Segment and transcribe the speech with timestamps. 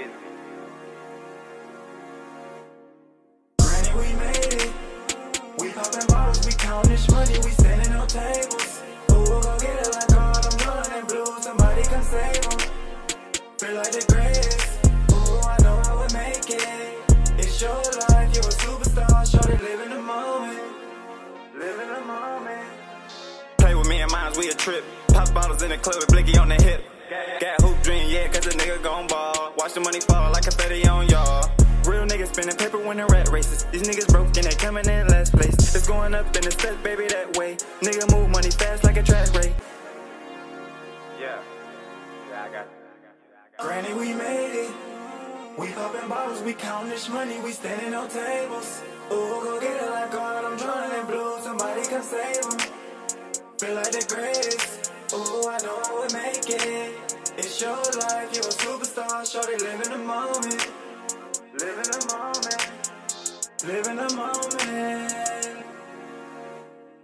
[0.00, 0.14] Kidding.
[3.58, 4.72] Granny, we made it.
[5.58, 8.80] We poppin' bottles, we count this money, we standing on tables.
[9.10, 11.40] Ooh, we'll go get it like all I'm blowing and blue.
[11.42, 12.58] Somebody come save 'em.
[13.58, 14.86] Feel like the greatest.
[15.12, 17.38] Ooh, I know I would make it.
[17.38, 17.74] It's your
[18.08, 19.30] life, you're a superstar.
[19.30, 20.60] Shorty, live in the moment.
[21.58, 22.68] Live in the moment.
[23.58, 24.84] Play with me and mines, we a trip.
[25.08, 26.84] Pop bottles in the club with Blicky on the hip.
[27.40, 29.52] Got dream, yeah, cause a nigga gon' ball.
[29.56, 31.50] Watch the money fall like a confetti on y'all.
[31.84, 33.64] Real niggas spinning paper when the rat races.
[33.72, 35.74] These niggas broke and they coming in last place.
[35.74, 37.56] It's going up in the steps, baby, that way.
[37.80, 39.52] Nigga move money fast like a track race.
[41.18, 41.38] Yeah.
[42.28, 42.52] Yeah, I got.
[42.52, 42.66] I got.
[42.66, 44.70] I got Granny, we made it.
[45.58, 48.82] We poppin' bottles, we count this money, we standing on tables.
[49.12, 51.40] Ooh, go get it like all I'm drowning in blue.
[51.40, 52.58] Somebody come save 'em.
[53.58, 54.92] Feel like the greatest.
[55.12, 57.09] Ooh, I know I would make it.
[57.38, 59.30] It's your life, you're a superstar.
[59.30, 60.68] Shorty, live in the moment.
[61.58, 62.70] Live in the moment.
[63.64, 65.64] Live in the moment.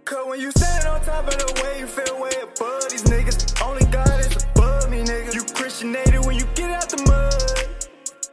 [0.05, 3.61] Cause when you stand on top of the wave, you feel way above these niggas.
[3.65, 5.33] Only God is above me, nigga.
[5.33, 7.87] You Christianated when you get out the mud.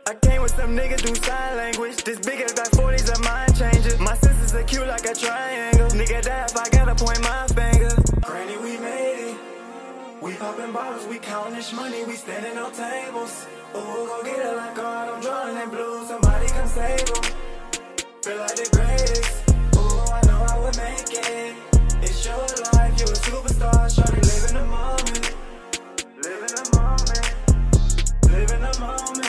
[0.06, 2.04] I came with some niggas do sign language.
[2.04, 3.96] This big ass like 40s a mind changer.
[4.02, 5.88] My senses are cute like a triangle.
[5.88, 7.73] Nigga, die if I gotta point my finger.
[10.24, 13.44] We poppin' bottles, we countin' this money, we standing on tables.
[13.76, 16.06] Ooh, go get it like God, I'm drowning in blue.
[16.06, 17.24] Somebody come save 'em.
[18.22, 19.32] Feel like the greatest.
[19.76, 21.54] Ooh, I know I would make it.
[22.00, 22.38] It's your
[22.72, 23.84] life, you're a superstar.
[23.94, 25.34] Shorty, live in the moment.
[26.24, 27.26] Live in the moment.
[28.32, 29.23] Live in the moment.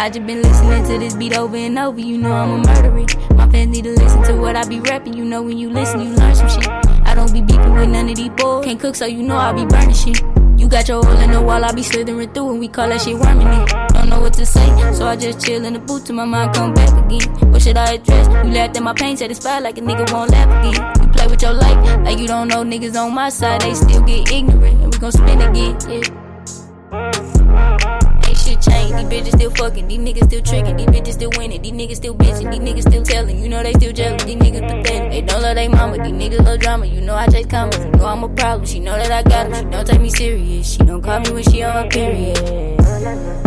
[0.00, 2.00] I just been listening to this beat over and over.
[2.00, 3.04] You know I'm a murderer.
[3.34, 5.12] My fans need to listen to what I be rapping.
[5.12, 6.66] You know when you listen, you learn some shit.
[7.04, 8.64] I don't be beefing with none of these boys.
[8.64, 10.22] Can't cook, so you know I be burning shit.
[10.56, 13.02] You got your hole in the wall, I be slithering through, and we call that
[13.02, 13.68] shit worming it.
[13.92, 16.54] Don't know what to say, so I just chill in the booth till my mind
[16.54, 17.52] come back again.
[17.52, 18.26] What should I address?
[18.46, 21.02] You laughed at my pain, satisfied like a nigga won't laugh again.
[21.02, 21.76] You play with your life,
[22.06, 25.12] like you don't know niggas on my side, they still get ignorant, and we gon'
[25.12, 25.76] spin again.
[25.90, 26.29] Yeah.
[28.90, 29.88] These bitches still fucking.
[29.88, 30.76] These niggas still tricking.
[30.76, 31.62] These bitches still winning.
[31.62, 32.50] These niggas still bitching.
[32.50, 33.42] These niggas still telling.
[33.42, 34.24] You know they still jealous.
[34.24, 35.10] These niggas pathetic.
[35.12, 35.96] They don't love they mama.
[35.98, 36.86] These niggas love drama.
[36.86, 37.78] You know I chase commas.
[37.78, 38.66] You know I'm a problem.
[38.66, 39.54] She know that I got him.
[39.54, 40.72] She don't take me serious.
[40.72, 42.36] She don't call me when she on her period.
[42.80, 43.40] Uh,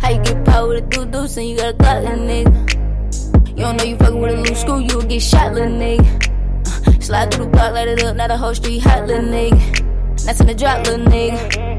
[0.00, 3.48] how you get power with a doo deuce and you got a clock, little nigga?
[3.50, 6.06] You don't know you fucking with a loose screw, you will get shot, little nigga.
[6.86, 10.24] Uh, slide through the block, light it up, now the whole street hot, little nigga.
[10.24, 11.77] That's in the drop, little nigga.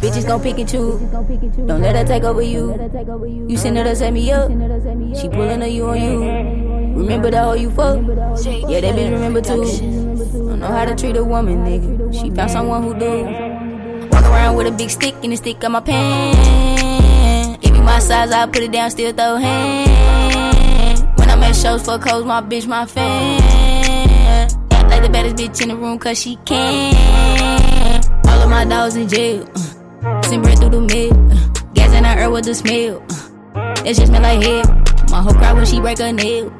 [0.00, 0.98] Bitches gon' pick and choose.
[1.66, 2.72] Don't let her take over you.
[3.48, 4.48] You send her to set me up.
[5.14, 6.20] She pullin' a you on you.
[6.96, 7.98] Remember the hoe you fuck?
[8.68, 9.64] Yeah, that bitch remember too.
[10.48, 12.14] Don't know how to treat a woman, nigga.
[12.14, 13.24] She found someone who do.
[14.08, 17.60] Walk around with a big stick and the stick on my pen.
[17.60, 21.18] Give me my size, I put it down, still throw hand.
[21.18, 23.40] When I'm at shows for codes, my bitch, my fan.
[24.70, 26.94] Act like the baddest bitch in the room, cause she can.
[28.26, 29.46] All of my dogs in jail.
[30.30, 31.12] Uh, bread through the mail.
[31.12, 33.02] Uh, gas in the air with the smell.
[33.54, 34.62] Uh, that shit smell like hell.
[35.10, 36.52] My whole cry when she break a nail.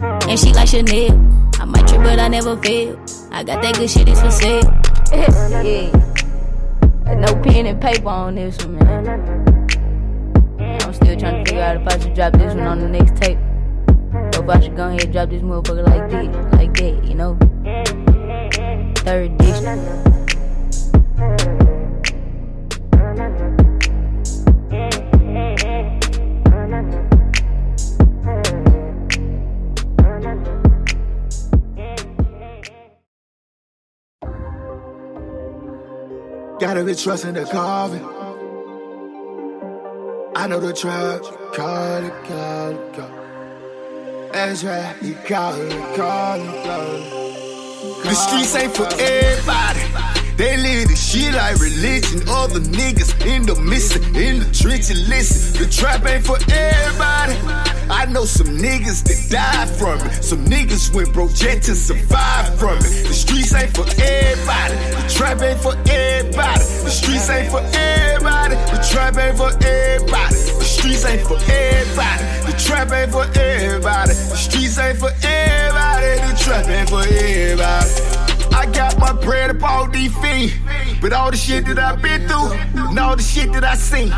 [0.00, 1.12] Uh, and she like Chanel.
[1.60, 2.98] I might trip, but I never fail.
[3.30, 4.64] I got that good shit, it's for sale.
[5.62, 5.90] yeah.
[7.14, 9.06] No pen and paper on this one, man.
[10.82, 13.14] I'm still trying to figure out if I should drop this one on the next
[13.22, 13.38] tape.
[14.12, 17.14] Or if I should go ahead and drop this motherfucker like this, like that, you
[17.14, 17.36] know?
[19.04, 19.78] Third edition.
[36.62, 37.98] Gotta be trusting the coffee.
[40.36, 41.20] I know the trap.
[41.54, 44.32] Call it, call it, call it.
[44.32, 44.94] That's right.
[45.02, 48.04] You call it, call it, call it.
[48.04, 50.11] The streets ain't for everybody.
[50.36, 52.22] They live the shit like religion.
[52.28, 55.08] Other niggas in the missing, in the trenches.
[55.08, 57.36] Listen, the trap ain't for everybody.
[57.90, 60.24] I know some niggas that died from it.
[60.24, 63.06] Some niggas went broke just to survive from it.
[63.06, 64.76] The streets ain't for everybody.
[64.96, 66.64] The trap ain't for everybody.
[66.84, 68.54] The streets ain't for everybody.
[68.56, 70.34] The trap ain't for everybody.
[70.34, 72.24] The streets ain't for everybody.
[72.48, 74.14] The trap ain't for everybody.
[74.14, 76.16] The streets ain't for everybody.
[76.24, 78.11] The trap ain't for everybody.
[78.54, 80.54] I got my bread up all these feet.
[81.00, 82.52] But all the shit that I've been through,
[82.88, 84.12] and all the shit that I seen,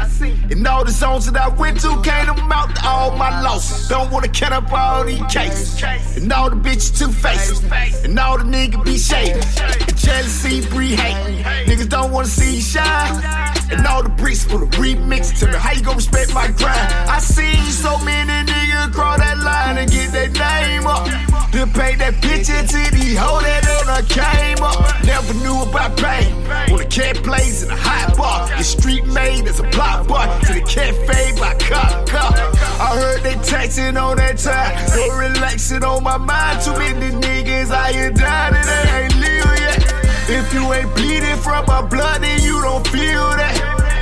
[0.51, 3.89] and all the zones that I went to, can't amount to all my losses.
[3.89, 5.83] Don't wanna count up all these cases,
[6.17, 7.63] and all the bitches two faces,
[8.05, 9.33] and all the niggas be shady.
[9.33, 11.45] And jealousy breed hate.
[11.67, 13.23] Niggas don't wanna see you shine.
[13.71, 15.41] And all the bricks for the remix.
[15.41, 16.93] Tell me how you gon' respect my grind.
[17.09, 21.07] I seen so many niggas cross that line and get their name up.
[21.55, 24.75] To paint that picture to the hoe that I came up.
[25.07, 26.35] Never knew about pain.
[26.67, 30.27] When the cat plays in a hot bar, the street made as a block bar.
[30.47, 32.35] To the cafe by cop car.
[32.83, 34.75] I heard they taxing on that time.
[34.89, 36.63] So relaxing on my mind.
[36.65, 39.79] Too many niggas out here dying and they ain't live yet.
[40.27, 43.55] If you ain't bleeding from my blood, then you don't feel that.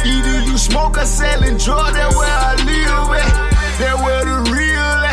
[0.06, 3.51] Either you smoke or selling that's where I live at.
[3.78, 5.11] That's where the real.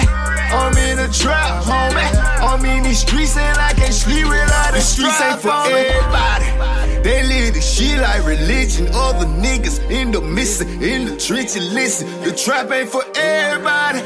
[0.52, 2.30] I'm in a trap, homie.
[2.42, 4.78] I'm in these streets and I can't sleep without it.
[4.78, 6.80] the streets ain't for everybody.
[7.04, 8.88] They live the shit like religion.
[8.94, 11.72] Other niggas in the missing, in the trenches.
[11.72, 14.02] Listen, the trap ain't for everybody.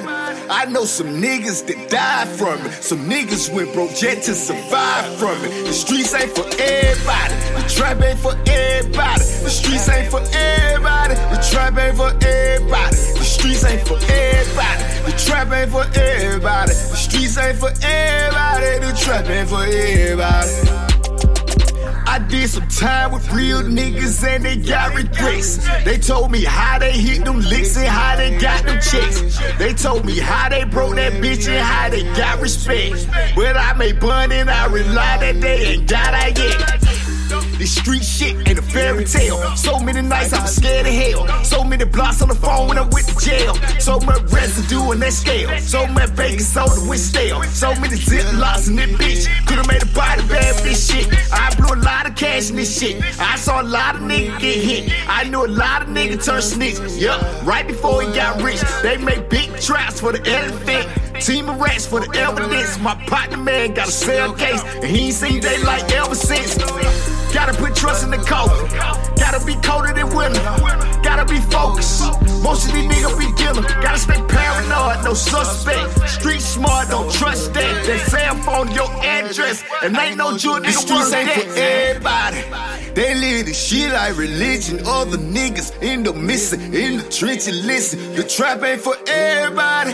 [0.50, 2.84] I know some niggas that died from it.
[2.84, 5.66] Some niggas went broke just to survive from it.
[5.66, 7.34] The streets ain't for everybody.
[7.58, 9.24] The trap ain't for everybody.
[9.44, 11.16] The streets ain't for everybody.
[11.16, 12.96] The trap ain't for everybody.
[12.96, 14.84] The streets ain't for everybody.
[15.06, 16.33] The trap ain't for everybody.
[16.42, 18.80] The streets ain't for everybody.
[18.80, 20.50] The trap ain't for everybody.
[22.08, 25.58] I did some time with real niggas and they got regrets.
[25.84, 29.40] They told me how they hit them licks and how they got them checks.
[29.60, 33.08] They told me how they broke that bitch and how they got respect.
[33.36, 37.03] But I made bun and I realized that they ain't got that yet.
[37.58, 39.40] This street shit ain't a fairy tale.
[39.56, 41.44] So many nights I was scared of hell.
[41.44, 43.56] So many blocks on the phone when I went to jail.
[43.80, 45.50] So much residue on that scale.
[45.60, 47.42] So much baking soda went stale.
[47.44, 49.46] So many zip locks in this bitch.
[49.48, 51.08] Could've made a body bad this shit.
[51.32, 53.02] I blew a lot of cash in this shit.
[53.20, 54.92] I saw a lot of niggas get hit.
[55.08, 56.80] I knew a lot of niggas turn snitch.
[56.98, 58.62] Yup, right before he got rich.
[58.82, 60.88] They make big traps for the elephant.
[61.22, 62.80] Team of rats for the evidence.
[62.80, 66.58] My partner man got a cell case, and he ain't seen daylight ever since.
[67.46, 68.70] Gotta put trust in the coffin.
[69.18, 70.40] Gotta be colder than winter.
[71.04, 72.02] Gotta be focused.
[72.42, 73.64] Most of these niggas be dealing.
[73.84, 76.08] Gotta stay paranoid, no suspect.
[76.08, 77.86] Street smart, don't trust that.
[77.86, 81.60] That cell phone, your address, and ain't no jewel nigga streets ain't for.
[81.60, 82.44] Everybody,
[82.94, 84.80] they live this shit like religion.
[84.86, 87.66] Other niggas in the missing, in the trenches.
[87.66, 89.92] Listen, the trap ain't for everybody.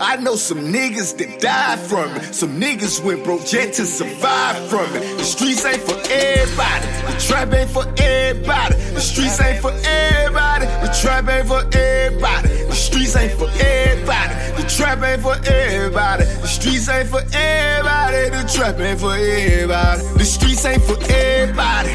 [0.00, 2.34] I know some niggas that died from it.
[2.34, 5.18] Some niggas went broke jet to survive from it.
[5.18, 6.85] The streets ain't for everybody.
[7.06, 8.74] The trap ain't for everybody.
[8.94, 10.66] The streets ain't for everybody.
[10.66, 12.48] The trap ain't for everybody.
[12.48, 14.34] The streets ain't for everybody.
[14.66, 16.24] The trap ain't for everybody.
[16.24, 18.30] The streets ain't for everybody.
[18.30, 20.02] The trap ain't for everybody.
[20.18, 21.90] The streets ain't for everybody.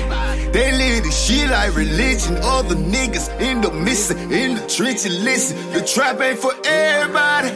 [0.53, 2.37] They live this shit like religion.
[2.41, 5.21] Other niggas in the missing, in the trenches.
[5.21, 7.49] Listen, the trap ain't for everybody.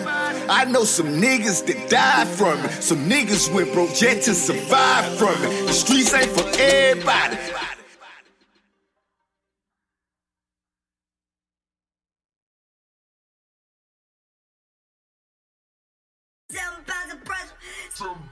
[0.49, 2.83] I know some niggas that died from it.
[2.83, 5.67] Some niggas went broke just to survive from it.
[5.67, 7.37] The streets ain't for everybody.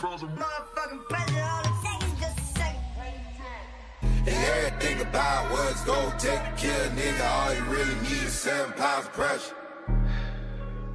[0.03, 1.47] Seven pounds of motherfucking pressure.
[1.49, 2.81] All it takes is just a second.
[4.27, 8.33] And everything about what's gonna take to kill a nigga, all you really need is
[8.33, 9.55] seven pounds of pressure.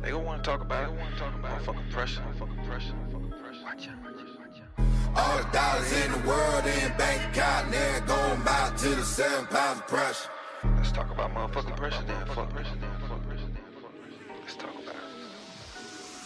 [0.03, 0.91] They gonna wanna talk about it.
[0.91, 2.23] Wanna talk about fucking pressure.
[2.39, 2.95] Fucking pressure.
[3.11, 3.65] Fucking pressure.
[3.65, 3.97] Watch out.
[4.05, 4.39] Watch out.
[4.41, 5.17] Watch out.
[5.17, 9.47] All the dollars in the world in bank account, they're going back to the seven
[9.47, 10.29] pounds of pressure.
[10.77, 12.27] Let's talk about motherfucking pressure then.
[12.27, 12.91] Fuck pressure then.
[13.09, 13.65] Fuck pressure then.
[13.81, 14.37] Fuck pressure then.
[14.43, 14.88] Let's talk about it.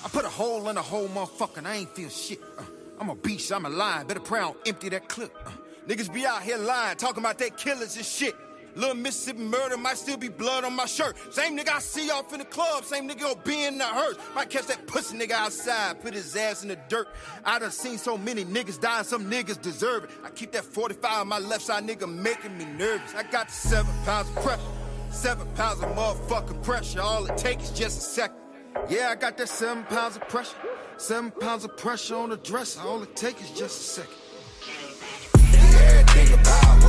[0.04, 2.40] I put a hole in a hole, motherfucker, I ain't feel shit.
[2.58, 2.62] Uh,
[2.98, 4.06] I'm a beast, I'm a lion.
[4.06, 5.32] Better pray I don't empty that clip.
[5.46, 5.50] Uh,
[5.86, 8.34] niggas be out here lying, talking about they killers and shit.
[8.74, 11.16] Little Mississippi murder might still be blood on my shirt.
[11.32, 14.16] Same nigga I see off in the club, same nigga gonna be in the hearse.
[14.34, 17.08] Might catch that pussy nigga outside, put his ass in the dirt.
[17.44, 20.10] I done seen so many niggas die, some niggas deserve it.
[20.24, 23.14] I keep that 45 on my left side, nigga, making me nervous.
[23.14, 24.62] I got the seven pounds of pressure,
[25.10, 27.02] seven pounds of motherfucking pressure.
[27.02, 28.41] All it takes is just a second.
[28.88, 30.56] Yeah, I got that seven pounds of pressure.
[30.96, 32.80] Seven pounds of pressure on the dresser.
[32.80, 34.14] All it takes is just a second.
[35.74, 36.81] Everything about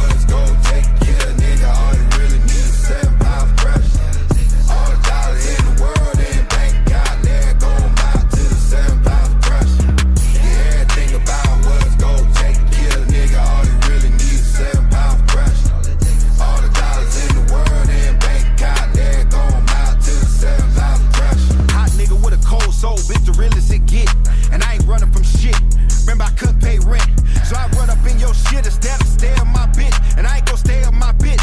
[24.94, 25.58] running from shit.
[26.06, 27.10] Remember, I couldn't pay rent.
[27.50, 29.98] So I run up in your shit instead of stay on my bitch.
[30.18, 31.42] And I ain't gon' stay on my bitch.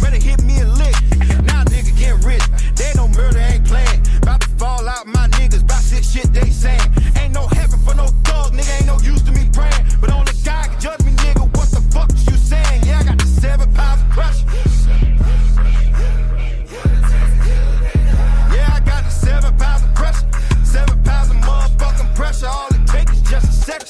[0.00, 0.94] Better hit me a lick.
[1.42, 2.46] Now nigga get rich.
[2.78, 4.00] They no murder, ain't playing.
[4.22, 5.62] About to fall out, my niggas.
[5.62, 6.88] About shit, shit they saying.
[7.18, 8.78] Ain't no heaven for no thug, nigga.
[8.78, 9.84] Ain't no use to me praying.
[10.00, 11.12] But only God can judge me,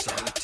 [0.05, 0.42] just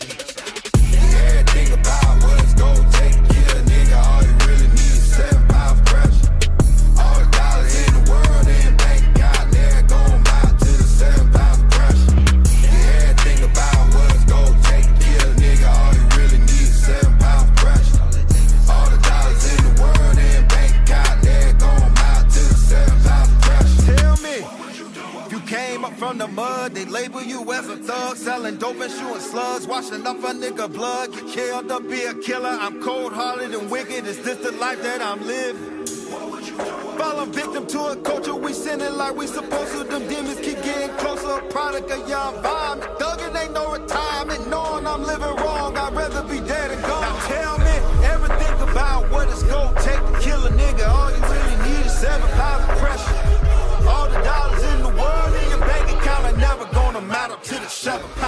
[26.38, 30.32] mud, they label you as a thug, selling dope and shooting slugs, washing off a
[30.42, 32.56] nigga blood, get killed up, be a killer.
[32.64, 34.06] I'm cold hearted and wicked.
[34.06, 35.86] Is this the life that I'm living?
[36.98, 39.82] Fall a victim to a culture we sinning like we supposed to.
[39.82, 41.32] Them demons keep getting closer.
[41.42, 42.80] A product of young vibe.
[43.00, 44.48] Thuggin' ain't no retirement.
[44.48, 47.02] Knowing I'm living wrong, I'd rather be dead and gone.
[47.02, 47.76] Now tell me
[48.14, 50.86] everything about what it's gonna take to kill a nigga.
[50.96, 53.18] All you really need is seven pounds of pressure.
[53.90, 54.77] All the dollars in
[57.78, 58.27] seven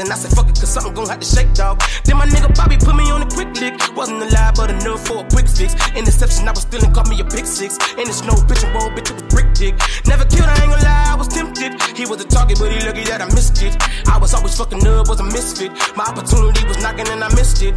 [0.00, 1.82] Then I said, fuck it, cause something gon' have to shake, dog.
[2.04, 3.76] Then my nigga Bobby put me on a quick lick.
[3.94, 5.76] Wasn't alive, but enough for a quick fix.
[5.92, 7.76] Interception, I was stealing, caught me a big six.
[8.00, 9.76] In the snow, bitch and roll, bitch, it was brick dick.
[10.08, 11.76] Never killed, I ain't gonna lie, I was tempted.
[11.92, 13.76] He was a target, but he lucky that I missed it.
[14.08, 15.70] I was always fucking up, was a misfit.
[15.94, 17.76] My opportunity was knocking and I missed it.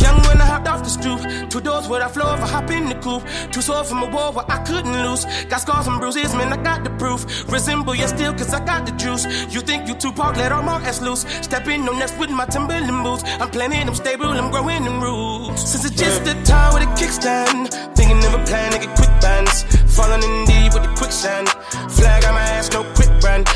[0.00, 1.20] Young when I hopped off the stoop.
[1.50, 2.10] Two doors where I I
[2.48, 3.24] hop in the coupe.
[3.52, 5.24] Two swords from a war where I couldn't lose.
[5.50, 7.20] Got scars and bruises, man, I got the proof.
[7.52, 9.24] Resemble you still, cause I got the juice.
[9.54, 11.22] You think you Tupac, let all my ass loose.
[11.42, 13.22] Step in on next with my Timberland boots.
[13.40, 15.62] I'm planning, I'm stable, I'm growing in roots.
[15.70, 17.68] Since it's just the time with a kickstand.
[17.94, 19.64] Thinking of a plan to get quick bands.
[19.94, 21.48] Falling in deep with the quicksand.
[21.90, 23.46] Flag on my ass, no quick brand.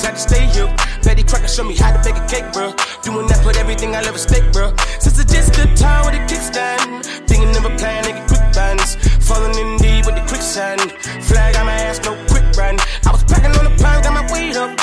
[0.00, 0.76] Streets, had to stay here.
[1.02, 2.74] Betty Crocker showed me how to bake a cake, bro.
[3.02, 4.74] Doing that, put everything I ever stake, bro.
[4.98, 7.04] Since it's just the time with a kickstand.
[7.26, 8.96] Thinking of a plan get quick bands.
[9.26, 10.92] Falling in deep with the quicksand.
[11.24, 12.80] Flag on my ass, no quick brand.
[13.06, 14.78] I was packing on the pound, got my weight up.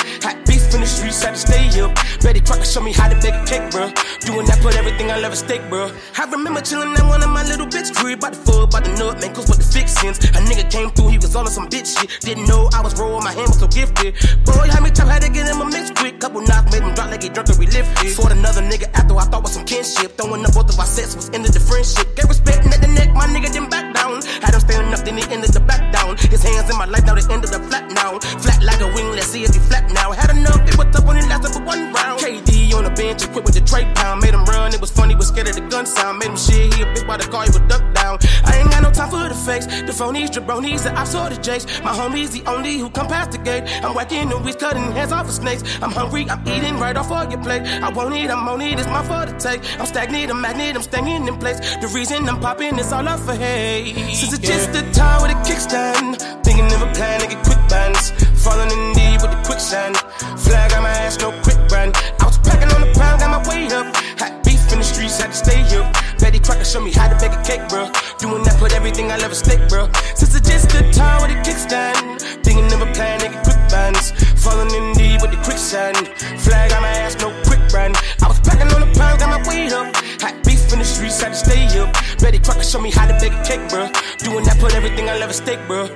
[0.88, 1.92] The streets, had to stay up.
[2.24, 3.92] Betty Crocker showed me how to bake a cake, bro.
[4.24, 5.92] Doing that, put everything I love ever stake, bro.
[6.16, 8.20] I remember chilling at one of my little bitch crib.
[8.24, 10.16] By the foot, by the nut, man, cause what the fixins.
[10.32, 12.08] A nigga came through, he was on some bitch shit.
[12.24, 14.16] Didn't know I was rolling, my hand was so gifted.
[14.48, 16.18] Boy, how me times had to get him a mix quick?
[16.20, 18.08] Couple knocks made him drop like he drunk and relifted.
[18.16, 20.16] Fought another nigga after I thought was some kinship.
[20.16, 22.16] Throwing up both of our sets was ended the friendship.
[22.16, 24.24] Gave respect and at the neck, my nigga didn't back down.
[24.40, 26.16] Had him standing up, then he ended the back down.
[26.32, 28.16] His hands in my life, now they ended up flat now.
[28.40, 30.16] Flat like a wing, let's see if he flat now.
[30.16, 32.20] Had enough, it was tough when it for one round.
[32.20, 34.22] KD on the bench, equipped with the tray pound.
[34.22, 36.18] Made him run, it was funny, was scared of the gun sound.
[36.18, 38.18] Made him shit, he a bitch by the car, he would duck down.
[38.44, 39.66] I ain't got no time for the fakes.
[39.66, 41.66] The phonies, jabronis, the ops or the jakes.
[41.82, 43.64] My homies, the only who come past the gate.
[43.84, 45.62] I'm whacking and we cutting heads off of snakes.
[45.82, 47.62] I'm hungry, I'm eating right off of your plate.
[47.62, 49.60] I won't eat, I'm on it, it's my fault to take.
[49.80, 51.58] I'm stagnant, I'm magnet, I'm staying in place.
[51.76, 53.94] The reason I'm popping is all up for hate.
[54.14, 56.44] Since it's just the time with a kickstand.
[56.44, 58.12] Thinking of a plan to get quick bands.
[58.42, 59.96] Falling in deep with the quicksand.
[60.38, 61.96] Flag on my ass, no quick brand.
[62.20, 63.94] I was packing on the pound, got my weight up.
[64.18, 65.92] Hot beef in the streets, had to stay up.
[66.18, 67.90] Betty Crocker showed me how to bake a cake, bro.
[68.18, 69.88] Doing that, put everything I love a stake, bro.
[70.14, 72.20] Since it's just the time with a kickstand.
[72.44, 74.12] Thinking of a plan get quick bands.
[74.42, 75.96] Falling in deep with the quicksand.
[76.42, 77.96] Flag on my ass, no quick brand.
[78.22, 79.94] I was packing on the pound, got my weight up.
[80.22, 81.92] Hot beef in the streets, had to stay up.
[82.18, 83.88] Betty Crocker showed me how to bake a cake, bro.
[84.18, 85.88] Doing that, put everything I love a stake, bro.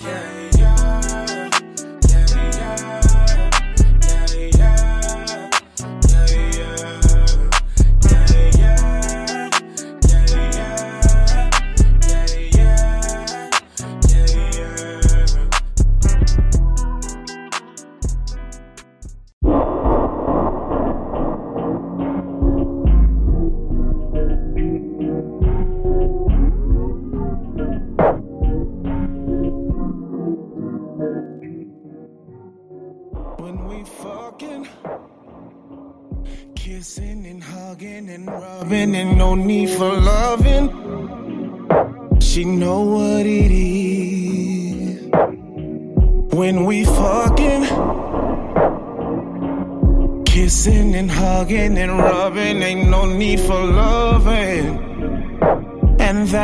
[0.00, 0.35] When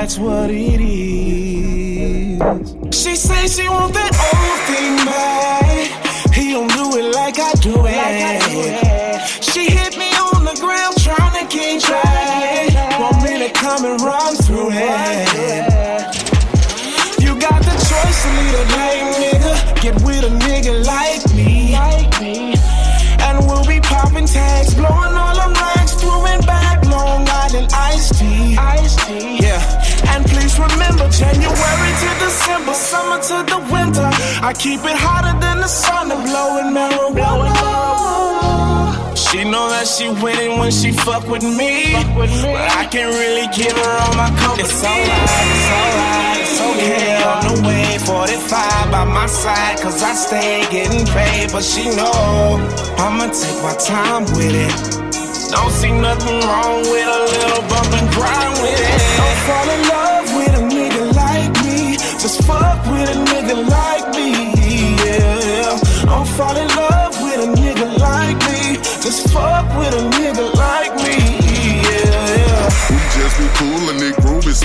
[0.02, 2.40] that's what it is.
[2.90, 4.41] She say she want that
[34.42, 37.55] I keep it hotter than the sun to blowing marijuana.
[39.14, 41.94] She know that she winning when she fuck with me.
[42.18, 44.66] But I can't really give her all my company.
[44.66, 47.22] It's alright, it's alright, it's okay.
[47.22, 51.55] On the way, 45 by my side, cause I stay getting paid.
[51.55, 52.59] But she know
[52.98, 54.74] I'ma take my time with it.
[55.55, 58.98] Don't see nothing wrong with a little bump and grind with it.
[59.22, 60.01] Don't fall in love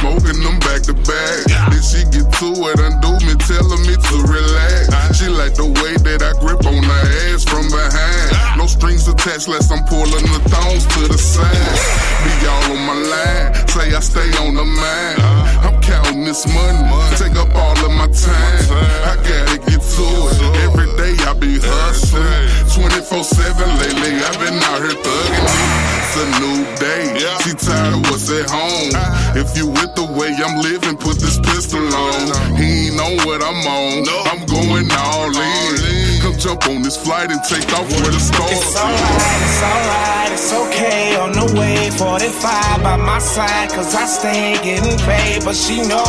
[0.07, 1.39] smoking them back to back.
[1.71, 5.19] Then she get to it, undo me, telling me to relax.
[5.19, 8.57] She like the way that I grip on her ass from behind.
[8.57, 11.79] No strings attached, less I'm pulling the thongs to the side.
[12.23, 15.19] Be all on my line, say I stay on the mind.
[15.65, 16.83] I'm counting this money,
[17.17, 18.63] take up all of my time.
[19.11, 20.37] I gotta get to it.
[20.67, 22.47] Every day I be hustling.
[22.71, 27.13] 24 7 lately, I've been out here thugging a new day.
[27.45, 28.91] She tired of what's at home.
[28.95, 29.41] Uh.
[29.41, 32.57] If you with the way I'm living, put this pistol on.
[32.57, 34.03] He ain't know what I'm on.
[34.03, 34.17] No.
[34.33, 36.21] I'm going all in.
[36.21, 40.31] Come jump on this flight and take off where the stars It's alright, it's alright,
[40.33, 41.15] it's okay.
[41.15, 45.45] On the way, 45 by my side, cause I stay getting paid.
[45.45, 46.03] But she know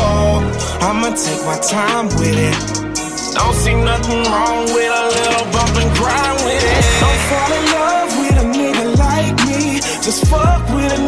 [0.81, 2.57] I'ma take my time with it.
[3.35, 6.83] Don't see nothing wrong with a little bump and grind with it.
[7.01, 7.78] Don't fall in love
[10.09, 11.08] Just fuck with a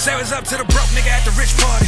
[0.00, 1.86] Say what's up to the broke nigga at the rich party.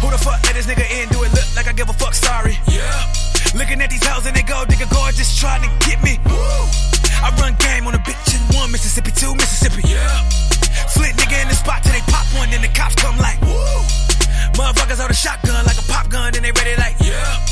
[0.00, 1.08] Who the fuck let this nigga in?
[1.10, 2.14] Do it look like I give a fuck?
[2.14, 2.58] Sorry.
[2.66, 3.25] Yeah.
[3.56, 6.20] Looking at these hoes and they go, nigga, gorgeous, trying to get me.
[7.24, 9.80] I run game on a bitch in one Mississippi, two Mississippi.
[9.88, 10.28] Yeah.
[10.92, 13.40] Flint nigga in the spot till they pop one, then the cops come like.
[14.60, 17.00] Motherfuckers hold a shotgun like a pop gun, then they ready like.
[17.00, 17.44] Yeah.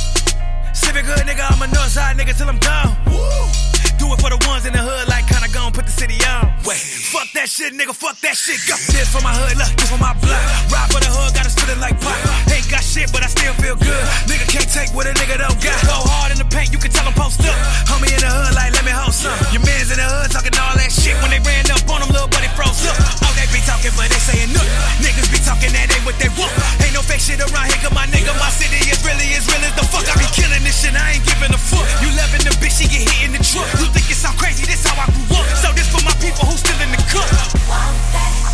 [0.74, 3.63] Civic hood nigga, I'm a north side nigga till I'm gone.
[4.04, 6.44] Do it for the ones in the hood, like kinda gon' put the city on.
[6.68, 6.76] Wait,
[7.08, 8.60] fuck that shit, nigga, fuck that shit.
[8.68, 8.76] Go.
[8.92, 10.44] This for my hood, look, this for my block.
[10.68, 12.12] Ride for the hood, got us feeling like pop.
[12.52, 14.04] Ain't got shit, but I still feel good.
[14.28, 15.80] Nigga can't take what a nigga don't got.
[15.88, 17.56] Go hard in the paint, you can tell them post up.
[17.88, 19.32] Homie in the hood, like, let me hold some.
[19.56, 21.16] Your mans in the hood talking all that shit.
[21.24, 23.00] When they ran up on them, little buddy froze up.
[23.24, 25.00] Oh, they be talking, but they saying nothing.
[25.00, 26.52] Niggas be talking that ain't what they want.
[26.84, 29.64] Ain't no fake shit around here, 'cause my nigga, my city is really as real
[29.64, 30.04] as the fuck.
[30.04, 31.88] I be killing this shit, I ain't giving a fuck.
[32.04, 33.64] You loving the bitch, she get hit in the truck.
[33.80, 35.46] You think it sound crazy, this how I grew up.
[35.54, 38.53] So this for my people who still in the cup.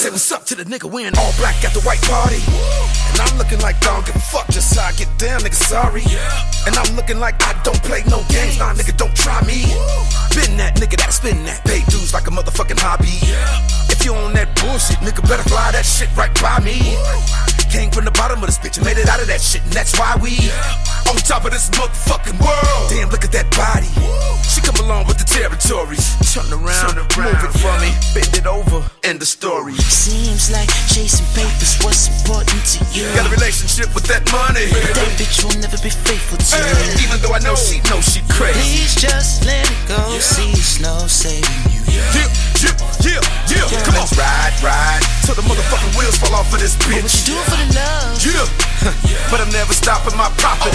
[0.00, 2.40] Say what's up to the nigga wearing all black at the white party.
[3.12, 5.52] And I'm looking like I don't give a fuck, just how I get down, nigga,
[5.52, 6.00] sorry.
[6.64, 9.60] And I'm looking like I don't play no games, nah, nigga, don't try me.
[10.32, 13.12] Been that nigga that'll spin that, pay dues like a motherfucking hobby.
[13.92, 16.96] If you on that bullshit, nigga, better fly that shit right by me.
[17.70, 19.70] Came from the bottom of this bitch and made it out of that shit, and
[19.72, 20.34] that's why we
[21.06, 22.90] on top of this motherfucking world.
[22.90, 23.86] Damn, look at that body.
[24.50, 26.02] She come along with the territories.
[26.34, 29.78] Turn around, move it for me, bend it over, end the story.
[29.86, 33.06] Seems like chasing papers what's important to you.
[33.14, 34.66] Got a relationship with that money.
[34.74, 37.06] But that bitch will never be faithful to Hey, you.
[37.06, 38.58] even though I know she knows she crazy.
[38.58, 40.02] Please just let it go.
[40.18, 41.69] See, it's no saving.
[41.90, 42.30] Yeah,
[42.62, 43.82] yeah, yeah, yeah.
[43.82, 45.02] Come on, ride, ride.
[45.26, 47.02] Till the motherfucking wheels fall off of this bitch.
[47.02, 48.16] What you do it for the love?
[48.22, 50.72] Yeah, but I'm never stopping my profit.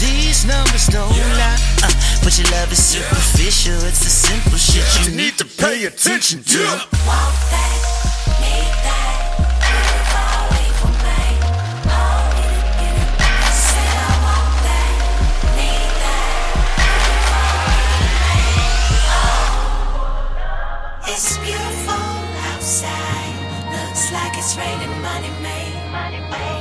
[0.00, 1.58] These numbers don't lie.
[1.82, 1.90] Uh,
[2.22, 3.74] but your love is superficial.
[3.84, 6.58] It's the simple shit you, You need to pay attention to.
[7.06, 9.27] Want that, need that,
[21.10, 22.08] It's beautiful
[22.52, 23.34] outside.
[23.72, 25.74] Looks like it's raining money made.
[25.90, 26.58] Money money.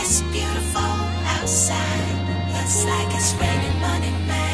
[0.00, 0.94] It's beautiful
[1.38, 2.52] outside.
[2.52, 4.53] Looks like it's raining money made.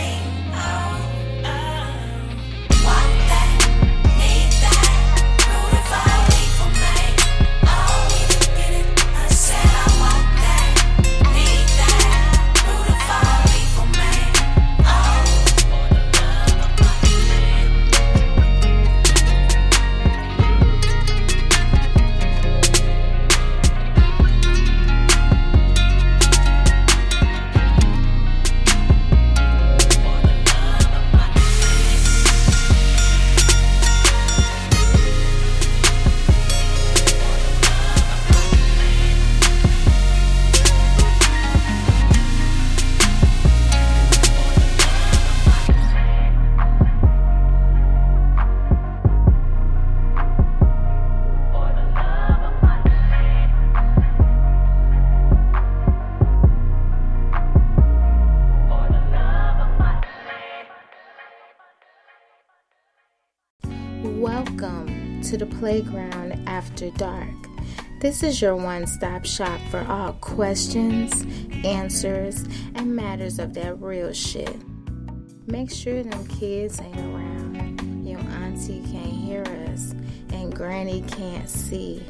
[65.31, 67.29] To the playground after dark.
[68.01, 71.25] This is your one stop shop for all questions,
[71.64, 72.43] answers,
[72.75, 74.57] and matters of that real shit.
[75.47, 78.05] Make sure them kids ain't around.
[78.05, 79.95] Your auntie can't hear us,
[80.33, 82.05] and granny can't see.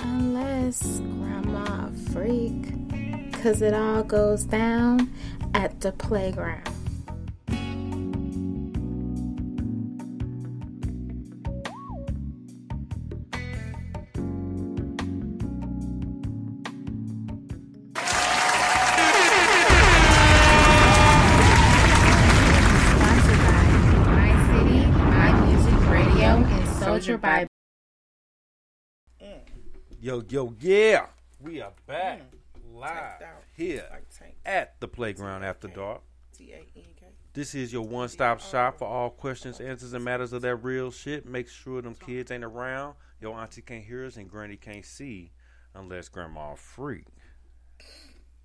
[0.00, 3.32] Unless grandma a freak.
[3.44, 5.12] Cause it all goes down
[5.54, 6.69] at the playground.
[30.02, 31.04] Yo, yo, yeah.
[31.42, 32.22] We are back
[32.72, 33.20] live
[33.54, 33.84] here
[34.46, 36.00] at the playground after dark.
[36.38, 37.04] T-A-N-K.
[37.34, 40.90] This is your one stop shop for all questions, answers, and matters of that real
[40.90, 41.26] shit.
[41.26, 42.94] Make sure them kids ain't around.
[43.20, 45.32] Your auntie can't hear us and granny can't see
[45.74, 47.04] unless grandma freak.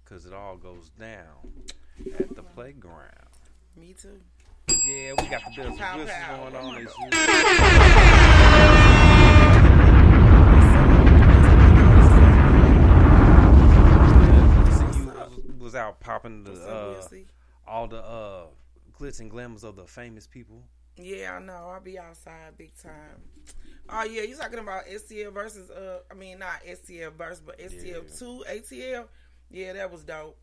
[0.04, 1.54] Cause it all goes down
[2.20, 3.30] at the playground.
[3.78, 4.20] Me too.
[4.68, 6.86] Yeah, we got the whistles going on.
[9.48, 9.56] Oh
[14.70, 14.86] See,
[15.48, 17.01] you was, out popping the uh,
[17.67, 18.45] all the uh,
[18.99, 20.63] glitz and glamours of the famous people.
[20.97, 21.69] Yeah, I know.
[21.73, 23.21] I'll be outside big time.
[23.89, 28.17] Oh yeah, you talking about STL versus uh I mean not STL versus but STL
[28.17, 29.05] two ATL.
[29.51, 30.38] Yeah, that was dope.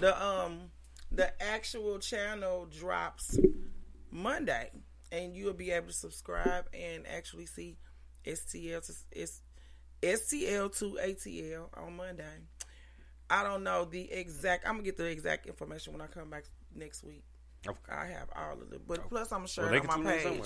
[0.00, 0.70] The um
[1.10, 3.38] the actual channel drops
[4.10, 4.70] Monday
[5.10, 7.76] and you'll be able to subscribe and actually see
[8.24, 9.42] STL to it's
[10.02, 12.24] STL to ATL on Monday.
[13.30, 16.44] I don't know the exact I'm gonna get the exact information when I come back
[16.74, 17.24] next week.
[17.66, 17.92] Okay.
[17.92, 18.86] I have all of it.
[18.86, 20.42] But plus I'm gonna share Well, on my page.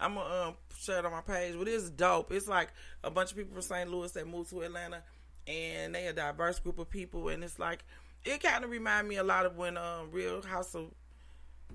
[0.00, 2.32] I'm gonna um, share it on my page, but it's dope.
[2.32, 2.68] It's like
[3.02, 3.90] a bunch of people from St.
[3.90, 5.02] Louis that moved to Atlanta,
[5.46, 7.84] and they a diverse group of people, and it's like
[8.24, 10.90] it kind of remind me a lot of when um, Real House of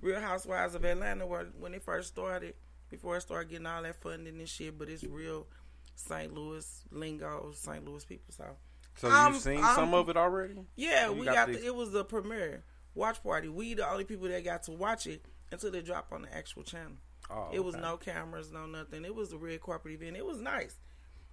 [0.01, 2.55] Real Housewives of Atlanta were when it first started,
[2.89, 4.77] before it started getting all that funding and shit.
[4.77, 5.47] But it's real
[5.95, 6.33] St.
[6.33, 7.85] Louis lingo, St.
[7.85, 8.33] Louis people.
[8.33, 8.45] So,
[8.95, 10.55] So I'm- you've seen I'm- some of it already?
[10.75, 12.63] Yeah, we got got, the- the, it was the premiere
[12.95, 13.47] watch party.
[13.47, 16.63] We the only people that got to watch it until they dropped on the actual
[16.63, 16.97] channel.
[17.29, 17.81] Oh, It was okay.
[17.83, 19.05] no cameras, no nothing.
[19.05, 20.17] It was a real corporate event.
[20.17, 20.75] It was nice.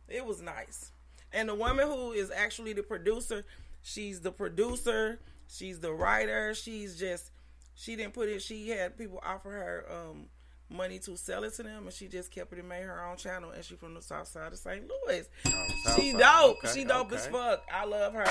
[0.09, 0.92] It was nice.
[1.33, 3.45] And the woman who is actually the producer,
[3.83, 7.31] she's the producer, she's the writer, she's just
[7.75, 10.29] she didn't put it she had people offer her um
[10.68, 13.16] money to sell it to them and she just kept it and made her own
[13.16, 14.83] channel and she from the south side of St.
[14.83, 15.29] Louis.
[15.46, 16.20] Oh, south she side.
[16.20, 16.57] dope.
[16.64, 17.62] Okay, she dope as fuck.
[17.72, 18.26] I love her.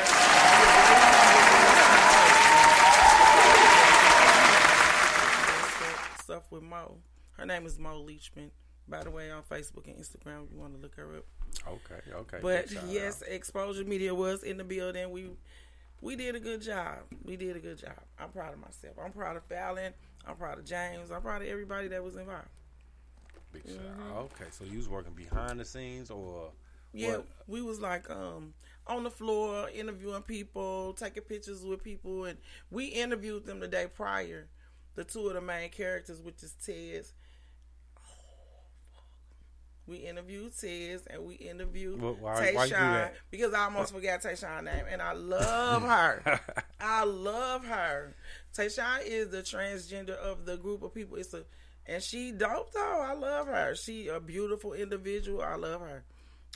[6.21, 6.97] Stuff with Mo.
[7.37, 8.49] Her name is Mo Leachman.
[8.87, 11.25] By the way, on Facebook and Instagram, you want to look her up.
[11.67, 12.37] Okay, okay.
[12.41, 15.09] But yes, Exposure Media was in the building.
[15.11, 15.29] We
[16.01, 16.97] we did a good job.
[17.23, 17.99] We did a good job.
[18.19, 18.95] I'm proud of myself.
[19.03, 19.93] I'm proud of Fallon.
[20.27, 21.11] I'm proud of James.
[21.11, 22.47] I'm proud of everybody that was involved.
[23.51, 24.11] Big shout Mhm.
[24.25, 26.51] Okay, so you was working behind the scenes or
[26.93, 27.27] Yeah, what?
[27.47, 28.53] we was like um
[28.87, 32.37] on the floor interviewing people, taking pictures with people, and
[32.69, 34.47] we interviewed them the day prior.
[34.95, 37.13] The two of the main characters, which is Tez.
[39.87, 43.15] We interviewed Tez and we interviewed Well, why- Tayshawn why you do that?
[43.29, 45.81] because I almost forgot Tayshawn's name, and I love
[46.23, 46.39] her.
[46.79, 48.15] I love her.
[48.57, 51.17] Tayshawn is the transgender of the group of people.
[51.17, 51.43] It's a
[51.87, 53.01] and she dope though.
[53.05, 53.75] I love her.
[53.75, 55.43] She a beautiful individual.
[55.43, 56.03] I love her.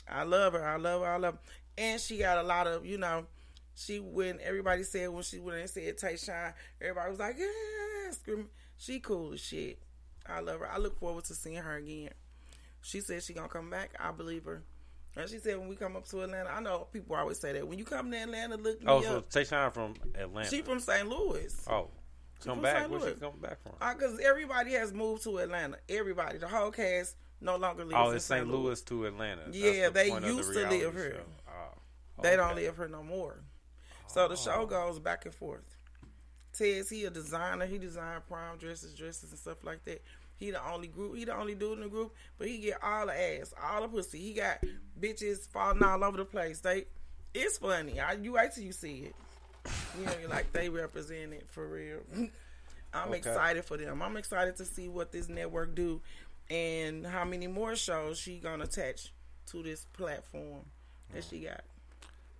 [0.08, 0.66] I love her.
[0.66, 1.06] I love her.
[1.08, 1.40] I love her.
[1.78, 3.26] And she got a lot of, you know,
[3.76, 8.48] She when everybody said when she when they said Tayshawn, everybody was like, yeah, screaming.
[8.76, 9.78] She cool as shit.
[10.26, 10.68] I love her.
[10.68, 12.10] I look forward to seeing her again.
[12.82, 13.94] She said she gonna come back.
[14.00, 14.62] I believe her.
[15.16, 17.66] And she said when we come up to Atlanta, I know people always say that
[17.66, 19.30] when you come to Atlanta, look me Oh, so up.
[19.30, 20.48] Tayshawn from Atlanta.
[20.48, 21.08] She from St.
[21.08, 21.66] Louis.
[21.68, 21.88] oh,
[22.40, 22.88] She come back.
[22.88, 23.16] Where she Louis.
[23.20, 23.72] come back from?
[23.80, 25.78] Uh, because everybody has moved to Atlanta.
[25.88, 28.46] Everybody, the whole cast no longer lives Oh, in it's St.
[28.48, 29.42] Louis to Atlanta.
[29.50, 31.20] Yeah, the they of the used to live here.
[31.48, 31.78] Oh,
[32.22, 33.40] They don't live here no more.
[34.06, 34.66] So the show oh.
[34.66, 35.62] goes back and forth.
[36.52, 37.66] Tez, he a designer.
[37.66, 40.02] He design prom dresses, dresses and stuff like that.
[40.40, 41.16] He the only group.
[41.16, 43.88] He the only dude in the group, but he get all the ass, all the
[43.88, 44.18] pussy.
[44.18, 44.58] He got
[44.98, 46.60] bitches falling all over the place.
[46.60, 46.86] They,
[47.34, 48.00] it's funny.
[48.00, 49.14] I, you wait till you see it.
[49.98, 51.98] You know, like they represent it for real.
[52.92, 53.18] I'm Okay.
[53.18, 54.02] excited for them.
[54.02, 56.00] I'm excited to see what this network do,
[56.50, 59.12] and how many more shows she gonna attach
[59.48, 60.62] to this platform
[61.12, 61.60] that she got.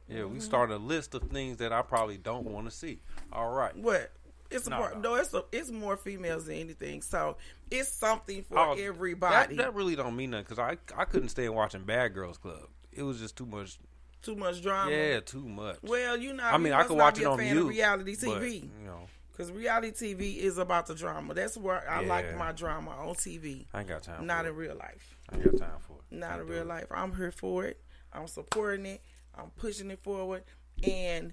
[0.08, 2.98] Yeah, we started a list of things that I probably don't want to see.
[3.32, 3.76] All right.
[3.76, 4.10] What?
[4.50, 5.10] It's a No, part, no.
[5.10, 7.02] no, it's a, it's more females than anything.
[7.02, 7.36] So
[7.70, 9.56] it's something for Oh, everybody.
[9.56, 12.68] That, that really don't mean nothing because I I couldn't stand watching Bad Girls Club.
[12.92, 13.78] It was just too much.
[14.22, 14.90] Too much drama.
[14.90, 15.78] Yeah, too much.
[15.82, 17.62] Well, you know, I mean, I could not watch it on fan mute.
[17.62, 21.32] Of reality but, TV, you know, because reality TV is about the drama.
[21.32, 23.64] That's where I like my drama on TV.
[23.72, 24.26] I ain't got time.
[24.26, 24.56] Not in it.
[24.56, 25.16] real life.
[25.30, 26.14] I ain't got time for it.
[26.14, 26.66] Not Can't in real it.
[26.66, 26.86] life.
[26.90, 27.80] I'm here for it.
[28.12, 29.00] I'm supporting it.
[29.34, 30.42] I'm pushing it forward.
[30.82, 31.32] And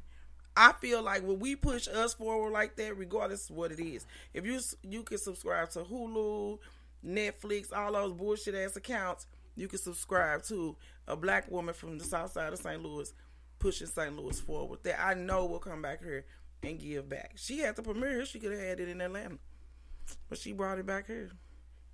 [0.58, 4.06] I feel like when we push us forward like that, regardless of what it is,
[4.34, 6.58] if you you can subscribe to Hulu,
[7.06, 10.76] Netflix, all those bullshit ass accounts, you can subscribe to
[11.08, 12.82] a black woman from the south side of St.
[12.82, 13.14] Louis
[13.60, 14.16] pushing St.
[14.16, 14.80] Louis forward.
[14.84, 16.26] That I know will come back here
[16.64, 17.34] and give back.
[17.36, 18.26] She had the premiere.
[18.26, 19.38] She could have had it in Atlanta,
[20.28, 21.30] but she brought it back here.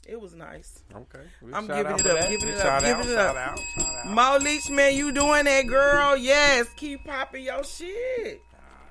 [0.07, 0.83] It was nice.
[0.93, 1.19] Okay.
[1.53, 3.35] I'm giving it up, giving it up, shout giving it up.
[3.37, 4.07] out, shout out.
[4.07, 6.17] Mo Leach, man, you doing that, girl?
[6.17, 8.41] Yes, keep popping your shit.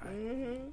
[0.06, 0.68] Mm-hmm.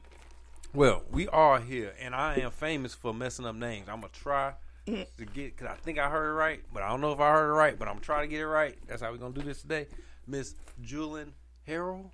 [0.73, 3.89] Well, we are here, and I am famous for messing up names.
[3.89, 4.53] I'm gonna try
[4.85, 7.31] to get because I think I heard it right, but I don't know if I
[7.31, 7.77] heard it right.
[7.77, 8.77] But I'm trying to get it right.
[8.87, 9.87] That's how we're gonna do this today,
[10.27, 11.33] Miss Julian
[11.67, 12.11] Harrell.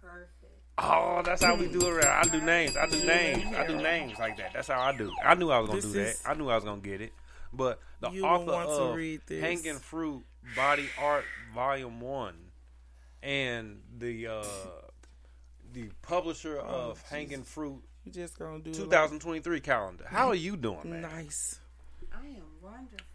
[0.00, 0.36] Perfect.
[0.78, 1.92] Oh, that's how we do it.
[1.92, 2.06] Right.
[2.06, 2.76] I do names.
[2.76, 3.54] I do names.
[3.54, 4.52] I do names like that.
[4.54, 5.12] That's how I do.
[5.24, 6.16] I knew I was gonna This do that.
[6.24, 7.12] I knew I was gonna get it.
[7.52, 9.42] But the You will author want to of read this.
[9.42, 10.22] Hanging Fruit
[10.54, 12.36] Body Art Volume One
[13.22, 14.44] and the uh,
[15.72, 20.04] the publisher Oh, of Hanging Fruit You just gonna do it 2023 calendar.
[20.08, 21.02] How are you doing, man?
[21.02, 21.60] Nice.
[22.12, 23.06] I am wonderful.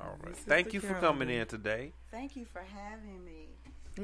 [0.00, 0.34] All right.
[0.34, 1.06] This Thank you for calendar.
[1.08, 1.92] coming in today.
[2.10, 3.48] Thank you for having me.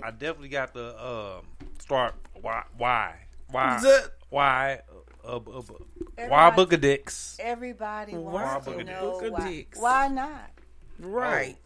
[0.02, 1.46] I definitely got the um
[1.78, 3.14] start why why
[3.50, 3.80] why
[4.28, 4.80] why
[5.24, 5.76] uh, uh, uh, why
[6.18, 7.36] Everybody- book of dicks.
[7.40, 9.78] Everybody Why wants book to of know Book of why, dicks?
[9.80, 10.50] why not?
[10.98, 11.56] Right.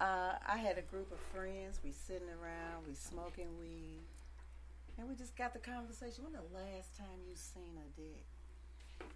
[0.00, 1.78] Uh, I had a group of friends.
[1.84, 4.00] We sitting around, we smoking weed,
[4.98, 6.24] and we just got the conversation.
[6.24, 8.24] When the last time you seen a dick?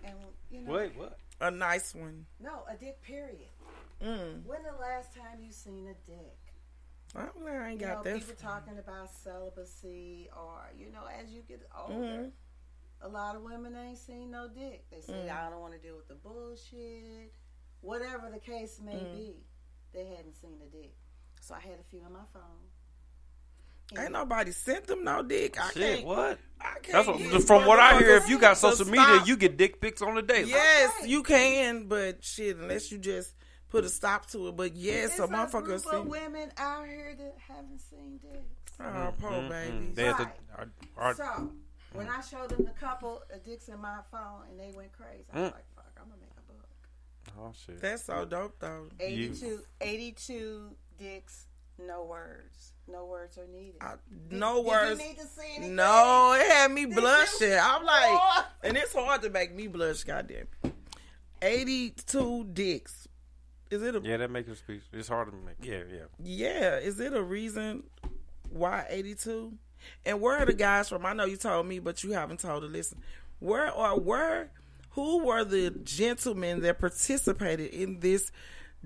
[0.04, 0.14] And
[0.50, 1.18] you know, Wait, what?
[1.40, 2.26] A nice one.
[2.38, 3.00] no, a dick.
[3.02, 3.48] Period.
[4.02, 4.44] Mm.
[4.44, 6.36] When the last time you seen a dick?
[7.16, 8.14] I'm glad I ain't You know, got that.
[8.18, 12.32] people talking about celibacy, or you know, as you get older, Mhm.
[13.00, 14.88] a lot of women ain't seen no dick.
[14.90, 15.30] They say, Mm.
[15.30, 17.32] "I don't want to deal with the bullshit."
[17.80, 19.12] Whatever the case may Mm.
[19.12, 19.46] be,
[19.92, 20.94] they hadn't seen a dick.
[21.40, 22.69] So I had a few on my phone.
[23.98, 25.60] Ain't nobody sent them no dick.
[25.60, 26.06] I Shit, can't.
[26.06, 26.38] what?
[26.60, 28.16] I can't That's what, get from what I hear.
[28.16, 29.26] If you got social media, stop.
[29.28, 30.44] you get dick pics on the day.
[30.44, 33.34] Yes, you can, but shit, unless you just
[33.68, 34.56] put a stop to it.
[34.56, 35.96] But yes, It's a a motherfucker group see.
[35.96, 38.72] of women out here that haven't seen dicks.
[38.78, 39.94] Oh, poor Mm, mm, babies.
[39.96, 40.32] They had to, Right.
[40.56, 40.68] our,
[41.06, 41.50] our, So
[41.92, 45.24] when I showed them the couple of dicks in my phone and they went crazy,
[45.32, 45.54] I was Mm.
[45.54, 46.66] like, "Fuck, I'm gonna make a book."
[47.38, 47.80] oh shit.
[47.80, 48.88] That's so dope, though.
[49.00, 51.46] 82, 82 dicks,
[51.86, 52.72] no words.
[52.88, 53.76] No words are needed.
[53.80, 53.94] I,
[54.28, 54.98] Did- no did you words.
[55.00, 55.76] need to see anything?
[55.76, 57.48] No, it had me Did blushing.
[57.50, 57.58] you?
[57.60, 58.46] I'm like, Oh.
[58.64, 60.02] and it's hard to make me blush.
[60.04, 60.46] Goddamn,
[61.42, 63.08] eighty-two dicks.
[63.70, 64.82] Is it a Yeah, that makes a speech.
[64.92, 65.56] It's hard to make.
[65.62, 66.06] Yeah, yeah.
[66.22, 66.76] yeah?
[66.78, 67.84] Is it a reason
[68.50, 69.52] why eighty-two?
[70.04, 71.06] And where are the guys from?
[71.06, 72.98] I know you told me, but you haven't told the listen.
[73.38, 74.50] Where are where?
[74.94, 78.32] Who were the gentlemen that participated in this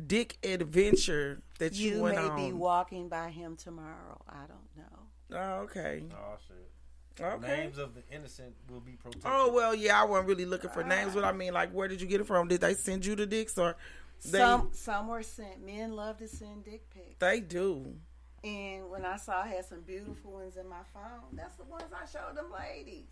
[0.07, 4.21] dick adventure that you, You went may be walking by him tomorrow.
[4.29, 5.39] I don't know.
[5.39, 6.03] oh, okay.
[6.13, 6.71] Oh shit.
[7.21, 7.47] Okay.
[7.47, 9.23] Names of the innocent will be protected.
[9.25, 12.01] Oh well, yeah, I wasn't really looking for names, but I mean, like, where did
[12.01, 12.49] you get it from?
[12.49, 13.77] Did they send you the dicks, or
[14.25, 15.65] they Some some were sent.
[15.65, 17.17] Men love to send dick pics.
[17.21, 17.95] they do?
[18.43, 21.85] And when I saw I had some beautiful ones in my phone, that's the ones
[21.95, 23.09] I showed them ladies.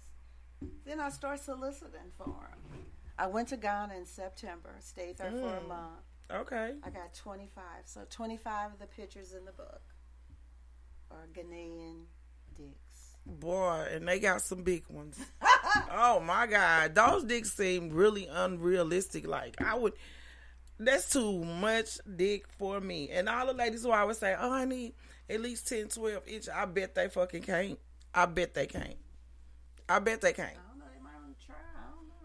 [0.85, 2.80] Then I start soliciting for them.
[3.18, 5.68] I went to Ghana in September, stayed there for a Mm.
[5.68, 6.01] month.
[6.35, 7.62] Okay, I got 25.
[7.85, 9.83] So 25 of the pictures in the book
[11.11, 12.05] are Ghanaian
[12.57, 13.16] dicks.
[13.26, 15.18] boy, and they got some big ones.
[15.93, 19.26] oh my god, those dicks seem really unrealistic.
[19.26, 19.93] Like I would,
[20.78, 23.11] that's too much dick for me.
[23.11, 24.95] And all the ladies who always say, "Oh, I need
[25.28, 27.78] at least 10, 12 inch," I bet they fucking can't.
[28.14, 28.97] I bet they can't.
[29.89, 30.57] I bet they can't.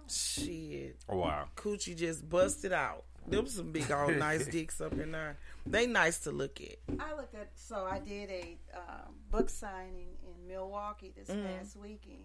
[0.09, 0.95] Shit.
[1.09, 1.47] Oh, wow.
[1.57, 3.03] Coochie just busted out.
[3.27, 5.37] Them some big old nice dicks up in there.
[5.65, 6.77] They nice to look at.
[6.99, 11.43] I looked at so I did a um, book signing in Milwaukee this Mhm.
[11.45, 12.23] past weekend,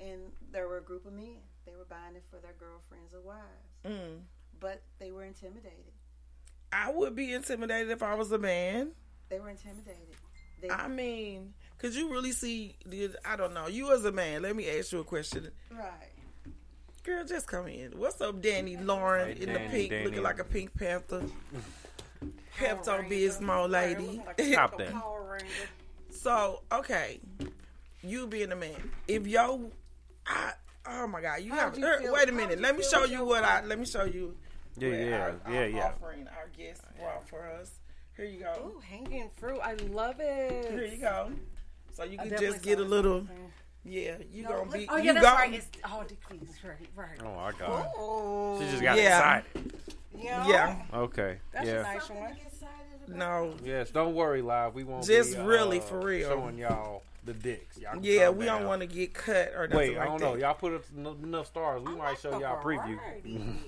[0.00, 0.20] and
[0.52, 1.38] there were a group of men.
[1.66, 4.20] They were buying it for their girlfriends or wives, Mm.
[4.60, 5.92] but they were intimidated.
[6.72, 8.92] I would be intimidated if I was a man.
[9.28, 10.14] They were intimidated.
[10.60, 12.76] They, I mean, could you really see?
[13.24, 13.66] I don't know.
[13.66, 15.50] You as a man, let me ask you a question.
[15.72, 16.11] right.
[17.04, 17.92] Girl, just come in.
[17.96, 20.04] What's up, Danny Lauren Hey, in the pink, Danny.
[20.04, 21.24] looking like a Pink Panther?
[22.58, 24.22] Pepto Bismol lady.
[24.52, 24.94] Stop that.
[26.10, 27.18] So okay,
[28.02, 29.72] you being a man, if yo,
[30.26, 30.52] I
[30.86, 31.76] oh my god, you have.
[31.76, 33.64] er, wait a minute, let me show you your what I.
[33.64, 34.36] Let me show you.
[34.78, 35.86] Yeah, yeah, our, yeah, our yeah.
[35.86, 37.80] Offering our guest brought for us.
[38.16, 38.52] Here you go.
[38.76, 39.58] Ooh, hanging fruit.
[39.60, 40.70] I love it.
[40.70, 41.32] Here you go.
[41.92, 43.20] So you can just get a little.
[43.20, 43.52] something.
[43.84, 44.86] Yeah, you No, gonna be.
[44.88, 45.54] Oh you yeah, that's gon- right.
[45.54, 47.18] It's oh, the queens, right, right.
[47.24, 47.90] Oh, I got it.
[47.96, 49.38] Oh, She just got Yeah.
[49.38, 49.72] excited.
[50.16, 50.46] Yeah.
[50.46, 50.82] Yeah.
[50.94, 51.38] Okay.
[51.52, 51.80] That's yeah.
[51.80, 52.36] a nice one.
[53.08, 53.54] No.
[53.64, 54.74] Yes, don't worry, live.
[54.74, 56.28] We won't Just be, uh, really for real.
[56.28, 57.78] showing y'all the dicks.
[57.78, 60.18] Y'all Yeah, calm we don't want to get cut or nothing Wait, like I don't
[60.20, 60.24] that.
[60.24, 60.34] know.
[60.36, 61.82] Y'all put up enough stars.
[61.82, 62.98] We might show y'all a preview.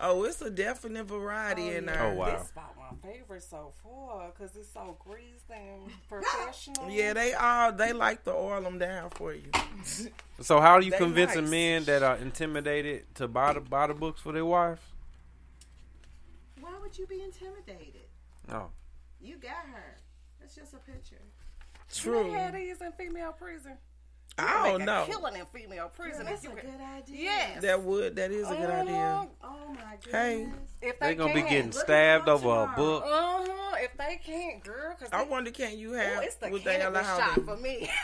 [0.00, 2.02] Oh, it's a definite variety oh, in there.
[2.02, 2.38] Oh, wow.
[2.38, 6.90] This about my favorite so far because it's so greased and professional.
[6.90, 9.50] Yeah, they all they like to oil them down for you.
[10.40, 11.50] So how are you They convincing nice.
[11.50, 14.80] men that are intimidated to buy the buy the books for their wives?
[16.60, 18.08] Why would you be intimidated?
[18.48, 18.70] No.
[19.20, 19.98] You got her.
[20.40, 21.13] That's just a picture.
[22.04, 22.24] True.
[22.24, 23.72] They had these in female prison.
[24.38, 25.04] You I don't make know.
[25.06, 26.24] Killing in female prison.
[26.26, 26.58] that's a good
[26.96, 27.16] idea.
[27.22, 27.62] Yes.
[27.62, 29.28] That would that is a good idea.
[29.44, 30.12] Oh my goodness.
[30.12, 30.48] Hey,
[30.82, 31.50] If They they, gonna be can't.
[31.50, 33.04] getting stabbed over a book.
[33.04, 33.76] Uh huh.
[33.80, 37.02] If they can't, girl, because I wonder can you have it's the would they cannabis
[37.06, 37.44] allow shot them?
[37.46, 37.88] for me.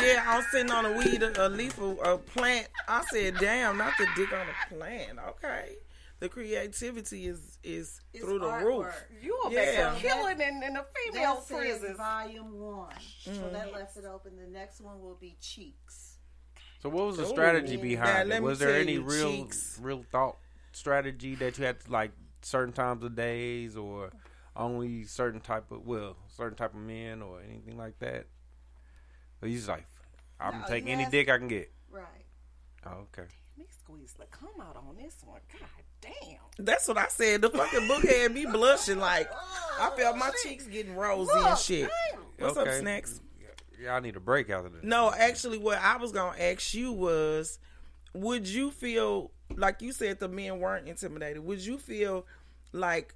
[0.00, 2.68] Yeah, I was sitting on a weed, a leaf, a, a plant.
[2.88, 5.76] I said, "Damn, not the dick on a plant." Okay,
[6.24, 8.64] the creativity is is It's through the artwork.
[8.64, 9.04] roof.
[9.22, 9.92] You will Yeah.
[9.92, 11.96] make killing in, in a female That says prison.
[11.96, 12.94] volume one.
[13.20, 13.52] So Mm.
[13.52, 14.36] that left it open.
[14.36, 16.16] The next one will be cheeks.
[16.82, 18.42] So what was the strategy Now, behind let it?
[18.42, 19.78] Was there any real cheeks.
[19.82, 20.38] real thought
[20.72, 24.10] strategy that you had to like certain times of days or
[24.56, 28.26] only certain type of well certain type of men or anything like that?
[29.42, 29.86] Or you just like
[30.40, 31.70] I'm No, taking you any dick I can get.
[31.90, 32.24] Right.
[32.86, 33.28] Oh, okay.
[33.56, 35.40] Me squeeze the come out on this one.
[35.52, 35.68] God
[36.00, 36.64] damn.
[36.66, 37.40] That's what I said.
[37.42, 39.30] The fucking book had me blushing like
[39.78, 41.90] I felt my cheeks getting rosy and Look, shit.
[42.38, 42.80] What's up, Okay.
[42.80, 43.20] snacks?
[43.80, 44.80] Y'all need a break after this.
[44.82, 47.58] No, actually, what I was gonna ask you was,
[48.14, 51.44] would you feel like you said the men weren't intimidated?
[51.44, 52.24] Would you feel
[52.72, 53.14] like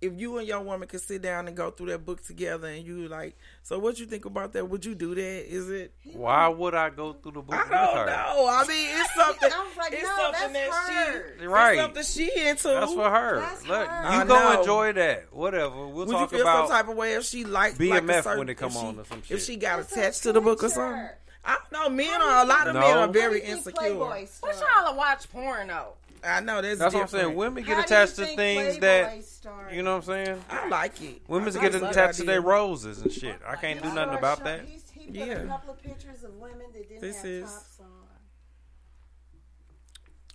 [0.00, 2.86] if you and your woman could sit down and go through that book together, and
[2.86, 4.68] you like, so what you think about that?
[4.68, 5.20] Would you do that?
[5.52, 5.92] Is it?
[6.12, 8.06] Why would I go through the book I don't her?
[8.06, 8.46] know.
[8.48, 9.50] I mean, it's something.
[9.52, 11.34] I was like, it's no, something that's that her.
[11.40, 11.78] she, Right.
[11.78, 12.68] Something she into.
[12.68, 13.40] That's for her.
[13.40, 14.18] That's Look, her.
[14.20, 15.32] you go enjoy that.
[15.32, 15.86] Whatever.
[15.88, 18.22] We'll Would talk you feel about some type of way if she like like a
[18.22, 20.32] certain, when it come if she, on or some If she got It's attached to
[20.32, 21.08] the book or something.
[21.44, 21.88] I don't know.
[21.96, 22.80] Men are a lot of No.
[22.80, 23.80] men are very How do you think insecure.
[23.94, 25.94] Playboy What y'all watch porn though?
[26.24, 27.34] I know that's That's what I'm saying.
[27.34, 29.74] Women get How attached to things that started?
[29.76, 30.44] you know what I'm saying.
[30.50, 31.22] I like it.
[31.28, 33.40] Women's I get attached to their roses and shit.
[33.46, 34.62] I can't do nothing about that.
[34.66, 35.24] He put Yeah.
[35.34, 37.86] a couple of pictures of women that didn't This have is- tops on.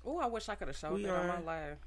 [0.05, 1.77] Oh, I wish I could have showed We that on my live.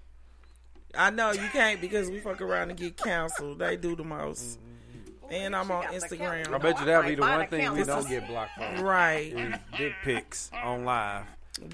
[0.97, 3.59] I know you can't because we fuck around and get canceled.
[3.59, 4.59] They do the most.
[4.59, 5.33] Mm-hmm.
[5.35, 6.45] And I'm on Instagram.
[6.45, 6.55] camera.
[6.55, 8.83] I bet you that'll be the one thing we don't get blocked for.
[8.85, 9.33] Right.
[9.37, 11.25] Is dick pics on live.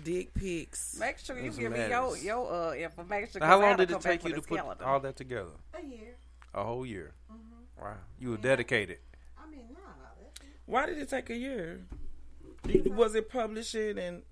[0.05, 0.97] Dick pics.
[0.99, 3.41] Make sure you That's give me your your uh, information.
[3.41, 4.85] Now, how 'cause I long did it take you to put calendar.
[4.85, 5.51] all that together?
[5.75, 6.15] A year.
[6.55, 7.13] A whole year.
[7.33, 7.83] Mm-hmm.
[7.85, 7.97] Wow.
[8.19, 8.99] You were dedicated.
[9.37, 9.79] I mean, nah,
[10.67, 11.81] Why did it take a year?
[12.65, 14.23] Did- Was it publishing and?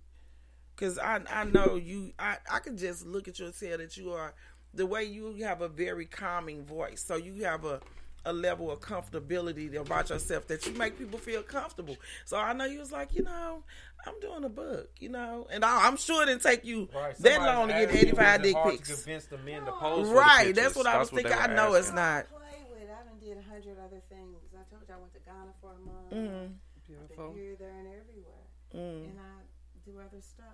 [0.77, 3.97] Because I I know you I I can just look at you and tell that
[3.97, 4.33] you are
[4.73, 7.03] the way you have a very calming voice.
[7.03, 7.81] So you have a
[8.27, 11.97] a level of comfortability about yourself that you make people feel comfortable.
[12.27, 13.65] So I know you was like, you know,
[14.07, 16.89] I'm doing a book, you know, and I, I'm sure it didn't take you
[17.21, 18.95] that long to get 85 dick pics.
[18.95, 20.65] convince the men to pose for Right, pictures.
[20.65, 21.39] that's what I was That's thinking.
[21.39, 22.27] I were know it's not.
[22.29, 22.39] play
[22.71, 22.89] with.
[22.91, 24.37] I done did a hundred other things.
[24.55, 26.11] I told you I went to Ghana for a month.
[26.13, 26.55] Mhm.
[26.87, 27.25] Beautiful.
[27.29, 28.45] I've been here, there, and everywhere.
[28.75, 29.05] Mm.
[29.11, 30.47] And I do other stuff.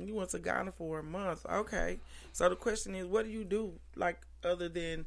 [0.00, 1.46] You went to Ghana for a month.
[1.46, 1.98] Okay.
[2.32, 5.06] So the question is, what do you do, like, other than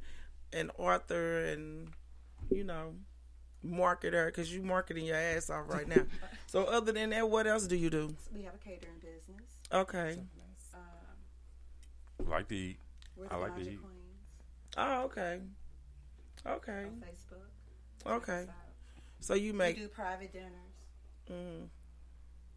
[0.53, 1.89] an author and,
[2.49, 2.93] you know,
[3.65, 6.03] marketer because you're marketing your ass off right now.
[6.47, 8.15] so other than that, what else do you do?
[8.33, 9.49] We have a catering business.
[9.71, 10.19] Okay.
[10.73, 10.79] Um,
[12.27, 12.79] like to eat.
[13.15, 13.79] we're I the like to eat.
[13.81, 13.87] Queens
[14.77, 15.39] Oh, okay.
[16.47, 16.85] Okay.
[16.85, 18.11] on Facebook.
[18.11, 18.45] Okay.
[18.47, 18.53] So
[19.19, 19.75] So you make.
[19.75, 20.51] we do private dinners.
[21.29, 21.67] Mm,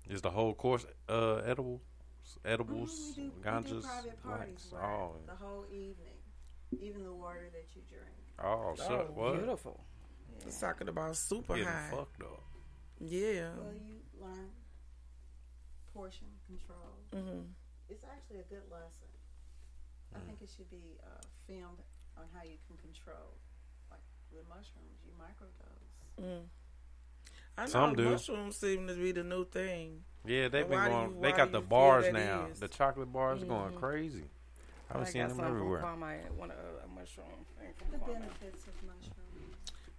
[0.08, 1.80] Is the whole course uh, edible?
[2.44, 4.72] Edibles, Mhm, we do, we do private parties wax.
[4.72, 6.16] where Oh, the whole evening,
[6.80, 8.16] even the water that you drink.
[8.42, 9.36] oh, so Oh, what?
[9.36, 9.84] Beautiful.
[10.46, 11.88] It's talking about super Getting high.
[11.90, 12.42] fucked up.
[13.00, 13.50] Yeah.
[13.58, 14.50] Well, you learn
[15.92, 16.98] portion control.
[17.12, 17.42] hmm
[17.88, 19.08] It's actually a good lesson.
[20.14, 21.78] I think it should be uh, filmed
[22.16, 23.34] on how you can control,
[23.90, 24.00] like
[24.32, 26.22] with mushrooms, you microdose.
[26.22, 26.44] Mm.
[27.58, 28.10] I know Some do.
[28.10, 30.02] mushrooms seem to be the new thing.
[30.24, 31.10] Yeah, they've been going.
[31.16, 32.46] you- they got the bars now.
[32.50, 32.60] is?
[32.60, 34.24] The chocolate bars are going crazy.
[34.88, 35.82] I've been I seeing got them some from everywhere.
[35.82, 37.26] Kwame, one of uh, a mushroom
[37.90, 39.13] The benefits of mushrooms,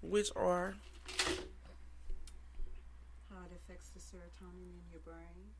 [0.09, 0.75] Which are
[3.29, 5.53] how it affects the serotonin in your brain,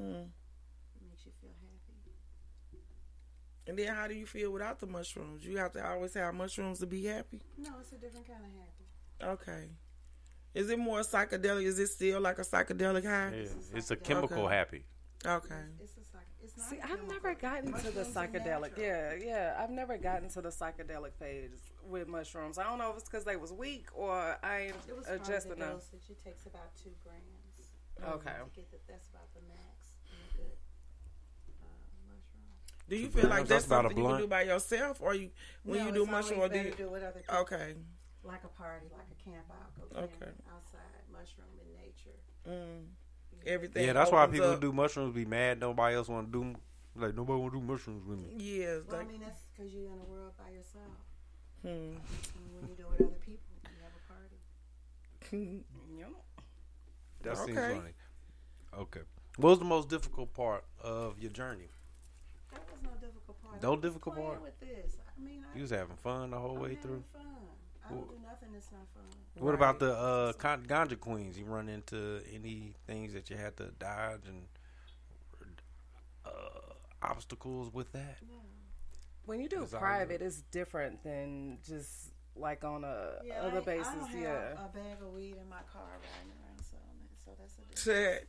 [0.00, 0.24] mm.
[0.24, 1.98] it makes you feel happy.
[3.66, 5.44] and then how do you feel without the mushrooms?
[5.44, 7.40] You have to always have mushrooms to be happy.
[7.58, 8.86] No, it's a different kind of happy.
[9.42, 9.68] Okay.
[10.54, 11.64] Is it more psychedelic?
[11.64, 13.34] Is it still like a psychedelic high?
[13.36, 14.54] Yeah, it's a chemical Okay.
[14.54, 14.84] happy.
[15.24, 15.54] Okay.
[15.78, 15.99] It's it's not
[16.68, 18.76] See, I've never gotten to the psychedelic.
[18.76, 19.56] Yeah, yeah.
[19.58, 21.58] I've never gotten to the psychedelic phase
[21.88, 22.58] with mushrooms.
[22.58, 25.28] I don't know if it's because they was weak or I ain't It was adjust
[25.28, 25.72] part of the enough.
[25.90, 26.10] dosage.
[26.10, 28.14] It takes about two grams.
[28.14, 28.32] Okay.
[28.32, 29.96] To get the, that's about the max
[30.36, 30.56] good
[31.60, 31.66] uh,
[32.08, 32.48] mushroom.
[32.88, 35.14] Do you Two feel like grams, that's that's something you can do by yourself, or
[35.14, 35.30] you
[35.64, 36.72] when No, you do it's mushroom, or do you?
[36.76, 37.36] do it with other people.
[37.44, 37.74] Okay.
[38.22, 40.32] Like a party, like a camp out, go Okay.
[40.52, 42.20] outside, mushroom in nature.
[42.48, 42.84] Mm.
[43.46, 43.86] Everything.
[43.86, 44.54] Yeah, that's why people up.
[44.56, 45.60] who do mushrooms be mad.
[45.60, 46.54] Nobody else want to do.
[46.96, 48.34] Like nobody want to do mushrooms with me.
[48.36, 50.92] Yeah, it's Well, like I mean, that's because you're in a world by yourself.
[51.62, 51.68] hmm.
[51.68, 52.00] And
[52.54, 55.64] when you do it with other people, you have a party.
[57.22, 57.92] That seems funny.
[58.78, 59.00] Okay.
[59.36, 61.68] What was the most difficult part of your journey?
[62.52, 63.62] That was no difficult part.
[63.62, 64.42] No difficult part?
[64.42, 67.04] With this, I mean, I, You was having fun the whole I'm way through.
[67.12, 67.22] Fun.
[67.90, 69.04] I don't do nothing that's not fun.
[69.44, 71.38] What about the uh, con- ganja queens?
[71.38, 74.42] You run into any things that you had to dodge and
[76.24, 76.30] uh,
[77.02, 78.18] obstacles with that?
[79.26, 79.80] When you do Desire.
[79.80, 83.86] private, it's different than just like on a Yeah, other I, basis.
[83.88, 87.30] I don't have a bag of weed in my car riding around selling it, so
[87.38, 88.28] that's a Shit.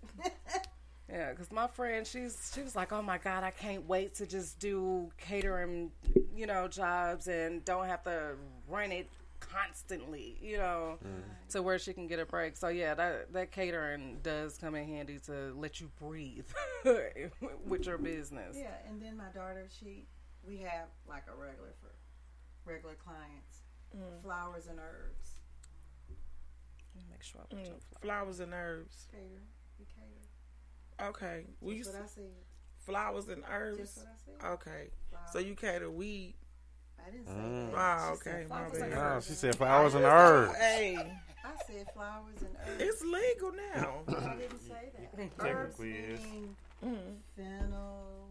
[1.09, 4.25] Yeah, because my friend, she's she was like, "Oh my god, I can't wait to
[4.25, 5.91] just do catering,
[6.33, 8.35] you know, jobs and don't have to
[8.69, 9.09] run it
[9.51, 10.97] constantly, you know,
[11.49, 14.87] to where she can get a break." So yeah, that that catering does come in
[14.87, 16.45] handy to let you breathe
[17.65, 18.55] with your business.
[18.59, 20.05] Yeah, and then my daughter, she,
[20.47, 21.91] we have like a regular for
[22.69, 23.63] regular clients,
[23.95, 24.21] Mm.
[24.23, 25.41] flowers and herbs.
[27.09, 27.67] Make sure I put Mm.
[27.67, 29.07] your Flowers and herbs.
[29.11, 29.41] Cater,
[29.79, 31.07] we cater.
[31.09, 31.45] Okay.
[31.59, 32.31] We That's what I said.
[32.77, 33.77] flowers and herbs.
[33.79, 34.47] Just what I said.
[34.53, 34.89] Okay.
[35.31, 36.35] So you cater weed.
[37.05, 37.65] I didn't say Mm.
[37.71, 37.75] that.
[37.77, 38.13] Wow.
[38.13, 38.45] She said Okay.
[38.49, 38.95] My flowers and bad.
[39.13, 40.57] Nah, she said flowers and herbs.
[40.57, 40.97] Hey,
[41.43, 42.81] I said flowers and herbs.
[42.83, 44.01] it's legal now.
[44.07, 45.17] I didn't say that.
[45.17, 46.19] Technically herbs it is.
[46.83, 47.15] Mm.
[47.35, 48.27] fennel,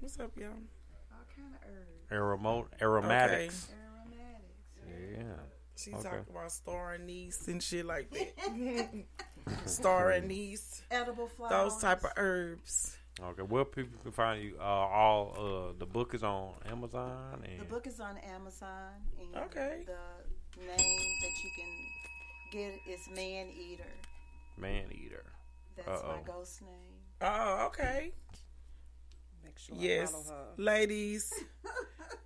[0.00, 0.50] What's up, y'all?
[0.50, 2.10] all kind of herbs.
[2.12, 3.68] Aromo- aromatics.
[3.72, 5.18] Aromatics.
[5.18, 5.22] Yeah.
[5.76, 6.02] She's Okay.
[6.04, 8.88] talking about star anise and shit like that.
[9.66, 10.82] star anise.
[10.90, 11.72] Edible flowers.
[11.72, 12.96] Those type of herbs.
[13.22, 13.42] Okay.
[13.42, 14.56] Well, people can find you.
[14.60, 18.92] Uh, all uh, the book is on Amazon and The book is on Amazon.
[19.18, 19.84] And Okay.
[19.86, 21.72] The name that you can
[22.52, 23.84] get is Man Eater.
[24.58, 25.24] Man Eater.
[25.76, 26.16] That's Uh-oh.
[26.16, 26.96] my ghost name.
[27.22, 28.12] Oh, okay.
[29.46, 30.44] Make sure I Yes, follow her.
[30.62, 31.32] ladies,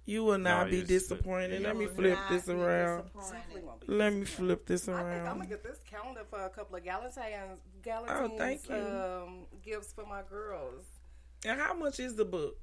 [0.07, 1.63] you will not No, be disappointed.
[1.63, 3.03] Let me flip this around.
[3.05, 3.33] disappointed.
[3.33, 5.27] Definitely won't be Let me flip this around.
[5.29, 8.75] I'm gonna get this calendar for a couple of Galentine's, Galentine's Oh, thank you.
[8.77, 10.85] Um, gifts for my girls.
[11.45, 12.57] And how much is the book?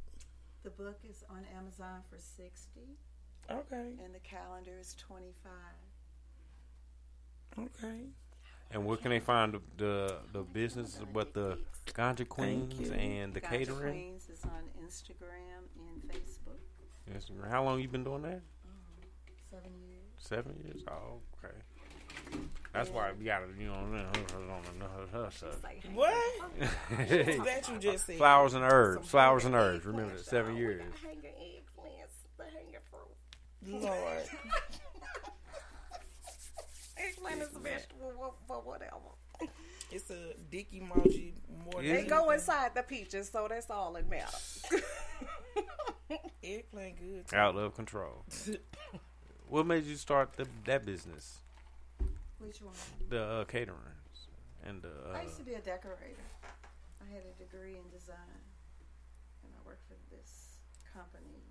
[0.64, 2.82] The book is on Amazon for 60
[3.50, 3.94] Okay.
[4.04, 5.52] and the calendar is 25
[7.60, 8.10] Okay.
[8.72, 11.58] And where can they find the the, the business, but the
[11.94, 13.94] ganja queens and the Gotcha catering?
[13.94, 16.60] Queens is on Instagram and Facebook.
[17.10, 17.50] Instagram.
[17.50, 18.42] How long you been doing that?
[19.50, 20.04] Seven years.
[20.18, 20.84] Seven years.
[20.90, 21.56] Oh, okay.
[22.74, 24.06] That's why we got to, you know, on the.
[25.94, 26.14] What?
[26.50, 28.18] What's that you just said?
[28.18, 29.08] Flowers and herbs.
[29.08, 29.86] Flowers and herbs.
[29.86, 30.26] Remember that.
[30.26, 30.84] Seven years.
[31.02, 33.82] Hanger eggplants, the hanger fruit.
[33.82, 34.30] Lord.
[36.98, 37.60] Eggplant is a
[38.62, 39.52] vegetable, wha- whatever.
[39.90, 41.34] It's a dick emoji
[41.72, 44.64] more Is than They go inside the peaches, so that's all that matters.
[46.44, 47.28] Eggplant good.
[47.28, 47.36] too.
[47.36, 48.26] Out of control.
[49.50, 51.40] what made you start the, that business?
[52.40, 52.74] Which one?
[53.10, 54.28] The uh, caterings
[54.66, 54.90] and the.
[54.90, 56.22] Uh, I used to be a decorator.
[57.02, 58.42] I had a degree in design,
[59.44, 60.58] and I worked for this
[60.94, 61.44] company.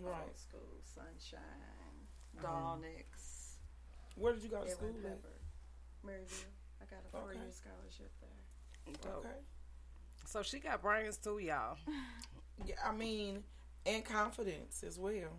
[0.00, 0.14] Right.
[0.26, 1.40] Old school, Sunshine,
[2.38, 2.42] Mhm.
[2.42, 3.56] Dawnix.
[4.16, 5.02] Where did you go to school at?
[5.02, 5.28] Pepper,
[6.06, 6.52] Maryville.
[6.80, 8.94] I got a four-year scholarship there.
[9.02, 9.24] Dope.
[9.24, 9.38] Okay.
[10.26, 11.76] So she got brains too, y'all.
[12.66, 13.42] Yeah, I mean,
[13.86, 15.32] and confidence as well.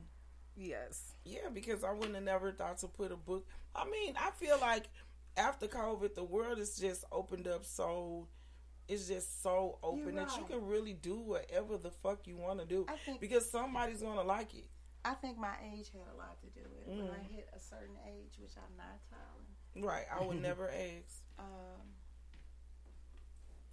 [0.57, 1.13] Yes.
[1.23, 3.47] Yeah, because I wouldn't have never thought to put a book.
[3.75, 4.89] I mean, I feel like
[5.37, 8.27] after COVID, the world is just opened up so.
[8.89, 12.59] It's just so open You're that you can really do whatever the fuck you want
[12.59, 14.67] to do I think- because somebody's gonna like it.
[15.05, 16.89] I think my age had a lot to do with it.
[17.03, 17.31] When I Mm.
[17.31, 20.05] hit a certain age, which I'm not telling, Right?
[20.11, 21.23] I would never ask.
[21.39, 21.81] um,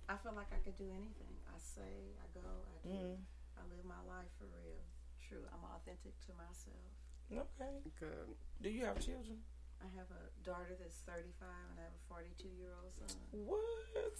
[0.09, 1.35] I feel like I could do anything.
[1.47, 2.95] I say, I go, I do.
[2.95, 3.17] Mm.
[3.59, 4.83] I live my life for real.
[5.29, 5.45] True.
[5.53, 6.91] I'm authentic to myself.
[7.31, 7.79] Okay.
[8.01, 8.35] Good.
[8.63, 9.39] Do you have children?
[9.81, 13.17] I have a daughter that's 35 and I have a 42 year old son.
[13.31, 14.19] What?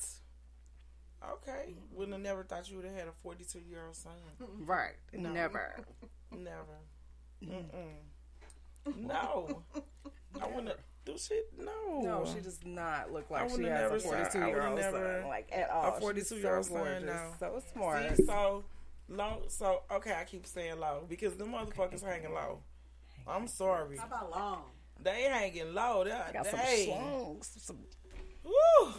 [1.33, 1.75] Okay.
[1.75, 1.97] Mm-hmm.
[1.97, 4.13] Wouldn't have never thought you would have had a 42 year old son.
[4.61, 4.95] Right.
[5.13, 5.31] No.
[5.33, 5.75] Never.
[6.31, 6.79] Never.
[7.45, 8.97] Mm-mm.
[8.97, 9.63] No.
[10.41, 11.47] I wouldn't have do shit.
[11.59, 12.01] No.
[12.03, 14.55] No, she does not look like she has have a never said- 42 I year
[14.57, 15.97] would've old never- son, like at all.
[15.97, 17.33] A 42 year old son gorgeous, now.
[17.39, 18.17] so smart.
[18.17, 18.65] See, so
[19.09, 19.43] low.
[19.49, 22.61] So okay, I keep saying low because the motherfuckers hanging low.
[23.27, 23.97] I'm sorry.
[23.99, 24.63] How about long?
[25.03, 26.05] They hanging low.
[26.05, 27.79] They, Got some they, schlongs, some
[28.45, 28.93] Woo.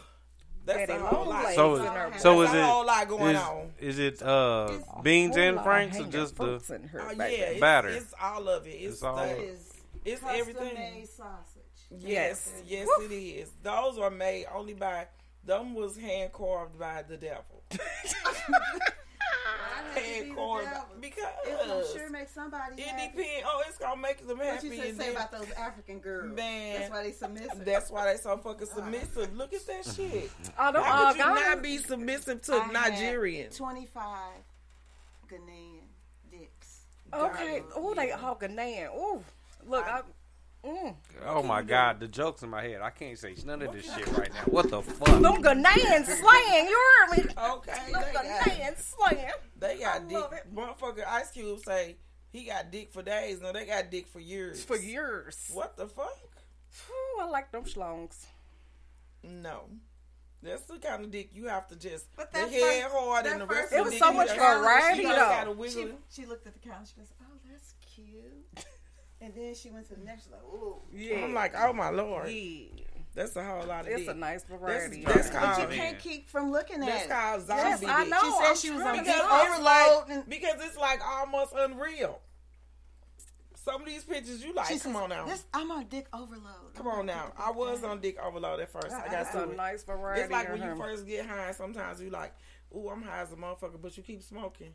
[0.64, 1.54] That's a whole lot.
[1.56, 3.72] so, so That's is a it whole lot going is, on.
[3.80, 4.72] is it uh
[5.02, 7.90] beans and lot franks or just the fruits Oh, yeah, it's, Batter.
[7.90, 8.70] It's all of it.
[8.70, 9.40] It's, It's all the- of it.
[9.40, 9.74] Is
[10.06, 10.74] It's everything.
[10.76, 11.51] made sausage.
[12.00, 13.52] Yes, yes, it is.
[13.64, 15.08] Those are made only by.
[15.44, 17.64] Them was hand carved by the devil.
[19.96, 23.18] hand carved because It, I'm sure it makes somebody it happy.
[23.18, 23.46] depends.
[23.46, 24.48] Oh, it's gonna make them happy.
[24.48, 24.68] What happy.
[24.68, 26.36] you say, say then- about those African girls?
[26.36, 27.66] Man, That's why they submissive.
[27.66, 29.36] That's why they so fucking oh, submissive.
[29.36, 30.30] Look at that shit.
[30.60, 33.58] Oh, them How could you all not be submissive to I had Nigerians?
[33.58, 34.04] 25
[35.30, 35.82] Ghanaian
[36.30, 36.82] dicks.
[37.14, 37.64] Okay.
[37.76, 38.90] Oh, they all Ghanaian.
[38.94, 39.24] Oh,
[39.66, 40.02] look, I.
[40.66, 40.96] Mm.
[41.26, 42.82] Oh my god, the jokes in my head.
[42.82, 44.42] I can't say none of this shit right now.
[44.46, 45.08] What the fuck?
[45.08, 46.68] Them Ghanaian slang.
[46.68, 47.24] You heard me?
[47.36, 49.32] Okay, Them they got, Ghanaian slang.
[49.60, 50.18] they got dick.
[50.20, 50.54] love it.
[50.54, 51.96] Motherfucker Ice Cube say
[52.32, 53.42] he got dick for days.
[53.42, 54.64] No, they got dick for years.
[54.64, 55.50] For years.
[55.52, 56.16] What the fuck?
[56.90, 58.26] Ooh, I like them schlongs.
[59.24, 59.64] No.
[60.44, 63.26] That's the kind of dick you have to just But the that head first- hard
[63.26, 65.02] that and the first rest It of was the so dick, much you just- variety,
[65.02, 65.54] you just though.
[65.56, 66.90] gotta She, she looked at the couch.
[66.90, 68.66] She goes, "Oh, that's cute."
[69.22, 70.24] And then she went to the next.
[70.24, 71.24] She's like, "Ooh." Yeah.
[71.24, 72.84] I'm like, oh my lord, Yeah.
[73.14, 74.10] that's a whole lot of It's dick.
[74.10, 75.04] a nice variety.
[75.06, 75.54] That's, that's y'all.
[75.56, 75.68] called.
[75.70, 77.10] But you can't keep from looking at That's it.
[77.10, 78.20] called zombie Yes, I know.
[78.20, 80.10] She said I'm she was on to dick Because it's overload.
[80.10, 82.20] like, because it's like almost unreal.
[83.64, 85.26] Some of these pictures you like, She come says, on now.
[85.26, 86.74] This, I'm on dick overload.
[86.76, 87.32] Come on now.
[87.38, 88.88] I was on dick overload at first.
[88.88, 89.56] I got That's a to it.
[89.58, 90.22] nice variety.
[90.24, 92.34] It's like of when you first get high, sometimes you like,
[92.76, 94.74] ooh, I'm high as a motherfucker, but you keep smoking.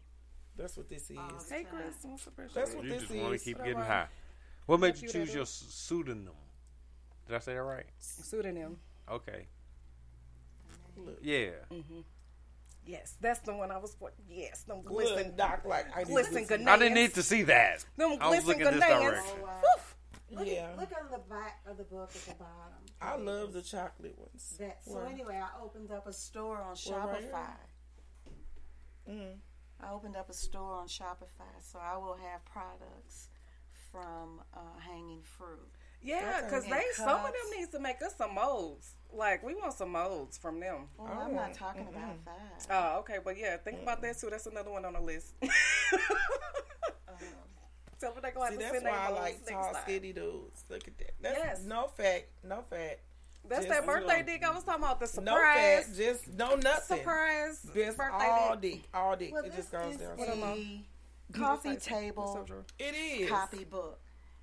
[0.57, 1.51] That's what this oh, is.
[1.51, 4.07] Hey, Chris, what's up, That's what You this just want to keep getting high.
[4.67, 5.49] What made you you choose your up?
[5.49, 6.33] pseudonym?
[7.27, 7.87] Did I say that right?
[7.99, 8.77] Pseudonym.
[9.11, 9.47] Okay.
[11.23, 11.51] Yeah.
[12.85, 14.13] Yes, that's the one I was for.
[14.29, 16.69] Yes, them glisten, Look, Doc, like, I need glisten Ghanaians.
[16.69, 17.85] I didn't need to see that.
[17.97, 19.03] Them I was glisten looking this Ghanaians.
[19.03, 19.35] direction.
[19.41, 19.63] Oh, wow.
[20.31, 20.53] Look, Yeah.
[20.71, 22.85] at, look on the back of the book at the bottom.
[23.01, 24.57] I love the chocolate ones.
[24.59, 25.07] That, so Where?
[25.07, 27.33] anyway, I opened up a store on Where, right here?
[27.33, 29.13] Shopify.
[29.13, 29.35] Mm.
[29.81, 33.29] I opened up a store on Shopify, so I will have products
[33.97, 35.69] from uh, Hanging Fruit.
[36.03, 37.57] Yeah, because And they some of them cups.
[37.57, 38.95] needs to make us some molds.
[39.13, 40.89] Like we want some molds from them.
[40.99, 41.89] Well, I'm not Oh, talking mm-mm.
[41.97, 42.67] about that.
[42.71, 44.29] Oh, okay, but yeah, think about that too.
[44.31, 45.35] That's another one on the list.
[47.99, 49.83] Tell them they go have See, to that's why I molds like next tall, time.
[49.85, 50.65] skinny dudes.
[50.69, 51.13] Look at that.
[51.23, 51.63] That's Yes.
[51.65, 52.99] no fat, no fat.
[53.49, 55.01] That's Just that birthday little- dick I was talking about.
[55.01, 56.99] The No surprise, fat, just no nothing.
[56.99, 58.73] surprise Just birthday all dick.
[58.73, 59.33] dick, all dick.
[59.33, 60.19] Well, it this just goes is down.
[60.19, 60.85] a
[61.33, 62.65] coffee What's table true?
[62.79, 63.29] It is.
[63.31, 63.99] copybook.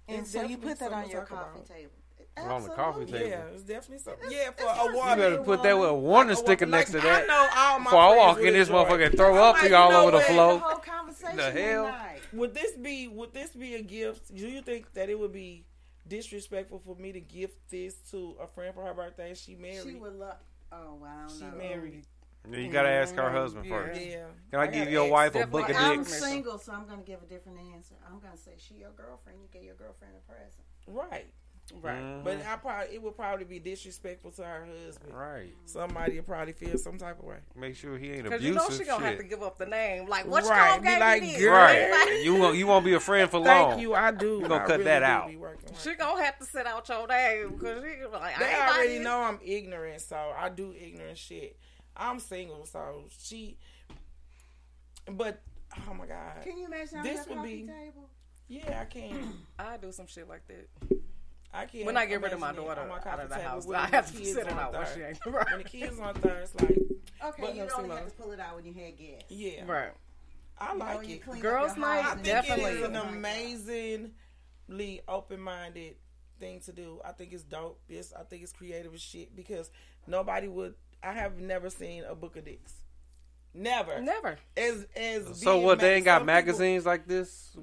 [0.08, 1.66] And It's so you put that on your coffee about.
[1.68, 1.92] table.
[2.36, 3.28] Put on the coffee table.
[3.30, 4.30] Yeah, it's definitely something.
[4.32, 5.10] Yeah, for it's a for water.
[5.22, 7.28] You better put that with a warning Like, sticker like, next to I that.
[7.28, 9.56] know all my Before I friends walk in this enjoy motherfucker and throw I'm up
[9.62, 10.54] like, you all know over the floor.
[10.54, 11.86] The whole conversation The hell?
[11.86, 12.20] tonight.
[12.34, 14.34] Would this be would this be a gift?
[14.36, 15.66] Do you think that it would be
[16.08, 19.34] disrespectful for me to gift this to a friend for her birthday?
[19.36, 19.84] She married.
[19.84, 20.38] She would love.
[20.72, 21.52] Oh, well, She know.
[21.56, 22.08] married.
[22.52, 23.72] You gotta ask her husband Yeah.
[23.72, 24.02] first.
[24.02, 24.26] Yeah.
[24.52, 27.00] Can I I give your wife a book of ask I'm single, so I'm going
[27.00, 27.96] to give a different answer.
[28.06, 29.40] I'm going to say she your girlfriend.
[29.42, 30.64] You get your girlfriend a present.
[30.88, 31.34] Right.
[31.82, 32.26] Right, Mhm.
[32.26, 35.14] but I probably it would probably be disrespectful to her husband.
[35.16, 35.56] Right.
[35.64, 37.38] Somebody would probably feel some type of way.
[37.56, 39.66] Make sure he ain't a Because you know she gonna have to give up the
[39.68, 40.08] name.
[40.10, 41.38] Like, what Right, you gonna like, me?
[41.40, 41.54] girl.
[41.54, 42.20] Right.
[42.22, 43.80] you won't you won't be a friend for Thank long.
[43.80, 44.40] you, I do.
[44.42, 45.30] You gonna I cut really that out.
[45.30, 45.56] be right.
[45.82, 49.22] She gonna have to sit out your name because she like They I already know
[49.22, 51.58] I'm ignorant, so I do ignorant shit.
[51.96, 53.58] I'm single, so she.
[55.12, 55.42] But
[55.90, 57.68] oh my god, Can you imagine this would be?
[57.68, 58.10] table?
[58.48, 59.34] Yeah, I can.
[59.60, 60.68] I do some shit like that.
[61.54, 61.86] I can't.
[61.86, 64.12] When I get rid of my daughter on my out of the house, I have
[64.12, 65.58] to kids sit it on out when she ain't When right.
[65.58, 66.78] the kids on third, it's like
[67.26, 69.22] Okay, But you no, only see, have to pull it out when you had gas.
[69.30, 69.92] yeah, Right.
[70.58, 71.22] I You know, like it.
[71.42, 72.64] Girls' your night, house I and think definitely.
[72.66, 73.14] it is an my God.
[73.14, 75.96] amazingly open-minded
[76.40, 77.00] thing to do.
[77.06, 77.80] I think it's dope.
[77.88, 79.70] It's I think it's creative as shit because
[80.08, 80.76] nobody would.
[81.04, 82.74] I have never seen a book of dicks.
[83.54, 84.02] Never.
[84.02, 84.38] Never.
[84.58, 85.80] As as So being what?
[85.80, 87.56] They ain't got some people- magazines like this.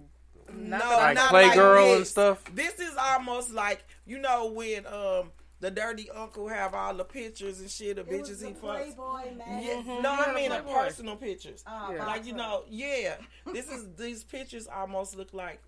[0.52, 2.10] no, Like not Playgirl like and this.
[2.10, 2.44] stuff?
[2.54, 7.60] This is almost like you know when um the dirty uncle have all the pictures
[7.60, 8.60] and shit of It was bitches the he fucks.
[8.60, 10.02] Playboy Yeah, magazine.
[10.02, 11.62] no, I mean the personal pictures.
[11.66, 12.06] Oh, Yeah.
[12.06, 13.16] Like you know, yeah.
[13.52, 15.60] This is these pictures almost look like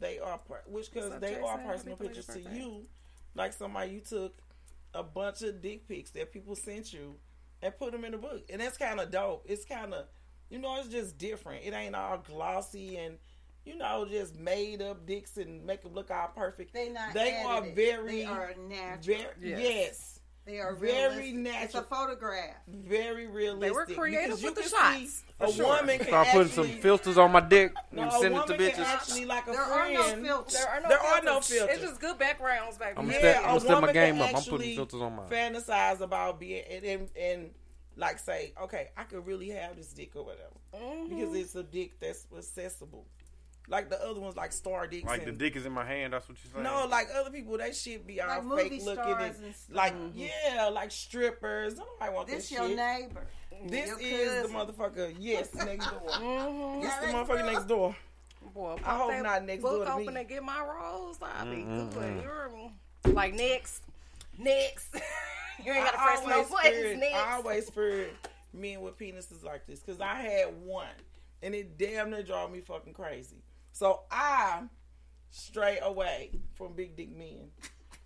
[0.00, 2.86] they are, per- which because they are personal belated pictures to you.
[3.34, 4.34] Like somebody you took
[4.96, 7.16] a bunch of dick pics that people sent you
[7.62, 9.44] and put them in the book, and that's kind of dope.
[9.48, 10.06] It's kind of,
[10.50, 11.64] you know, it's just different.
[11.64, 13.18] It ain't all glossy and.
[13.64, 16.72] You know, just made up dicks and make them look all perfect.
[16.72, 19.18] They not They are very, They are natural.
[19.40, 19.60] very Yes.
[19.60, 20.15] yes.
[20.46, 21.64] They are very realistic.
[21.64, 22.54] It's a photograph.
[22.68, 23.60] very realistic.
[23.60, 25.66] They were creative with the shots, A sure.
[25.66, 28.46] woman can Start putting some filters on my dick no, and a send it woman
[28.46, 28.84] to can bitches.
[28.86, 30.24] actually like a There are no friend.
[30.24, 30.52] filters.
[30.54, 30.88] There are no filters.
[30.88, 31.18] There filters.
[31.20, 31.76] are no filters.
[31.76, 32.92] It's just good backgrounds, baby.
[32.96, 34.36] I'm yeah, step- a I'ma step my game can up.
[34.36, 35.28] I'm putting filters on mine.
[35.28, 37.50] Fantasize about being and, and and
[37.96, 41.08] like say, okay, I could really have this dick or whatever Mm-hmm.
[41.16, 43.04] because it's a dick that's accessible.
[43.68, 45.04] Like the other ones, like star dicks.
[45.06, 46.12] Like the dick is in my hand.
[46.12, 46.64] That's what you're saying.
[46.64, 49.54] No, like other people, they shit be all Like movie fake looking stars and, and
[49.56, 49.76] stuff.
[49.76, 51.74] like yeah, like strippers.
[51.74, 52.76] Don't nobody want This this, your shit.
[52.76, 53.26] neighbor.
[53.66, 55.14] This Your is the motherfucker.
[55.18, 56.00] Yes, next door.
[56.10, 56.82] Mm-hmm.
[56.82, 57.46] This the motherfucker girl.
[57.52, 57.96] next door.
[58.54, 60.20] Boy, I hope not next book door to open me.
[60.20, 61.18] and get my rolls.
[61.20, 61.92] I'll be Mm-mm-mm.
[61.92, 62.22] good.
[62.22, 62.72] You heard me?
[63.06, 63.82] Like next,
[64.38, 64.94] next.
[65.64, 67.00] you ain't gotta I press no buttons.
[67.00, 67.14] Next.
[67.16, 68.10] I always feared
[68.52, 70.86] men with penises like this because I had one
[71.42, 73.36] and it damn near drove me fucking crazy.
[73.76, 74.62] So I
[75.30, 77.50] stray away from big dick men.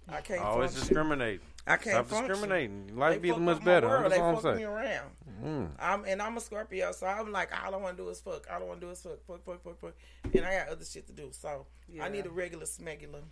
[0.08, 0.88] I can't Always function.
[0.88, 1.40] discriminate.
[1.64, 2.28] I can't Stop function.
[2.30, 2.96] discriminating.
[2.96, 3.86] Life They be much better.
[3.86, 4.04] world.
[4.06, 5.10] That's They all I'm fuck me around.
[5.44, 5.68] Mm.
[5.78, 8.48] I'm and I'm a Scorpio, so I'm like all I want to do is fuck.
[8.50, 9.94] All I want to do is fuck, fuck, fuck, fuck, fuck,
[10.34, 11.28] and I got other shit to do.
[11.30, 12.04] So Yeah.
[12.04, 13.22] I need a regular smegular.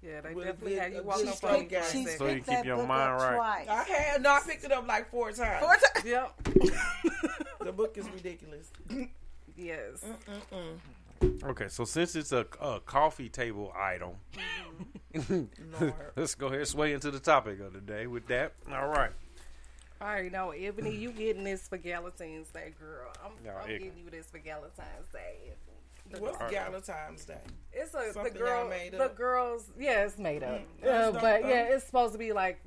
[0.00, 1.82] Yeah, they With a definitely good- had you a walking good up on guy.
[1.90, 3.64] She So So you picked keep that your book mind up right.
[3.64, 3.68] Twice.
[3.68, 5.64] I had no, I picked it up like four times.
[5.66, 6.04] Four times.
[6.04, 6.42] Yep.
[7.64, 8.70] The book is ridiculous.
[9.56, 10.02] Yes.
[10.06, 10.78] Mm-mm-mm.
[11.22, 14.12] Okay, so since it's a, a coffee table item,
[16.16, 18.52] let's go ahead and sway into the topic of the day with that.
[18.70, 19.10] All right.
[20.00, 23.08] All right, now Ebony, you getting this for Galentine's Day, girl.
[23.22, 25.52] I'm, Yeah, I'm getting you this for Galentine's Day.
[26.10, 26.52] The- What's Alright.
[26.54, 27.38] Valentine's Day?
[27.72, 29.66] It's a Something the girl, made the girls.
[29.78, 30.60] Yeah, it's made up.
[30.60, 31.48] Mm, that's Uh, but though.
[31.48, 32.62] yeah, it's supposed to be like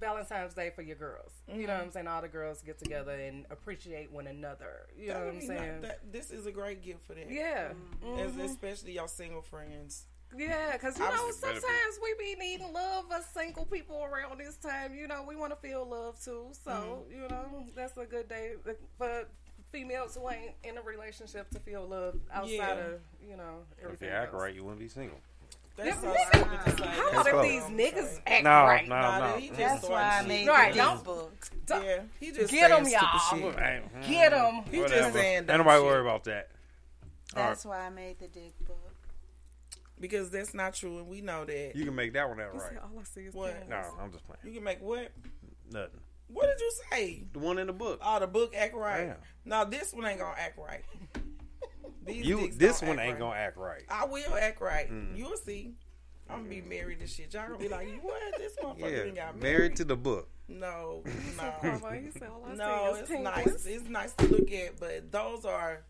[0.00, 1.32] Valentine's Day for your girls.
[1.52, 2.06] You know what I'm saying?
[2.08, 4.86] All the girls get together and appreciate one another.
[4.96, 5.80] You That know what I'm saying?
[5.80, 5.90] nice.
[5.90, 7.30] That- this is a great gift for that.
[7.30, 7.72] yeah,
[8.18, 8.44] As- Mhm.
[8.44, 10.06] especially y'all single friends.
[10.36, 10.72] yeah.
[10.72, 11.32] Because you I'm- know It be.
[11.38, 14.94] sometimes we be needing love as single people around this time.
[14.94, 16.50] You know we want to feel love too.
[16.52, 17.12] So Mm-hmm.
[17.12, 18.54] you know that's a good day
[18.98, 19.26] for
[19.72, 22.74] females who ain't in a relationship to feel love outside Yeah.
[22.74, 24.42] of you know If you act else.
[24.42, 25.20] right, you wouldn't be single.
[25.78, 26.88] That's Yeah, so nigga, stupid to say.
[26.88, 27.62] How That's about if these
[27.94, 28.88] niggas act No, right?
[28.88, 29.36] no, Nah, no.
[29.38, 30.28] he just That's why I shit.
[30.28, 31.48] made Right, the don't- dick book.
[31.70, 33.18] Yeah, he just Get 'em, saying y'all.
[33.20, 34.08] stupid shit.
[34.08, 34.62] Get them.
[34.70, 35.84] He just saying Ain't dumb nobody shit.
[35.86, 36.50] worry about that.
[37.36, 37.48] All right.
[37.50, 38.76] That's why I made the dick book.
[40.00, 41.72] because that's not true, and we know that.
[41.74, 42.82] You can make that one out He said, right.
[42.82, 43.68] all I see is What?
[43.68, 44.38] No, I'm just playing.
[44.44, 45.10] You can make what?
[45.70, 46.00] Nothing.
[46.28, 47.24] What did you say?
[47.32, 48.00] The one in the book.
[48.02, 49.06] Oh, the book act right.
[49.08, 49.16] Damn.
[49.44, 50.84] No, this one ain't gonna act right.
[52.08, 53.18] These You this one ain't right.
[53.18, 53.82] gonna act right.
[53.88, 54.90] I will act right.
[54.90, 55.16] Mm.
[55.16, 55.74] You'll see.
[56.30, 57.32] I'm gonna be married and shit.
[57.32, 58.20] Y'all gonna be like, what?
[58.38, 60.28] This motherfucker Yeah, ain't got married married to the book.
[60.48, 61.02] No,
[61.36, 61.52] no,
[61.92, 62.94] he said, all I no.
[62.98, 63.66] It's nice.
[63.66, 65.84] It's nice to look at, but those are.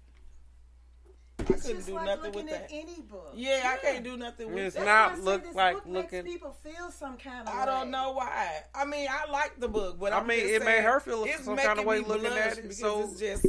[1.41, 2.75] I It's couldn't just do like nothing looking with at that.
[2.75, 3.33] any book.
[3.35, 4.85] Yeah, I can't do nothing with It's that.
[4.85, 7.49] not That's why I say look this like book looking- Makes people feel some kind
[7.49, 7.55] of.
[7.55, 7.91] I don't way.
[7.93, 8.63] know why.
[8.75, 11.25] I mean, I like the book, but I I'm mean, just it made her feel
[11.25, 13.47] it's some kind of making way me looking blush at it, so- it's just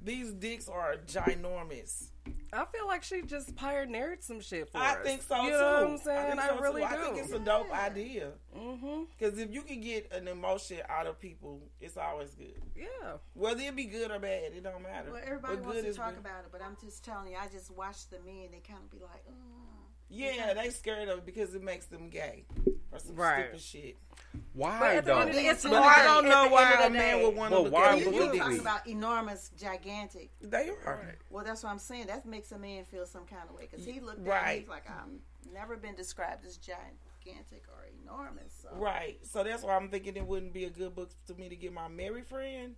[0.00, 2.08] these dicks are ginormous.
[2.52, 4.98] I feel like she just pioneered some shit for I us.
[5.02, 5.56] think so you too.
[5.58, 6.38] know what I'm saying?
[6.38, 6.88] I, think I, really too.
[6.88, 6.94] do.
[6.94, 8.28] I think it's a dope idea.
[8.56, 9.04] mm-hmm.
[9.18, 12.60] Because if you can get an emotion out of people, it's always good.
[12.76, 13.14] Yeah.
[13.34, 15.10] Whether it be good or bad, it don't matter.
[15.12, 16.18] Well, everybody But wants good to talk good.
[16.20, 18.48] about it, but I'm just telling you, I just watch the men.
[18.52, 19.61] They kind of be like, oh.
[20.14, 22.44] Yeah, they scared of it because it makes them gay
[22.92, 23.44] or some Right.
[23.46, 23.96] stupid shit.
[24.52, 25.22] Why at the though?
[25.22, 27.72] of it's But I don't at know why a of man would want to look
[27.72, 30.30] why at You, you we- talking about enormous, gigantic.
[30.40, 31.14] They are.
[31.30, 32.06] Well, that's what I'm saying.
[32.08, 34.56] That makes a man feel some kind of way because he looked at Right.
[34.56, 38.52] it, he's like, I've never been described as gigantic or enormous.
[38.62, 38.68] So.
[38.76, 39.18] Right.
[39.24, 41.72] So that's why I'm thinking it wouldn't be a good book to me to get
[41.72, 42.76] my married friend.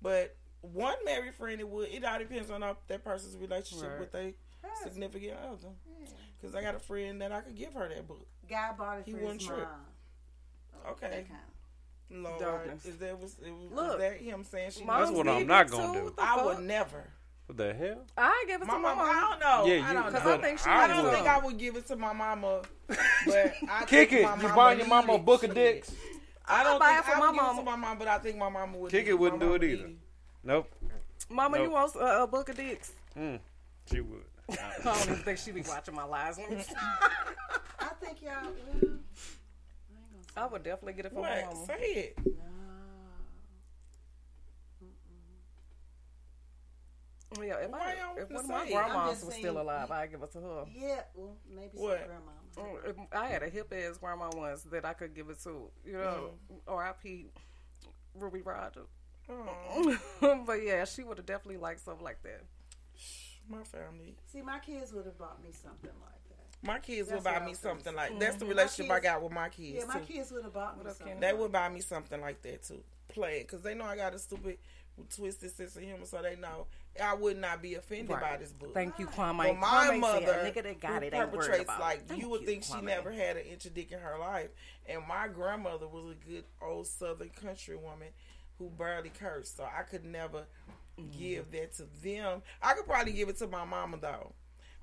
[0.00, 1.90] But one married friend, it would.
[1.90, 4.00] It all depends on how- that person's relationship Right.
[4.00, 4.32] with their
[4.82, 5.68] significant other.
[6.42, 8.26] Because I got a friend that I could give her that book.
[8.50, 9.60] Guy bought it He for wouldn't his trip.
[9.60, 10.92] mom.
[10.92, 11.08] Okay.
[11.08, 11.40] That kind
[12.24, 12.84] Lord, Darkness.
[12.84, 14.84] is that was, it was, Look, was that him saying she?
[14.84, 16.04] That's what I'm not gonna do.
[16.06, 17.04] What the I would never.
[17.46, 18.04] What the hell?
[18.18, 19.72] I give it My to my mama, I don't know.
[19.72, 20.02] Yeah, I you- don't know.
[20.10, 21.12] Because but I think she I don't would.
[21.14, 24.22] think I would give it to my mama, but I Kick think it.
[24.24, 25.94] my You mama buying your mama a book of dicks?
[26.44, 27.58] I don't buy think it for I my would give it mama.
[27.60, 28.90] to my mama, but I think my mama would.
[28.90, 29.86] Kick my it wouldn't do it either.
[29.86, 29.98] need
[30.44, 30.70] Nope.
[31.30, 31.66] Mama, Nope.
[31.66, 32.92] you want a, a book of dicks?
[33.18, 33.38] Mm,
[33.90, 34.24] she would.
[34.50, 36.38] I don't even think she be watching my lives.
[36.38, 36.74] Let me see.
[37.80, 38.32] I think y'all.
[38.42, 39.00] Well, I ain't
[40.36, 41.30] I would definitely get it for What?
[41.30, 41.66] my mama.
[41.66, 42.18] Say it.
[42.26, 42.32] no.
[47.42, 50.10] Yeah, if, Why I, if one of my say grandmas was saying, still alive, I'd
[50.10, 50.64] give it to her.
[50.74, 52.06] Yeah, well, maybe some What?
[52.06, 52.76] grandmama.
[52.84, 55.70] Mm, if I had a hip ass grandma once that I could give it to,
[55.86, 56.32] you know,
[56.66, 57.30] or I P
[58.14, 58.88] Ruby Rogers.
[59.30, 59.96] Oh,
[60.46, 62.42] but yeah, she would have definitely liked something like that.
[63.48, 64.16] My family.
[64.32, 66.66] See, my kids would have bought me something like that.
[66.66, 68.54] My kids That's would buy me something gonna like that's the mm-hmm.
[68.54, 70.12] My relationship I got with my kids Yeah, my too.
[70.12, 71.18] kids would have bought me What up, something.
[71.18, 71.32] Kenny?
[71.32, 72.82] They would buy me something like that too.
[73.08, 74.58] Play it because they know I got a stupid,
[75.14, 76.66] twisted sense of humor, so they know
[77.02, 78.74] I would not be offended by this book.
[78.74, 79.38] Thank you, Kwame.
[79.38, 81.80] But my Kwame mother, a nigga that got who it ain't worried perpetrates about.
[81.80, 84.18] like Thank you would you, think she never had an inch of dick in her
[84.18, 84.50] life,
[84.86, 88.08] and my grandmother was a good old Southern country woman
[88.58, 90.44] who barely cursed, so I could never
[90.98, 91.18] Mm-hmm.
[91.18, 92.42] give that to them.
[92.62, 94.34] I could probably give it to my mama though.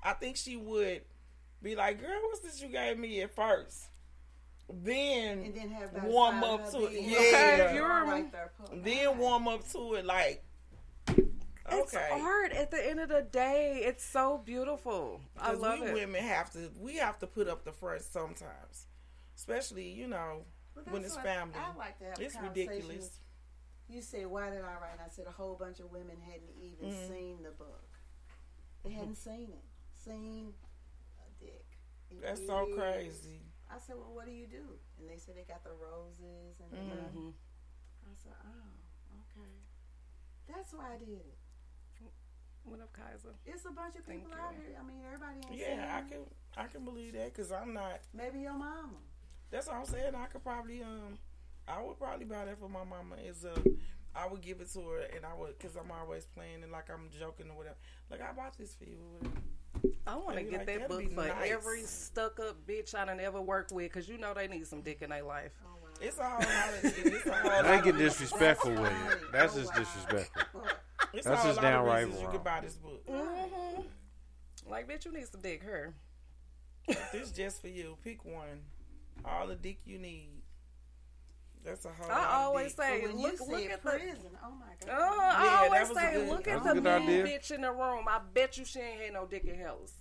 [0.02, 1.02] I think she would
[1.62, 3.84] be like, "Girl, what's this you gave me at first?
[4.72, 6.92] Then, And then have warm up to it.
[7.02, 8.10] Yeah, Okay, you heard me.
[8.12, 10.44] right there, then warm up to it like
[11.08, 12.08] It's okay.
[12.12, 12.52] art.
[12.52, 15.20] At the end of the day, it's so beautiful.
[15.38, 15.94] I love we it.
[15.94, 18.86] women have to we have to put up the front sometimes,
[19.36, 20.42] especially you know
[20.74, 21.54] Well, when it's family.
[21.56, 23.20] I like to have it's conversation ridiculous.
[23.90, 24.92] With- You said, why did I write?
[24.92, 27.08] And I said, a whole bunch of women hadn't even Mhm.
[27.08, 27.88] seen the book.
[28.82, 29.64] They hadn't seen it.
[29.96, 30.54] Seen
[31.18, 31.66] a dick.
[32.10, 33.40] in That's so crazy.
[33.70, 34.78] I said, well, what do you do?
[34.98, 36.76] And they said they got the roses and the.
[36.76, 37.34] Mhm.
[38.04, 39.50] I said, oh, okay.
[40.48, 41.38] That's why I did it.
[42.64, 43.34] What up, Kaiser?
[43.46, 44.76] It's a bunch of people out here.
[44.78, 46.26] I mean, everybody ain't Yeah, I seen it.
[46.54, 48.00] can I can believe that because I'm not.
[48.12, 48.98] Maybe your mama.
[49.50, 50.14] That's what I'm saying.
[50.14, 51.18] I could probably um,
[51.68, 53.16] I would probably buy that for my mama.
[53.24, 53.54] Is a
[54.14, 56.90] I would give it to her and I would because I'm always playing and like
[56.90, 57.76] I'm joking or whatever.
[58.10, 58.98] Like I bought this for you.
[59.22, 59.30] Or.
[60.06, 63.04] I want to get like, that book be for nice." every stuck up bitch I
[63.04, 65.52] done ever worked with because you know they need some dick in their life.
[66.00, 67.24] It's a whole lot of it's
[67.68, 69.32] They get disrespectful with it.
[69.32, 70.62] That's just disrespectful.
[71.12, 73.02] It's That's just lot of downright reasons You can buy this book.
[73.08, 73.80] hmm
[74.68, 75.64] Like, bitch, you need some dick.
[75.64, 75.92] Her.
[77.12, 77.96] This just for you.
[78.04, 78.62] Pick one.
[79.24, 80.39] All the dick you need.
[81.64, 82.10] That's a whole.
[82.10, 83.90] I always say, But when look, you look said at the.
[83.90, 84.88] prison, oh my god.
[84.88, 87.24] Uh, Yeah, I that always say, good- look at the mean idea.
[87.26, 88.04] bitch in the room.
[88.08, 89.92] I bet you she ain't had no dick in house.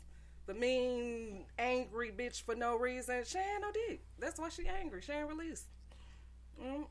[0.45, 3.23] The mean, angry bitch for no reason.
[3.25, 4.01] She ain't no dick.
[4.17, 5.01] That's why she angry.
[5.01, 5.65] She ain't released.
[6.63, 6.85] Mm.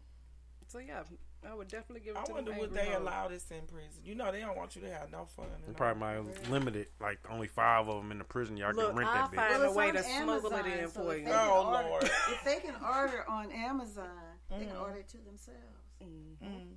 [0.68, 1.02] So yeah,
[1.50, 2.96] I would definitely give it I to wonder would they hoes.
[3.00, 4.00] allow this in prison?
[4.04, 5.46] You know they don't want you to have no fun.
[5.66, 6.22] They probably all.
[6.24, 8.56] might limit it, like only five of them in the prison.
[8.56, 9.36] Y'all Look, can rent I'll that bitch.
[9.36, 11.26] find Well, a way on to smuggle it in so for you.
[11.28, 12.02] Oh, order- Lord.
[12.04, 14.06] If they can order on Amazon,
[14.50, 14.80] they can Mhm.
[14.82, 15.60] order it to themselves.
[16.02, 16.76] Mm.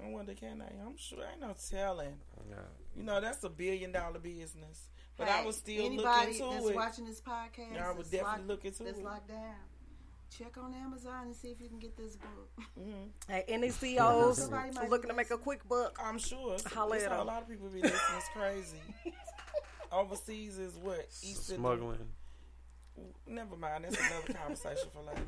[0.00, 0.76] I wonder can they?
[0.84, 2.20] I'm sure ain't no telling.
[2.48, 2.56] Yeah.
[2.96, 4.88] You know that's a billion dollar business.
[5.16, 6.76] But I Hey, would still look anybody into that's it.
[6.76, 7.74] watching this podcast.
[7.74, 9.04] Yeah, I would definitely locked- look into that's it.
[9.04, 9.56] locked down.
[10.30, 12.50] Check on Amazon and see if you can get this book.
[12.78, 13.10] Mhm.
[13.26, 14.48] Hey, any CEOs
[14.88, 15.98] looking to make a quick buck?
[16.00, 16.54] I'm sure.
[16.54, 17.26] It's, Holla it's at a 'em.
[17.26, 18.00] lot of people be listening.
[18.18, 18.80] It's crazy.
[19.90, 22.12] Overseas is what East Smuggling.
[23.26, 23.84] Never mind.
[23.84, 25.22] That's another conversation for later.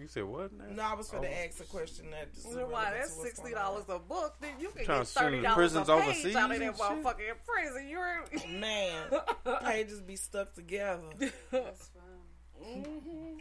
[0.00, 0.50] You said what?
[0.52, 0.64] Now?
[0.74, 1.28] No, I was going Oh.
[1.28, 2.28] to ask a question that.
[2.34, 2.90] is Why?
[2.90, 4.36] That's sixty dollars a book.
[4.40, 6.58] Then you can Trying get to send thirty dollars a prisons page overseas out of
[6.58, 7.88] that and motherfucking prison.
[7.88, 8.24] You're
[8.58, 9.02] Man,
[9.62, 11.02] pages be stuck together.
[11.50, 12.82] That's fine.
[12.82, 13.38] hmm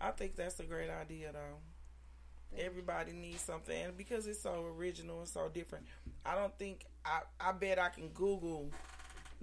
[0.00, 2.58] I think that's a great idea, though.
[2.58, 5.84] Everybody needs something, and because it's so original and so different,
[6.24, 7.20] I don't think I.
[7.38, 8.70] I bet I can Google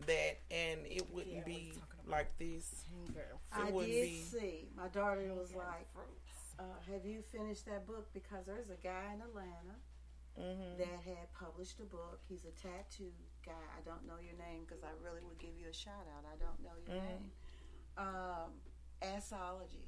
[0.08, 1.72] that, and it wouldn't be
[2.08, 2.84] like this.
[3.54, 4.22] I It wouldn't did be.
[4.24, 4.68] see.
[4.76, 5.88] My daughter was like,
[6.60, 9.76] uh, "Have you finished that book?" Because there's a guy in Atlanta
[10.38, 10.78] Mhm.
[10.78, 12.20] that had published a book.
[12.30, 13.12] He's a tattoo
[13.46, 13.52] guy.
[13.78, 16.26] I don't know your name because I really would give you a shout out.
[16.26, 17.08] I don't know your Mhm.
[17.08, 17.32] name.
[17.98, 18.62] Um,
[19.02, 19.86] Assology.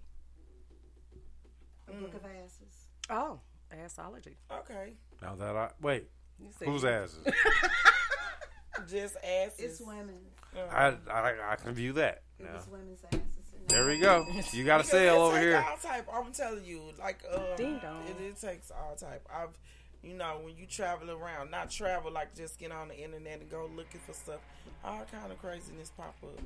[1.87, 2.87] A book of asses.
[3.09, 3.39] Oh,
[3.71, 4.37] assology.
[4.51, 4.95] Okay.
[5.21, 6.09] Now that I wait,
[6.39, 7.25] You said- whose asses?
[8.87, 9.59] Just asses.
[9.59, 10.19] It's women.
[10.55, 12.23] I, I I can view that.
[12.39, 12.55] It Now.
[12.55, 13.28] was women's asses.
[13.69, 14.25] And There we go.
[14.51, 15.63] You got a sale over here.
[15.69, 16.07] All type.
[16.13, 18.03] I'm telling you, like um, Ding dong.
[18.07, 19.27] It, it takes all type.
[19.33, 19.57] I've,
[20.01, 23.49] you know, when you travel around, not travel like just get on the internet and
[23.49, 24.39] go looking for stuff.
[24.83, 26.39] All kind of craziness pop up,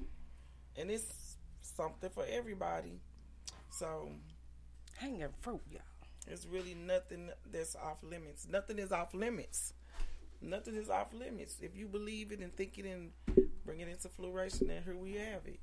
[0.78, 3.00] and it's something for everybody.
[3.70, 4.10] So
[4.98, 5.82] Hanging fruit, y'all.
[6.28, 8.48] it's really nothing that's off limits.
[8.50, 9.74] Nothing is off limits.
[10.42, 11.58] Nothing is off limits.
[11.62, 13.12] If you believe it and think it and
[13.66, 15.60] bring it into flourishing, then here we have it.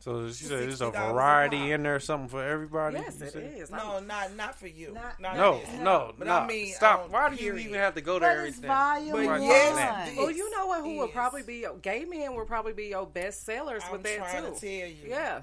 [0.00, 2.96] So she said there's a $60 a variety in there, something for everybody.
[2.96, 3.54] Yes, you it said?
[3.56, 3.70] is.
[3.70, 4.92] No, not not for you.
[4.92, 5.68] Not- Not No, this.
[5.80, 6.32] no, But no.
[6.34, 7.04] I mean, Stop.
[7.06, 8.44] um, Why do you even have to go But there?
[8.46, 8.68] it's everything?
[8.68, 9.42] volume But one.
[9.42, 10.80] yes, Oh, you know what?
[10.82, 10.98] Who Yes.
[11.00, 14.32] would probably be your gay men would probably be your best sellers I'm with that
[14.44, 14.54] too.
[14.54, 15.08] to tell you.
[15.08, 15.40] Yeah.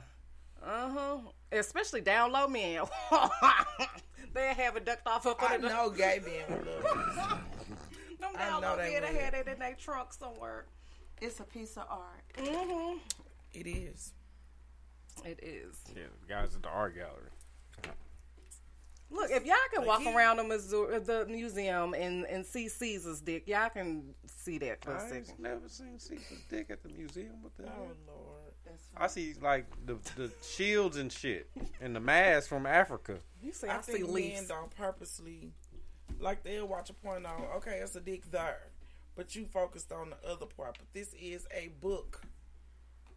[0.64, 1.18] Uh huh.
[1.52, 2.82] Especially down low men.
[4.34, 6.66] they have it ducked off up I under the know gay men would
[8.20, 9.22] Them I down know low they men that would.
[9.22, 10.66] had it in their trunk somewhere.
[11.22, 12.24] It's a piece of art.
[12.38, 12.98] Mm-hmm.
[13.54, 13.68] it.
[13.68, 14.14] It is.
[15.24, 15.78] It is.
[15.96, 17.30] Yeah, the guys at the art gallery.
[19.14, 23.20] Look, if y'all can walk he- around the Missouri, the museum and, and see Caesar's
[23.20, 25.44] dick, y'all can see that for a I ain't second.
[25.44, 27.42] never seen Caesar's dick at the museum.
[27.42, 27.88] What the Oh hell?
[28.08, 28.54] Lord.
[28.66, 31.50] That's I see like the the shields and shit
[31.82, 33.18] and the masks from Africa.
[33.44, 34.48] You see, I, I, see think men leaves.
[34.48, 35.52] don't purposely,
[36.20, 37.42] like they'll watch a porn on.
[37.58, 38.60] Okay, it's a dick there,
[39.16, 40.78] but you focused on the other part.
[40.78, 42.22] But this is a book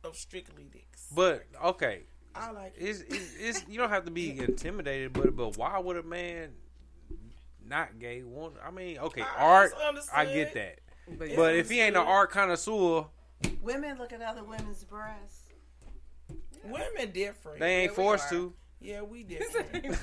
[0.03, 1.07] of strictly dicks.
[1.15, 2.03] But okay,
[2.35, 2.83] I like it.
[2.83, 6.51] it's, it's, it's you don't have to be intimidated, but but why would a man
[7.67, 8.55] not gay want?
[8.65, 10.15] I mean, okay, I art, understood.
[10.15, 10.79] I get that,
[11.19, 13.07] But It's but if he ain't an art connoisseur,
[13.63, 15.49] Women look at other women's breasts.
[16.65, 17.59] Women different.
[17.61, 18.55] they ain't Yeah, forced to.
[18.81, 19.97] Yeah, we different.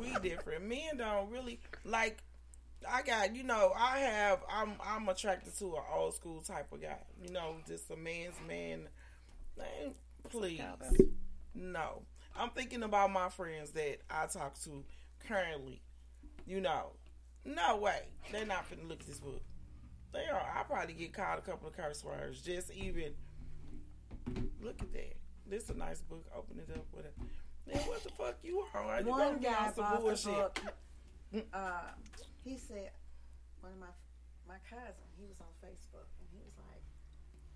[0.00, 0.64] we different.
[0.68, 2.22] Men don't really like.
[2.88, 3.72] I got you know.
[3.76, 4.40] I have.
[4.50, 4.74] I'm.
[4.84, 6.98] I'm attracted to an old school type of guy.
[7.22, 8.88] You know, just a man's man.
[9.58, 9.94] Man,
[10.28, 10.60] please,
[11.54, 12.02] no.
[12.34, 14.84] I'm thinking about my friends that I talk to
[15.28, 15.82] currently.
[16.46, 16.92] You know,
[17.44, 18.00] no way.
[18.30, 19.42] They're not finna look at this book.
[20.12, 20.52] They are.
[20.58, 22.42] I probably get called a couple of curse words.
[22.42, 23.12] Just even
[24.62, 25.14] look at that.
[25.46, 26.24] This is a nice book.
[26.36, 27.14] Open it up with it.
[27.66, 29.00] Man, what the fuck you are?
[29.00, 30.60] You One guy some bought the book.
[31.52, 31.80] Uh,
[32.44, 32.90] he said,
[33.60, 33.86] one of my
[34.48, 36.82] my cousin, he was on Facebook, and he was like,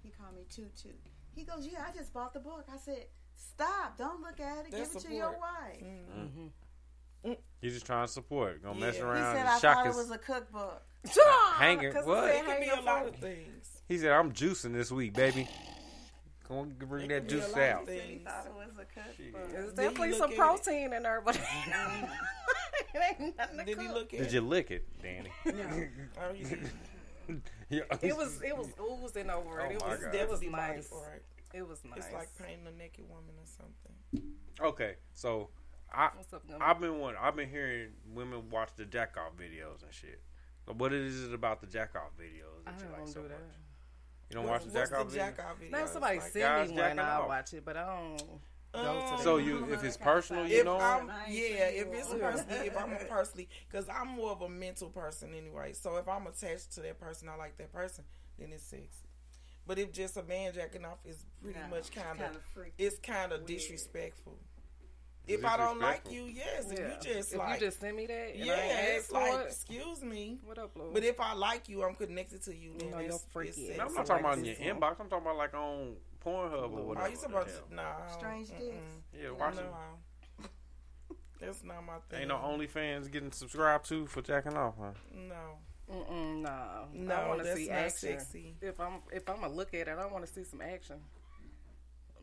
[0.02, 0.94] he called me Tutu.
[1.34, 2.64] He goes, yeah, I just bought the book.
[2.72, 5.82] I said, stop, don't look at it, That's give it to your wife.
[5.82, 7.32] Mm-hmm.
[7.60, 8.62] He's just trying to support.
[8.62, 9.16] Gonna mess around.
[9.16, 9.96] He around said, and I shock thought it his.
[9.96, 10.82] was a cookbook.
[11.56, 12.28] Hanging- 'Cause what?
[12.30, 13.82] it It could be a lot of things.
[13.88, 15.48] He said, "I'm juicing this week, baby.
[16.48, 18.02] Go on, bring that could be a juice out." things.
[18.08, 19.52] He thought it was a cookbook.
[19.52, 21.36] There's definitely some protein in there, but
[22.94, 23.94] it ain't nothing to Did he cook.
[23.94, 25.30] look at Did you lick it, Danny?
[25.46, 26.70] Oh, you did.
[27.68, 27.80] Yeah.
[28.00, 29.66] It was it was oozing over it.
[29.66, 30.14] Oh it my was God.
[30.14, 30.86] it was Definitely body nice.
[30.86, 31.24] for it.
[31.52, 32.04] It was nice.
[32.04, 34.30] It's like painting a naked woman or something.
[34.60, 35.50] Okay, so
[35.92, 36.60] I What's up, Gummy?
[36.60, 40.20] I've been one, I've been hearing women watch the jack off videos and shit.
[40.64, 43.22] So what is it about the jack off videos that I you like don't so
[43.22, 43.38] do much?
[43.38, 43.65] that.
[44.30, 45.14] You don't What's- watch the jack off the videos?
[45.14, 45.70] jack off videos?
[45.70, 48.40] Now somebody Like, send me jacking one, I'll watch it, but I don't
[48.74, 50.78] Um, So you, if it's personal, you if know.
[50.78, 54.90] I'm, yeah, if it's personally, if I'm a personally, because I'm more of a mental
[54.90, 55.72] person anyway.
[55.72, 58.04] So if I'm attached to that person, I like that person,
[58.38, 59.08] then it's sexy.
[59.66, 62.38] But if just a man jacking off is pretty No, much kind kinda
[62.76, 64.36] it's kind of disrespectful.
[65.26, 66.70] If I don't like you, yes.
[66.70, 69.06] If you just if like, you just send me that, and yeah, I ain't it's
[69.08, 70.38] for like, it, excuse me.
[70.44, 70.90] what up, Lou?
[70.92, 72.74] But if I like you, I'm connected to you.
[72.78, 73.74] Then know it's, you're it's freaky.
[73.76, 75.00] No, I'm not talking about in your inbox.
[75.00, 77.06] I'm talking about like on Pornhub or whatever.
[77.06, 77.74] Oh, you supposed the to?
[77.74, 78.06] Nah.
[78.16, 78.58] Strange mm-mm.
[78.58, 78.76] dicks.
[79.20, 79.62] Yeah, watch no,
[80.42, 80.50] it.
[81.40, 82.20] That's not my thing.
[82.20, 84.90] Ain't no OnlyFans getting subscribed to for jacking off, huh?
[85.12, 85.58] No.
[85.92, 88.18] Mm-mm, no, No, I want to that's see not action.
[88.18, 88.56] sexy.
[88.60, 90.96] If I'm if I'm gonna look at it, I want to see some action.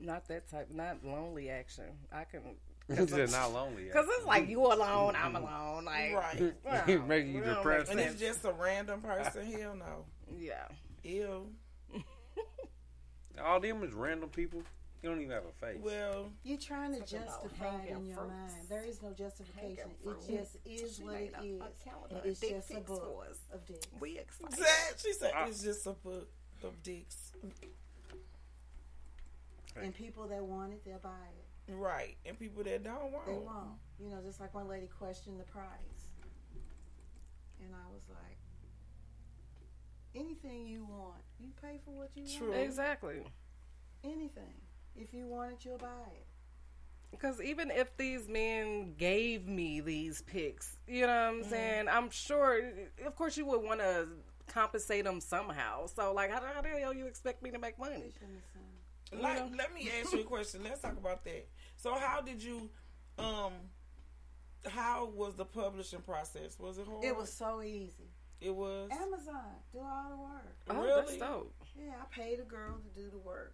[0.02, 1.86] Not that type, not lonely action.
[2.12, 2.42] I can.
[2.90, 3.84] He said not lonely.
[3.86, 5.86] Because it's like you alone, I'm alone.
[5.86, 6.54] Like Right.
[6.66, 7.92] well, Make you we don't depressed.
[7.92, 9.46] And it's just a random person.
[9.52, 10.06] Hell no.
[10.38, 10.68] yeah.
[11.04, 11.48] Ew.
[13.44, 14.62] All them is random people.
[15.02, 15.80] You don't even have a face.
[15.82, 18.32] Well, You're trying to justify it in your fruits.
[18.32, 18.68] mind.
[18.70, 19.90] There is no justification.
[20.06, 21.62] It just is She what made it a- is.
[21.62, 23.38] a calendar And of It's dick just a book for us.
[23.54, 23.88] of dicks.
[24.00, 24.66] We excited.
[24.98, 25.46] she said Ah.
[25.48, 26.30] it's just a book
[26.64, 27.32] of dicks.
[29.76, 31.46] And people that want it, they'll buy it.
[31.70, 32.18] Right.
[32.26, 33.42] And people that don't want They it.
[33.42, 33.80] won't.
[34.00, 36.08] You know, just like one lady questioned the price.
[37.64, 38.38] And I was like,
[40.16, 42.52] anything you want, you pay for what you True.
[42.52, 42.62] want.
[42.64, 43.24] Exactly.
[44.04, 44.54] Anything.
[44.96, 46.26] If you want it, you'll buy it.
[47.12, 51.50] Because even if these men gave me these pics, you know what I'm Mhm.
[51.50, 51.88] saying?
[51.88, 52.60] I'm sure,
[53.06, 54.10] of course, you would want to
[54.48, 55.86] compensate them somehow.
[55.88, 58.12] So, like, how, how the hell you expect me to make money?
[59.12, 60.64] Like, let me ask you a question.
[60.64, 61.48] Let's talk about that.
[61.84, 62.70] So, how did you,
[63.20, 63.52] um,
[64.66, 66.58] how was the publishing process?
[66.58, 67.04] Was it hard?
[67.04, 68.08] It was so easy.
[68.40, 68.90] It was.
[68.90, 70.56] Amazon do all the work.
[70.70, 71.20] Oh, that's Really?
[71.20, 71.54] dope.
[71.78, 73.54] Yeah, I paid a girl to do the work.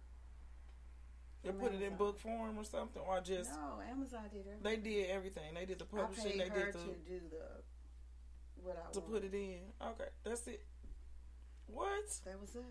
[1.42, 4.62] They put it in book form or something, or just No, Amazon did everything.
[4.62, 5.54] they did everything.
[5.54, 6.30] They did the I publishing.
[6.30, 9.60] paid They her did the to do the what I to put it in.
[9.82, 10.64] Okay, that's it.
[11.66, 12.04] What?
[12.24, 12.64] That was it.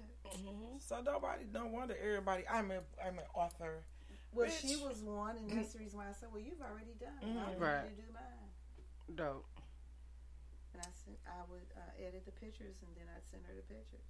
[0.80, 2.43] So nobody, no wonder everybody.
[2.49, 3.84] I'm a, I'm an author.
[4.34, 4.61] Well, Bitch.
[4.61, 7.17] she was one, and that's the reason why I said, "Well, you've already done.
[7.21, 7.25] it.
[7.38, 7.84] I want Right.
[7.89, 9.45] you to do mine." Dope.
[10.73, 13.63] And I said I would uh, edit the pictures, and then I'd send her the
[13.73, 14.05] pictures.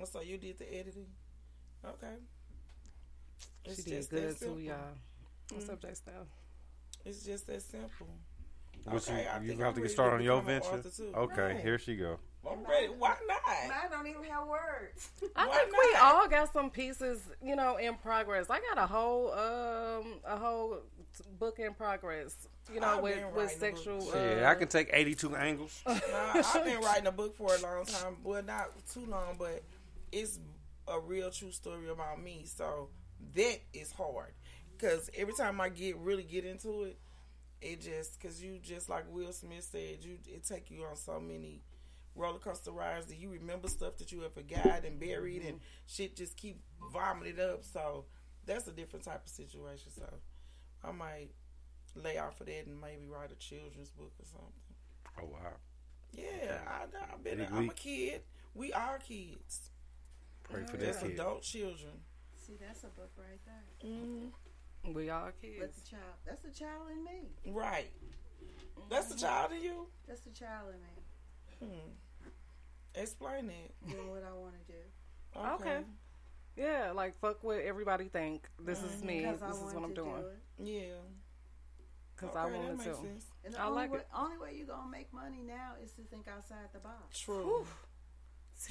[0.00, 1.06] Oh, So you did the editing.
[1.84, 2.16] Okay.
[3.74, 4.76] She did good too, y'all.
[5.52, 5.72] What's Mm.
[5.74, 6.26] up, J Style?
[7.04, 8.08] It's just that simple.
[8.84, 10.82] What Okay, you, you think have I'm to get started on your venture?
[11.14, 11.60] Okay, Right.
[11.60, 12.18] here she go.
[12.50, 12.86] I'm ready.
[12.86, 13.40] Why not?
[13.68, 15.10] Mine don't even have words.
[15.36, 18.46] I Why think we all got some pieces, you know, in progress.
[18.48, 20.78] I got a whole, um, a whole
[21.38, 22.48] book in progress.
[22.72, 24.00] You know, I've with with sexual.
[24.12, 25.82] Shit, uh, I can take 82 angles.
[25.86, 25.96] Nah,
[26.34, 28.16] I've been writing a book for a long time.
[28.24, 29.62] Well, not too long, but
[30.12, 30.38] it's
[30.86, 32.44] a real true story about me.
[32.46, 32.88] So
[33.34, 34.32] that is hard
[34.76, 36.98] because every time I get really get into it,
[37.60, 41.20] it just because you just like Will Smith said, you it take you on so
[41.20, 41.62] many
[42.14, 46.16] roller coaster rides that you remember stuff that you have forgot and buried and shit
[46.16, 46.60] just keep
[46.92, 47.64] vomited up.
[47.64, 48.06] So
[48.46, 49.92] that's a different type of situation.
[49.96, 50.08] So
[50.84, 51.30] I might
[51.94, 54.52] lay off of that and maybe write a children's book or something.
[55.20, 55.56] Oh, wow.
[56.12, 57.38] Yeah, I, I've been.
[57.38, 58.22] Big I'm a kid.
[58.54, 59.70] We are kids.
[60.44, 61.18] Pray for Just that kid.
[61.18, 61.92] adult children.
[62.46, 63.90] See, that's a book right there.
[63.90, 64.28] Mm-hmm.
[64.84, 65.82] We all But kids.
[65.82, 67.28] the child, that's the child in me.
[67.52, 67.90] Right.
[68.90, 69.86] That's the child in you.
[70.06, 70.80] That's the child in
[71.68, 71.74] me.
[71.74, 71.90] Hmm.
[72.94, 73.90] Explain that.
[73.90, 75.40] Doing what I want to do.
[75.64, 75.80] Okay.
[76.56, 78.48] Yeah, like fuck what everybody think.
[78.64, 79.20] This is me.
[79.20, 80.22] Because I This is what I'm doing.
[80.58, 80.64] do.
[80.64, 80.94] Yeah.
[82.16, 82.94] Because I Okay, that wanted makes to.
[82.96, 83.26] sense.
[83.44, 84.06] And the I only like way, it.
[84.16, 87.18] only way you gonna make money now is to think outside the box.
[87.20, 87.64] True.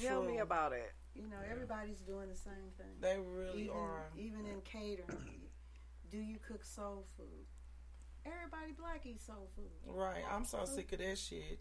[0.02, 0.92] Tell me about it.
[1.14, 2.86] You know, everybody's doing the same thing.
[3.00, 4.10] They really even, are.
[4.18, 5.47] Even in catering,
[6.10, 7.46] do you cook soul food?
[8.26, 9.70] Everybody black eats soul food.
[9.86, 10.22] Right.
[10.30, 11.60] I'm so sick of that shit.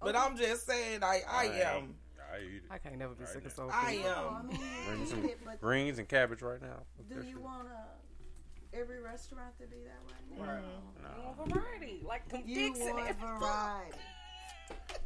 [0.00, 1.94] But I'm just saying, I I am.
[2.32, 2.62] I eat it.
[2.70, 3.74] I can't never be Right sick of soul food.
[3.74, 4.48] Oh, I am.
[4.48, 6.82] mean, you Bring eat some it, but greens and cabbage right now.
[7.08, 10.46] Do you want to every restaurant to be that way?
[10.46, 10.62] Right.
[11.02, 11.08] No.
[11.22, 13.38] I want variety, like them You dicks and want everything.
[13.38, 13.98] variety.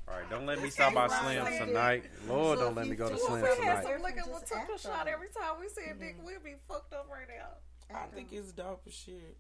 [0.09, 1.47] All right, don't let me stop by Right.
[1.47, 2.05] Slim tonight.
[2.27, 3.85] Lord, So don't let me go to feel Slim bad, tonight.
[3.85, 6.17] so- Look at Just what took a shot every time we see a dick.
[6.17, 6.25] Mm-hmm.
[6.25, 7.51] We'll be fucked up right now.
[7.95, 9.37] I think it's dope as shit.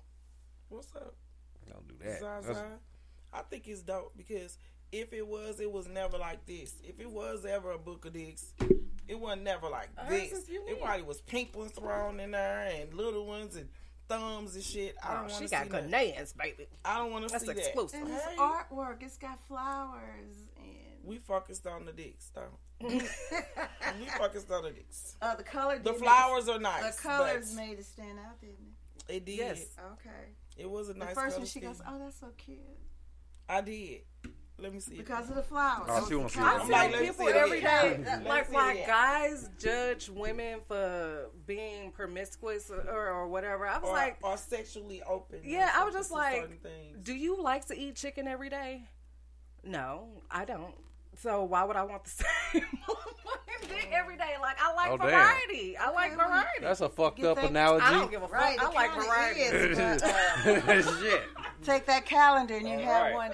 [0.68, 1.14] What's up,
[1.68, 2.20] Don't do that.
[2.20, 2.66] Zaza?
[3.32, 4.59] I think it's dope because
[4.93, 6.74] if it was, it was never like this.
[6.85, 8.52] If it was ever a book of dicks,
[9.09, 10.32] it wasn't never like Ours this.
[10.32, 10.70] is unique.
[10.70, 13.68] It probably was pink ones thrown in there and little ones and
[14.09, 14.97] thumbs and shit.
[15.02, 15.90] I Oh, don't want she to got see good that.
[15.90, 16.66] nails, baby.
[16.85, 18.01] I don't want to see exclusive.
[18.01, 18.16] And that.
[18.16, 19.02] it's Hey, artwork.
[19.02, 22.59] It's got flowers and we focused on the dicks though.
[22.81, 25.16] We focused on the dicks.
[25.20, 25.78] uh, the color.
[25.78, 26.97] The flowers make are nice.
[26.97, 28.57] The colors made it stand out, didn't
[29.09, 29.16] it?
[29.16, 29.39] It did.
[29.39, 29.66] Yes.
[29.93, 30.35] Okay.
[30.57, 31.01] It was a nice.
[31.01, 31.15] The nice.
[31.15, 32.59] first color one, she goes, "Oh, that's so cute,"
[33.48, 34.02] I did.
[34.61, 34.94] Let me see.
[34.94, 34.98] it.
[34.98, 35.89] because of the flowers.
[35.89, 36.59] Oh, she wants to see I it.
[36.59, 38.05] tell like, people see every day, again.
[38.05, 43.66] Let me like why guys judge women for being promiscuous or, or whatever.
[43.66, 45.40] I was or, like, or sexually open.
[45.44, 46.61] Yeah, I was just like,
[47.02, 48.85] do you like to eat chicken every day?
[49.65, 50.74] No, I don't.
[51.22, 52.10] So why would I want the
[52.52, 54.34] same fucking dick every day?
[54.40, 55.09] Like I like Oh, damn.
[55.10, 55.76] variety.
[55.76, 56.48] I like Okay, well, variety.
[56.62, 57.84] That's a fucked You up think- analogy.
[57.84, 58.32] I don't give a fuck.
[58.38, 59.40] Right, I like variety.
[59.40, 61.22] is, but, uh, Shit.
[61.62, 63.14] take that calendar and you All have right.
[63.14, 63.32] one,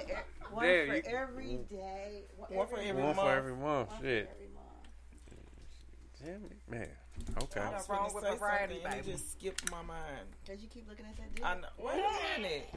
[0.50, 2.22] one There, for you- every day.
[2.48, 3.18] One for every One month.
[3.18, 3.88] for every month.
[3.90, 4.30] one for Shit.
[4.34, 4.86] every month.
[6.24, 6.88] Damn it, man.
[7.44, 7.60] Okay.
[7.60, 9.12] I Nothing was wrong with say variety, something and it baby.
[9.16, 10.26] just skipped my mind.
[10.46, 11.44] Cause you keep looking at that dick.
[11.44, 11.68] I know.
[11.78, 12.68] Wait a minute.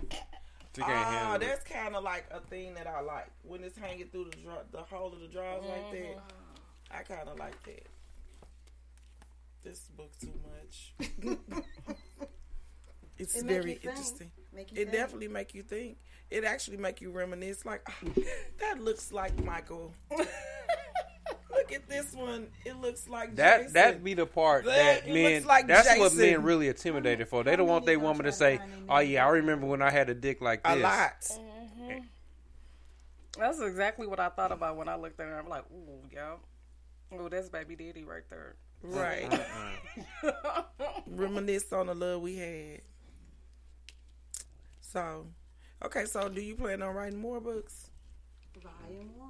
[0.80, 3.78] She can't Ah, handle that's kind of like a thing that I like when it's
[3.78, 6.00] hanging through the draw, the hole of the drawers like that.
[6.02, 6.20] Mm-hmm.
[6.92, 7.88] I kind of like that.
[9.64, 10.94] This book too much.
[13.18, 14.32] it's It very interesting.
[14.54, 14.92] Make It think.
[14.92, 15.98] definitely make you think.
[16.32, 17.66] It actually make you reminisce.
[17.66, 17.94] Like "Ah,
[18.60, 19.94] that looks like Michael.
[21.70, 22.48] Look at this one.
[22.66, 23.74] It looks like That Jason.
[23.74, 25.34] that be the part That- that men.
[25.36, 27.44] looks like that's what men really intimidated for.
[27.44, 29.82] They don't want their woman to don't try to say, "Oh yeah, I remember when
[29.82, 31.22] I had a dick like this." a this." lot.
[31.22, 32.00] Mm-hmm.
[33.40, 35.38] That's exactly what I thought about when I looked at her.
[35.40, 36.36] I'm like, ooh, yeah.
[37.12, 38.56] Oh, that's baby daddy right there.
[38.82, 39.32] Right.
[40.24, 40.64] Uh-uh.
[41.08, 42.82] Reminisce on the love we had.
[44.82, 45.28] So,
[45.86, 46.06] okay.
[46.06, 47.92] So, do you plan on writing more books?
[48.62, 49.30] Volume one.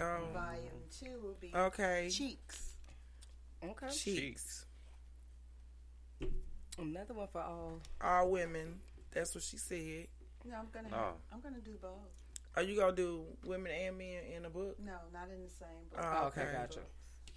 [0.00, 0.18] Oh.
[0.32, 2.08] Volume two will be Okay.
[2.10, 2.72] Cheeks.
[3.64, 3.88] Okay.
[3.90, 4.66] Cheeks.
[6.78, 7.80] Another one for all.
[8.00, 8.80] All women.
[9.12, 10.08] That's what she said.
[10.44, 10.96] No, I'm gonna Oh.
[10.96, 11.98] have, I'm gonna do both.
[12.54, 14.78] Are you gonna do women and men in a book?
[14.78, 16.00] No, not in the same book.
[16.02, 16.80] Oh, Okay, gotcha.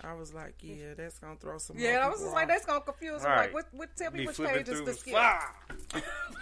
[0.02, 1.78] I was like, yeah, that's gonna throw some.
[1.78, 3.28] Yeah, I was people just like, that's gonna confuse me.
[3.28, 3.38] Right.
[3.46, 3.66] Like, what?
[3.74, 3.96] What?
[3.98, 5.14] Tell me Be which flipping page is the the skip.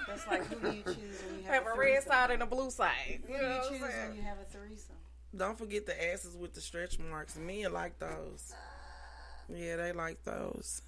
[0.08, 0.96] That's like who do you choose
[1.28, 3.22] when you have, Have a a red side and a blue side.
[3.26, 4.96] Who You do you choose when you have a threesome?
[5.36, 7.38] Don't forget the asses with the stretch marks.
[7.38, 8.54] Men like those.
[9.50, 10.82] Yeah, they like those.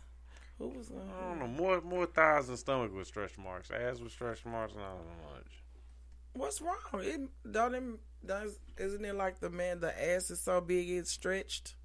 [0.58, 1.10] Who was on?
[1.18, 1.48] I don't know.
[1.48, 3.72] More more thighs and stomach with stretch marks.
[3.72, 5.64] Ass with stretch marks, not so much.
[6.34, 6.76] What's wrong?
[6.96, 7.84] It don't it,
[8.26, 11.76] does isn't it like the man the ass is so big it's stretched?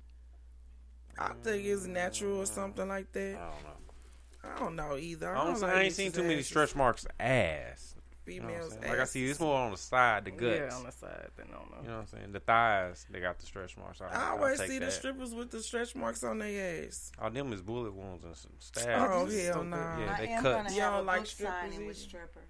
[1.18, 3.36] I think it's natural or something like that.
[3.36, 3.85] I don't know.
[4.44, 5.35] I don't know either.
[5.35, 7.94] I, don't say, I ain't seen too many stretch marks ass.
[8.27, 8.83] You know what I'm Females' saying?
[8.93, 9.39] like I see asses.
[9.39, 10.59] this more on the side, the guts.
[10.71, 11.29] Yeah, on the side.
[11.37, 11.83] Then on the.
[11.83, 12.33] You know what I'm saying?
[12.33, 14.01] The thighs, they got the stretch marks.
[14.01, 17.13] I, I always take see the strippers with the stretch marks on their ass.
[17.21, 18.89] Oh, them is bullet wounds and s- stabs.
[18.89, 19.77] Oh, oh hell no.
[19.77, 20.07] good.
[20.07, 20.73] Yeah, they am cut.
[20.73, 22.43] You have like strippers with strippers.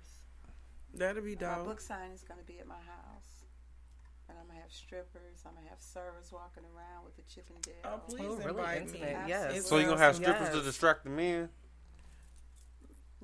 [0.95, 1.65] That'll be My dope.
[1.67, 3.43] book signing is gonna be at my house,
[4.29, 5.43] and I'm gonna have strippers.
[5.45, 7.75] I'm gonna have servers walking around with the Chippendale.
[7.85, 8.77] Oh, please Oh, really me.
[8.77, 9.67] intimate, yes.
[9.67, 10.23] So you gonna have Yes.
[10.23, 11.49] strippers to distract the men?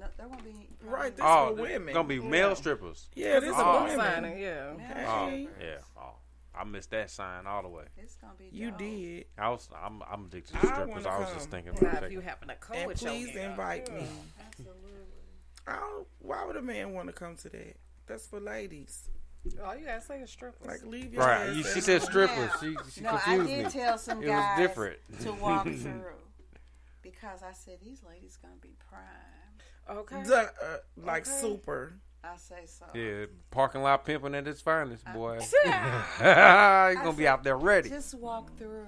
[0.01, 1.93] No, there won't be Right, this Oh, for women.
[1.95, 3.09] gonna be male strippers.
[3.15, 3.99] Yeah, this is a book women.
[3.99, 4.73] signing, yeah.
[5.07, 5.29] Oh,
[5.61, 5.79] yeah.
[5.97, 6.15] Oh,
[6.55, 7.85] I missed that sign all the way.
[7.99, 8.49] It's gonna be.
[8.51, 8.79] You dope.
[8.79, 9.25] did.
[9.39, 10.89] I was, I'm, I'm addicted to strippers.
[11.05, 11.75] wanna I was just thinking.
[11.75, 13.51] For Now, if you happen to come And with your please girl.
[13.51, 14.07] invite me.
[14.47, 14.75] Absolutely.
[15.67, 17.77] I don't, why would a man want to come to that?
[18.07, 19.09] That's for ladies.
[19.65, 20.67] All you gotta say is strippers.
[20.67, 22.11] Like leave your Right, you, she said home.
[22.11, 22.51] strippers.
[22.61, 23.71] She, she no, I did me.
[23.71, 26.03] tell some guys it guys was different to walk through
[27.03, 29.01] because I said these ladies gonna be prime.
[29.91, 30.23] Okay.
[30.23, 30.47] The, uh,
[30.97, 31.41] like Okay.
[31.41, 31.95] super.
[32.23, 32.85] I say so.
[32.95, 35.41] Yeah, parking lot pimping at its finest, boy.
[35.65, 36.89] Yeah.
[36.91, 37.89] You're gonna be out there ready.
[37.89, 38.87] Just walk through.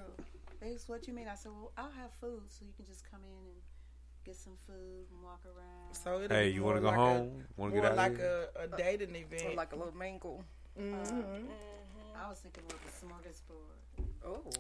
[0.60, 1.26] They said, what you mean?
[1.28, 3.56] I said, well, I'll have food, so you can just come in and
[4.24, 5.94] get some food and walk around.
[5.96, 7.44] So it'll Hey, you wanna go like home?
[7.58, 8.46] A, Wanna more get out like here?
[8.56, 9.42] a, a dating event.
[9.46, 10.44] Or like a little mingle.
[10.78, 11.46] Mhm.
[12.14, 14.04] I was thinking with a smorgasbord.
[14.24, 14.52] Oh.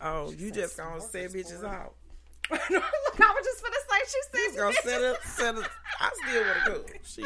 [0.00, 1.94] Oh, you just gonna set bitches out.
[2.50, 5.70] Look, I was just finna say she said Just gonna set up, set up.
[6.00, 6.86] I still wanna go.
[7.04, 7.24] Shit.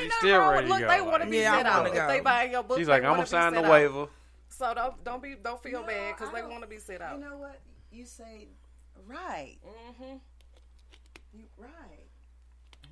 [0.00, 0.80] Ain't still nothing wrong ready with to look.
[0.80, 1.84] go, They want to be Yeah, I set out.
[1.84, 3.70] wanna If they buy your book, She's like, I'm gonna sign the set out.
[3.70, 4.06] waiver.
[4.48, 7.18] So don't don't be don't feel No, bad because they want to be set out.
[7.18, 7.60] You know what?
[7.90, 8.48] You say
[9.06, 9.56] right.
[9.66, 10.16] Mm-hmm.
[11.34, 12.06] You right.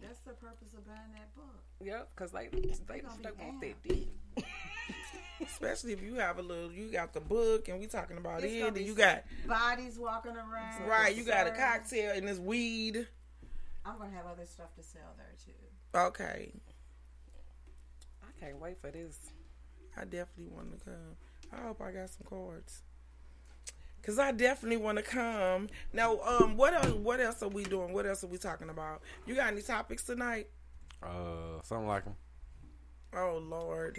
[0.03, 1.63] That's the purpose of buying that book.
[1.81, 3.61] Yep, because they they, they, gonna be want down.
[3.61, 4.09] that dick.
[5.47, 8.53] Especially if you have a little, you got the book, and we talking about It's
[8.53, 10.87] it, gonna and you got bodies walking around.
[10.89, 13.07] right, you got a cocktail and this weed.
[13.85, 15.99] I'm gonna have other stuff to sell there too.
[15.99, 16.53] Okay,
[18.23, 19.19] I can't wait for this.
[19.97, 21.17] I definitely want to come.
[21.53, 22.83] I hope I got some cards.
[24.03, 25.69] Cause I definitely want to come.
[25.95, 26.89] Now, um, what else?
[26.93, 27.95] What else are we doing?
[27.95, 29.01] What else are we talking about?
[29.25, 30.49] You got any topics tonight?
[31.03, 32.15] Uh, something like them.
[33.17, 33.99] Oh Lord,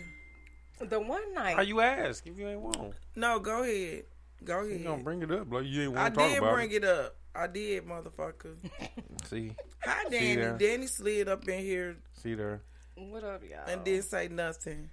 [0.80, 2.94] The one night How you ask if you ain't want?
[3.16, 4.04] no, go ahead,
[4.44, 4.68] go ahead.
[4.70, 4.86] You ahead.
[4.88, 6.44] gonna bring it up like you ain't I want to talk about it.
[6.44, 6.76] I did bring it.
[6.76, 7.16] it up.
[7.36, 8.56] I did, motherfucker.
[9.26, 9.52] See,
[9.84, 10.36] Hi, Danny.
[10.36, 10.58] there.
[10.58, 12.62] Danny slid up in here see there.
[12.98, 13.68] What up, y'all?
[13.68, 14.90] and didn't say nothing.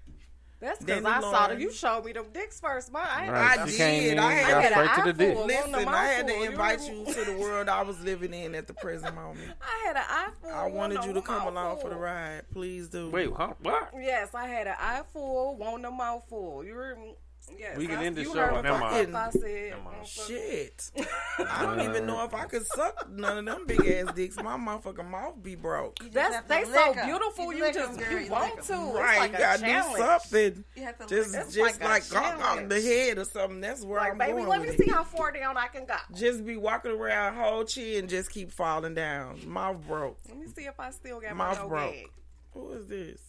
[0.62, 1.60] That's because Danny I saw them.
[1.60, 3.02] You showed me them dicks first, man.
[3.04, 3.58] I, Right.
[3.58, 4.12] I She did.
[4.12, 5.46] in, I had, got I had straight an to the dick.
[5.46, 8.68] Listen, I had to invite you you to the world I was living in at
[8.68, 9.50] the present moment.
[9.60, 10.50] I had an eyeful.
[10.50, 11.52] I wanted you to come mouthful.
[11.52, 12.42] along for the ride.
[12.52, 13.10] Please do.
[13.10, 13.54] Wait, huh?
[13.60, 13.90] What?
[14.00, 16.64] Yes, I had an eye eyeful, want a mouthful.
[16.64, 17.16] You heard me?
[17.58, 18.40] Yes, We can I, end this you show.
[18.40, 19.16] heard what Never mind.
[19.16, 19.70] I said.
[19.70, 20.06] Never uh, mind.
[20.06, 20.90] Shit.
[21.48, 24.36] I don't even know if I could suck none of them big ass dicks.
[24.36, 25.98] My motherfucking mouth be broke.
[26.12, 27.06] That's they lick so 'em.
[27.06, 27.52] beautiful.
[27.52, 28.64] You, lick just 'em, girl, you lick want 'em.
[28.64, 28.74] to.
[28.98, 29.96] Right, It's like you gotta challenge.
[29.96, 30.64] do something.
[30.76, 31.50] You have to Just, lick 'em.
[31.50, 32.68] just like a like uh, uh, go off challenge.
[32.70, 33.60] the head or something.
[33.60, 34.30] That's where Like, I'm going.
[34.30, 34.86] baby, going let with me it.
[34.86, 35.96] see how far down I can go.
[36.14, 39.40] Just be walking around whole chin, just keep falling down.
[39.46, 40.18] Mouth broke.
[40.28, 41.92] Let me see if I still got my Mouth no broke.
[41.92, 42.10] gag.
[42.54, 43.20] Who is this?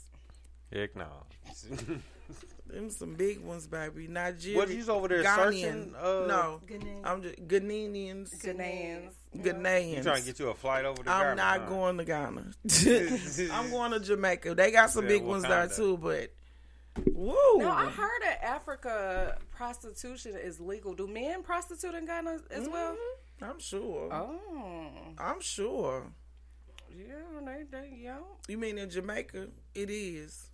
[0.72, 1.08] Heck no.
[2.74, 4.08] Them some big ones, baby.
[4.08, 4.58] Nigeria.
[4.58, 7.02] What, you's over there searching, uh, no, Ghanaian.
[7.04, 8.30] I'm just Ghanaians.
[8.44, 9.12] Ghanaians.
[9.38, 9.98] Ghanaians.
[9.98, 11.66] You trying to get you a flight over to I'm Ghana, not huh?
[11.70, 12.46] going to Ghana.
[13.54, 14.56] I'm going to Jamaica.
[14.56, 16.34] They got some Yeah, big ones there too, but
[17.14, 17.36] woo.
[17.58, 20.96] No, I heard that Africa prostitution is legal.
[20.96, 22.98] Do men prostitute in Ghana as well?
[23.42, 24.10] I'm sure.
[24.12, 24.90] Oh,
[25.20, 26.06] I'm sure.
[26.90, 27.14] yeah,
[27.46, 28.18] they, they, yeah.
[28.48, 29.48] You mean in Jamaica?
[29.76, 30.48] It is.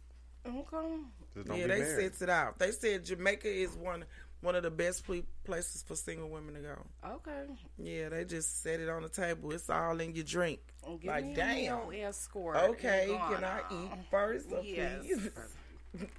[0.45, 0.97] Okay.
[1.35, 2.01] Just don't yeah, be they married.
[2.03, 2.57] sets it out.
[2.59, 4.05] They said Jamaica is one
[4.41, 6.75] one of the best ple- places for single women to go.
[7.05, 7.43] Okay.
[7.77, 9.51] Yeah, they just set it on the table.
[9.51, 10.59] It's all in your drink.
[10.87, 11.89] Oh, give like me a damn.
[11.89, 12.55] meal escort.
[12.55, 15.03] Okay, can I eat first, or Yes.
[15.05, 15.29] please?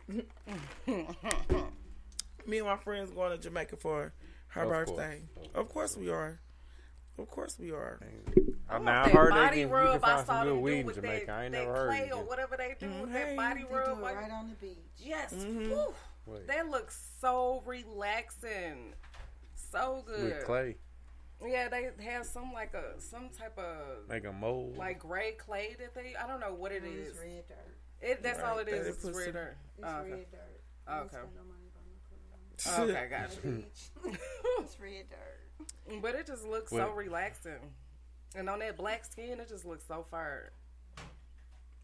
[2.47, 4.12] Me and my friends going to Jamaica for
[4.49, 4.91] her Of course.
[4.91, 5.23] birthday.
[5.55, 6.41] Of course we are.
[7.21, 8.01] Of course we are.
[8.69, 10.33] I want now I that heard they body can, you rub can I find saw
[10.33, 11.27] some them good do weed in with Jamaica.
[11.27, 11.89] that- I ain't never heard.
[11.89, 13.85] clay it or whatever they do with that body They rub.
[13.87, 14.79] do it like- right on the beach.
[14.99, 15.33] Yes.
[15.35, 15.93] Mhm.
[16.47, 18.95] That looks so relaxing.
[19.55, 20.23] So good.
[20.37, 20.77] With clay,
[21.45, 24.77] Yeah, they have some like a some type of make a mold.
[24.77, 27.57] like gray clay that they I don't know what it It's red dirt.
[28.01, 28.85] It that's all it Right, is.
[28.85, 29.57] they It's put red dirt.
[29.79, 30.11] It's Oh, okay.
[30.13, 30.61] red dirt.
[30.87, 31.17] I don't okay.
[31.17, 31.97] spend no money on no
[32.77, 32.91] clothes.
[32.91, 33.51] Okay, got you.
[33.51, 33.91] Beach.
[34.61, 35.37] it's red dirt.
[36.03, 37.73] But it just looks so relaxing.
[38.37, 40.53] And on that black skin, it just looks so fire.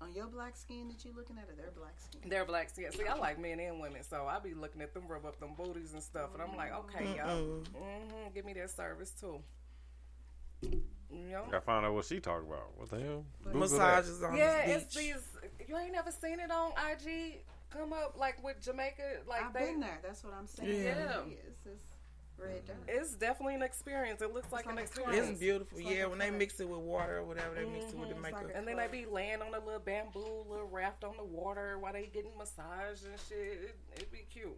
[0.00, 2.20] On your black skin that you looking at, or their black skin?
[2.28, 2.92] They're black skin.
[2.92, 5.54] See, I like men and women, so I be looking at them rub up them
[5.56, 7.66] booties and stuff, and I'm like, okay, y'all, Mm-mm.
[7.68, 9.40] hmm give me that service too.
[10.62, 11.44] You know?
[11.52, 12.76] I found out what she talked about.
[12.76, 13.24] What the hell?
[13.44, 14.26] Google Massages that.
[14.30, 15.14] on Yeah, the it's these.
[15.66, 17.40] You ain't never seen it on IG
[17.70, 19.60] come up like with Jamaica, like I've they.
[19.70, 19.98] been there.
[20.02, 20.84] That's what I'm saying.
[20.84, 21.20] Yeah.
[21.46, 21.84] It's, it's
[22.38, 22.76] red dirt.
[22.88, 24.20] It's definitely an experience.
[24.22, 25.28] It looks like, like an experience.
[25.30, 25.78] It's beautiful.
[25.78, 28.08] It's yeah, a when they mix it with water or whatever, they mix it with
[28.10, 28.44] the Mhm, makeup.
[28.44, 31.78] like And then they be laying on a little bamboo, little raft on the water
[31.78, 33.38] while they getting massaged and shit.
[33.38, 34.56] It, it'd be cute.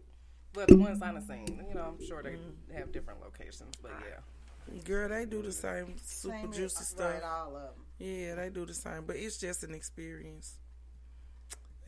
[0.53, 2.73] But the ones I've seen, you know, I'm sure they Mm-hmm.
[2.77, 3.75] have different locations.
[3.81, 7.13] But yeah, Girl, they do the same super Same as- juicy stuff.
[7.13, 7.73] Right, all of them.
[7.99, 10.57] Yeah, they do the same, but it's just an experience.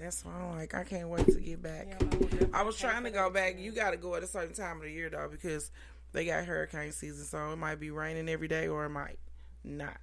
[0.01, 1.87] That's why I'm like, I can't wait to get back.
[1.89, 3.51] Yeah, I would definitely I was trying to go back.
[3.51, 3.75] experience.
[3.75, 5.69] You got to go at a certain time of the year though, because
[6.11, 9.19] they got hurricane season, so it might be raining every day or it might
[9.63, 9.99] not.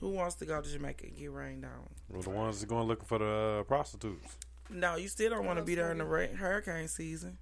[0.00, 1.88] Who wants to go to Jamaica and get rained on?
[2.10, 4.36] Well, the ones that going looking for the uh, prostitutes.
[4.68, 7.38] No, you still don't want to be there in the ra- hurricane season.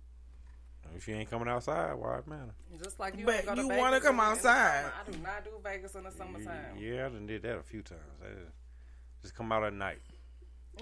[0.97, 2.53] If she ain't coming outside, why it matter?
[2.83, 3.25] just like you.
[3.25, 4.85] But don't to you Vegas wanna come in the- in the outside.
[5.07, 6.77] I do not do Vegas in the summertime.
[6.79, 8.01] Yeah, I done did that a few times.
[8.23, 8.53] I just-
[9.23, 10.01] just come out at night.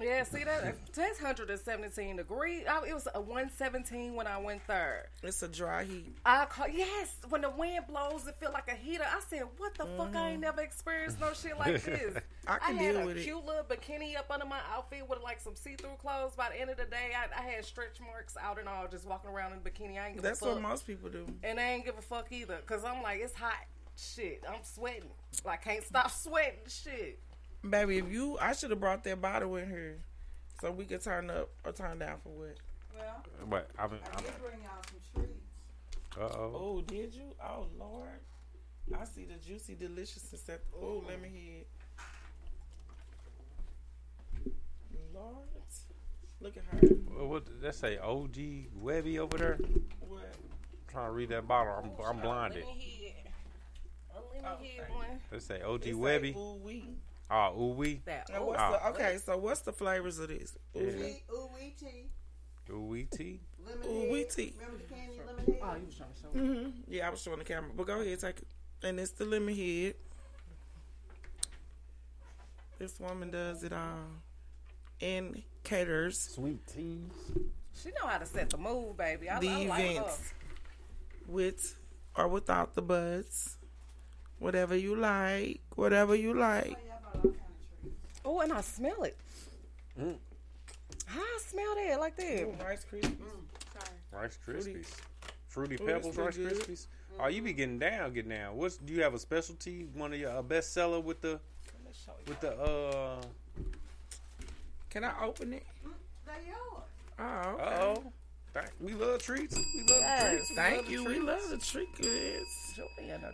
[0.00, 2.64] Yeah, see that that's 117 degrees.
[2.70, 5.04] I, it was a 117 when I went third.
[5.24, 6.16] It's a dry heat.
[6.24, 7.16] I call yes.
[7.28, 9.04] When the wind blows, it feel like a heater.
[9.04, 10.14] I said, "What the fuck?
[10.14, 12.22] I ain't never experienced no shit like this." Mm.
[12.46, 13.24] I can had deal a with it.
[13.24, 16.34] cute little bikini up under my outfit with like some see-through clothes.
[16.36, 19.04] By the end of the day, I, I had stretch marks out and all, just
[19.06, 20.00] walking around in a bikini.
[20.00, 20.54] I ain't give That's a fuck.
[20.54, 21.26] what most people do.
[21.42, 23.52] and I ain't give a fuck either, cause I'm like, it's hot.
[23.96, 25.10] Shit, I'm sweating.
[25.44, 26.60] Like, can't stop sweating.
[26.68, 27.18] Shit.
[27.68, 29.98] Baby, if you, I should have brought that bottle in here
[30.60, 32.56] so we could turn up or turn down for what?
[32.96, 35.40] Well, But I mean, I did bring y'all some treats.
[36.16, 36.52] uh oh.
[36.54, 37.34] Oh, did you?
[37.44, 38.08] Oh, Lord.
[38.98, 40.48] I see the juicy deliciousness.
[40.48, 41.60] At, oh, let me hear
[44.46, 44.52] it.
[45.14, 45.36] Lord.
[46.40, 46.86] Look at her.
[47.16, 47.98] What, what that say?
[47.98, 48.36] OG
[48.76, 49.58] Webby over there.
[50.00, 50.32] What?
[50.90, 51.74] trying to read that bottle.
[51.82, 52.64] I'm I'm blinded.
[52.64, 53.10] Let me hear.
[54.14, 54.92] Let me Oh, hear okay.
[54.94, 55.20] one.
[55.30, 56.32] They say OG It's Webby.
[56.32, 56.84] Like,
[57.30, 57.62] ooh, wee.
[57.62, 58.02] Ooh wee.
[58.06, 58.28] That.
[58.30, 58.88] Now, Oh, what's Oh.
[58.90, 60.56] okay, so what's the flavors of this?
[60.76, 60.86] Ooh, Yeah.
[60.86, 60.92] wee.
[61.02, 62.10] Tea, ooh wee tea,
[62.70, 63.40] Ooh wee tea.
[63.66, 63.90] lemonade.
[63.90, 64.54] Ooh, wee tea.
[64.58, 65.58] Remember the candy lemonade?
[65.62, 66.28] oh, you was trying to show.
[66.28, 67.70] hmm Yeah, I was showing the camera.
[67.74, 68.46] But go ahead, take it.
[68.82, 69.94] And it's the lemon head.
[72.78, 74.06] This woman does it all.
[75.00, 77.10] And caters Sweet teas.
[77.74, 79.28] She know how to set the mood, baby.
[79.30, 79.90] I, the I like her.
[79.92, 80.32] events
[81.26, 81.74] with
[82.16, 83.56] or without the buds.
[84.38, 85.60] Whatever you like.
[85.74, 86.76] Whatever you like.
[88.28, 89.16] Oh, and I smell it.
[89.98, 90.16] Mm.
[91.06, 92.42] How I smell that like that?
[92.42, 93.16] Ooh, Rice Krispies.
[94.12, 94.74] Rice Fruity.
[94.74, 94.94] Krispies.
[95.46, 96.68] Fruity Ooh, Pebbles this Rice look good.
[96.68, 96.86] Krispies.
[97.18, 98.54] Oh, you be getting down, getting down.
[98.58, 99.86] What's do you have a specialty?
[99.94, 101.40] One of your uh, bestseller with the
[102.26, 103.16] with the uh
[104.90, 105.64] Can I open it?
[106.26, 106.84] They yours.
[107.18, 107.80] Oh, okay.
[107.80, 108.12] oh.
[108.80, 109.56] We love treats.
[109.56, 110.50] We love Yes, the treats.
[110.50, 111.04] We thank love the you.
[111.04, 112.00] We love the treats.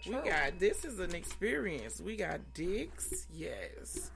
[0.07, 2.01] We got this is an experience.
[2.01, 4.13] We got dicks, yes.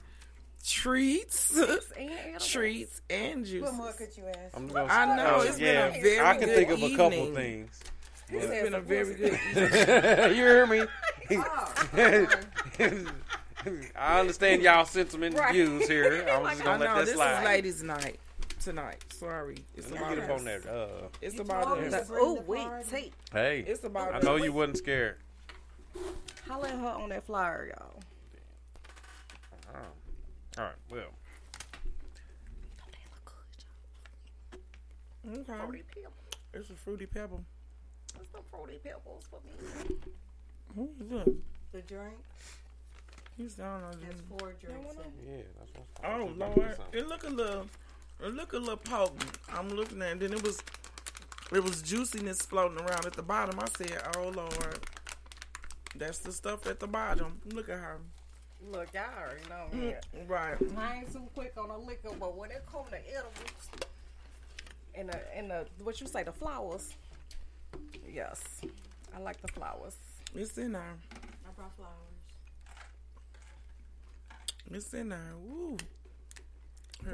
[0.65, 1.57] Treats,
[1.97, 3.61] and treats, and juices.
[3.63, 4.55] What more could you ask?
[4.55, 6.19] I'm gonna I know, uh, it's been a very good thing.
[6.19, 7.33] I can good think of a couple evening.
[7.33, 7.79] things.
[8.31, 8.63] It's Yeah.
[8.63, 9.39] been a very good
[10.35, 10.83] you hear me?
[11.31, 13.05] Oh,
[13.95, 15.53] I understand y'all sentiment Right.
[15.53, 16.25] views here.
[16.31, 17.39] I'm just gonna let know that this slide.
[17.39, 18.19] is ladies' night
[18.61, 19.03] tonight.
[19.13, 20.65] Sorry, it's Let about get up on that.
[20.67, 22.09] Uh, It's You about told us.
[22.11, 22.89] Oh, wait, party.
[22.89, 23.13] take.
[23.33, 24.23] hey, It's about I us.
[24.23, 25.17] know you wasn't scared.
[26.47, 27.98] Holla at her on that flyer, y'all.
[30.59, 30.99] All right, well,
[35.25, 35.43] Okay.
[35.45, 36.13] Fruity pebbles.
[36.53, 37.45] It's a fruity pebble.
[38.19, 39.95] It's the fruity pebbles for me?
[40.75, 41.33] Who's that?
[41.71, 42.15] The drink.
[43.37, 44.95] He's down on There's four drinks
[45.25, 47.65] yeah, that's what's Oh I'm about to Lord, it look a little,
[48.21, 49.23] it look a little potent.
[49.53, 50.61] I'm looking at, it, then it was
[51.53, 53.57] it was juiciness floating around at the bottom.
[53.61, 54.79] I said, "Oh Lord,
[55.95, 57.99] that's the stuff at the bottom." Look at her.
[58.71, 59.95] Look, y'all already know Mm, me.
[60.27, 60.57] right.
[60.77, 63.69] I ain't too quick on the liquor, but when it come to edibles
[64.95, 66.93] and the and the what you say the flowers,
[68.07, 68.41] yes,
[69.15, 69.95] I like the flowers.
[70.35, 70.81] It's in there.
[71.13, 71.95] I brought flowers.
[74.71, 75.33] It's in there.
[75.41, 75.77] Woo.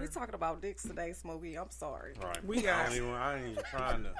[0.01, 1.55] We talking about dicks today, Smokey.
[1.57, 2.13] I'm sorry.
[2.22, 2.43] Right.
[2.43, 4.13] We got- don't even, I ain't even trying to.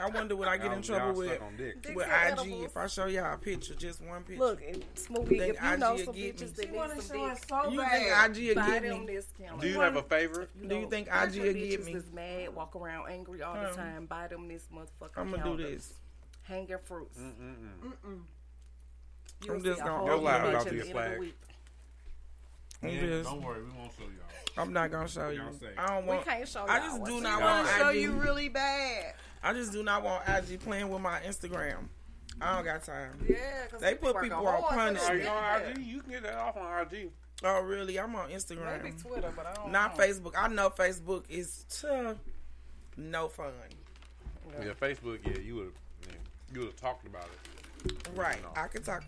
[0.00, 1.76] I wonder what I get in trouble with stuck on dick.
[1.94, 2.64] with IG edibles.
[2.64, 4.42] if I show y'all a picture, just one picture.
[4.42, 6.46] Look, and Smokey, Think if you know IG some will get me?
[6.46, 7.90] bitches that wanna need some show dick, us so you bad.
[7.90, 9.60] think IG will get me?
[9.60, 10.68] Do you have a favorite?
[10.68, 11.92] Do you think IG will get me?
[11.94, 14.06] Is mad, walk around angry all the Um, time.
[14.06, 15.12] Buy them this motherfucker.
[15.14, 15.18] Mm, mm, mm.
[15.18, 15.94] I'm gonna do this.
[16.42, 17.18] Hanging fruits.
[17.18, 18.20] Mm-mm.
[19.44, 21.34] You'll I'm just a gonna Go loud about at these the end of the flags.
[22.82, 24.62] Yeah, don't worry, we won't show y'all.
[24.64, 25.40] I'm not gonna show you.
[25.42, 25.68] Y'all say.
[25.78, 28.48] I don't We can't show I y'all just do not want I show you really
[28.48, 29.14] bad.
[29.42, 31.88] I just do not want IG playing with my Instagram.
[32.40, 33.12] I don't got time.
[33.28, 35.10] Yeah, because They put people on punishment.
[35.10, 35.78] Are you on IG?
[35.86, 37.10] You can get that off on IG.
[37.44, 37.98] Oh, really?
[37.98, 38.82] I'm on Instagram.
[38.82, 40.04] Maybe Twitter, but I don't Not know.
[40.04, 40.32] Facebook.
[40.36, 42.16] I know Facebook is tough.
[42.96, 43.52] No fun.
[44.60, 45.18] Yeah, Facebook.
[45.24, 45.72] Yeah, you would.
[46.52, 47.24] You would have talked about
[47.84, 47.96] it.
[48.14, 48.38] Right.
[48.42, 48.50] No.
[48.60, 49.02] I could talk.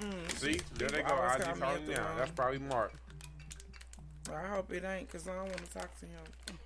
[0.00, 1.08] Mm, See, there they go.
[1.08, 2.06] IG call me calling at the now.
[2.16, 2.92] That's probably Mark.
[4.32, 6.58] I hope it ain't, cause I don't want to talk to him.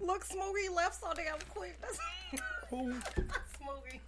[0.00, 1.78] Look, Smokey left so damn quick.
[1.80, 1.98] That's
[2.70, 2.92] Who?
[3.58, 4.00] Smokey.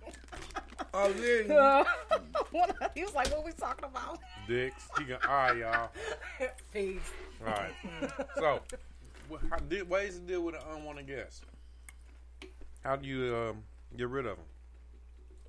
[0.94, 1.48] Oh, really?
[2.50, 4.18] What- he was like, "What are we talking about?"
[4.48, 4.88] Dicks.
[4.98, 5.18] He can.
[5.28, 5.90] All right, y'all.
[6.72, 7.00] Peace.
[7.46, 7.72] All right.
[8.36, 8.60] so,
[9.50, 11.44] how, did, ways to deal with an unwanted guest.
[12.82, 13.62] How do you um,
[13.96, 14.38] get rid of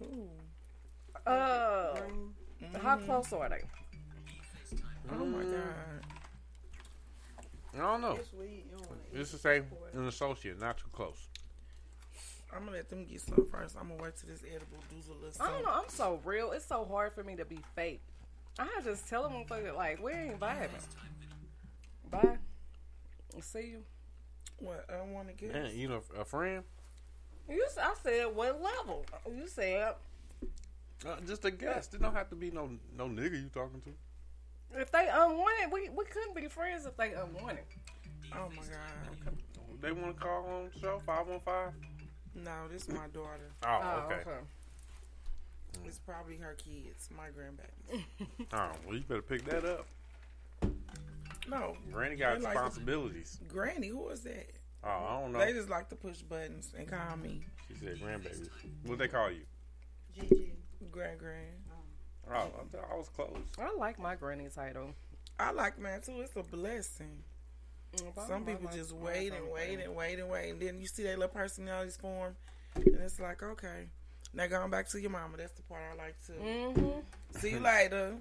[0.02, 0.20] them?
[1.26, 2.00] Uh,
[2.82, 3.62] how close are they?
[5.12, 5.52] Oh my Mm.
[5.52, 6.19] god.
[7.76, 8.16] I don't know.
[8.16, 9.20] This weed, you don't wanna eat.
[9.20, 9.62] Is say
[9.94, 11.28] an associate, not too close.
[12.52, 13.76] I'm gonna let them get some first.
[13.80, 15.72] I'm gonna wait till this edible does a little I don't know.
[15.72, 16.52] I'm so real.
[16.52, 18.02] It's so hard for me to be fake.
[18.58, 20.70] I just tell them, motherfucker, like, we ain't vibing.
[22.10, 22.38] Bye.
[23.42, 23.84] See you.
[24.58, 25.54] What I want to get.
[25.54, 26.64] Man, you know, a friend,
[27.48, 29.06] You, s- I said, what level?
[29.34, 29.94] You said,
[31.08, 31.94] uh, just a guest.
[31.94, 33.92] It don't have to be no no nigga you talking to.
[34.78, 37.66] If they unwanted, we, we couldn't be friends if they unwanted.
[38.34, 39.36] Oh my god.
[39.82, 41.72] They want to call on the show five one five.
[42.36, 43.52] No, this is my daughter.
[43.66, 44.30] Oh, oh okay.
[45.86, 48.04] It's probably her kids, my grandbabies.
[48.54, 49.86] Oh, well, you better pick that up.
[51.48, 53.40] No, Granny got they like to- responsibilities.
[53.48, 54.52] Granny, who is that?
[54.84, 55.40] Oh, I don't know.
[55.40, 58.50] They just like to push buttons and call me She said grandbaby.
[58.86, 59.42] What they call you?
[60.16, 60.54] Gigi.
[60.92, 61.48] grand grand.
[62.32, 62.52] Oh,
[62.92, 63.38] I was close.
[63.58, 64.94] I like my granny title.
[65.40, 66.22] I like mine too.
[66.22, 67.24] It's a blessing.
[68.28, 71.18] Some people just wait and wait and wait and wait, and then you see their
[71.18, 72.36] little personalities form,
[72.76, 73.88] and it's like, okay,
[74.34, 75.38] now going back to your mama.
[75.38, 76.34] That's the part I like too.
[76.34, 77.40] Mm-hmm.
[77.40, 78.14] See you later.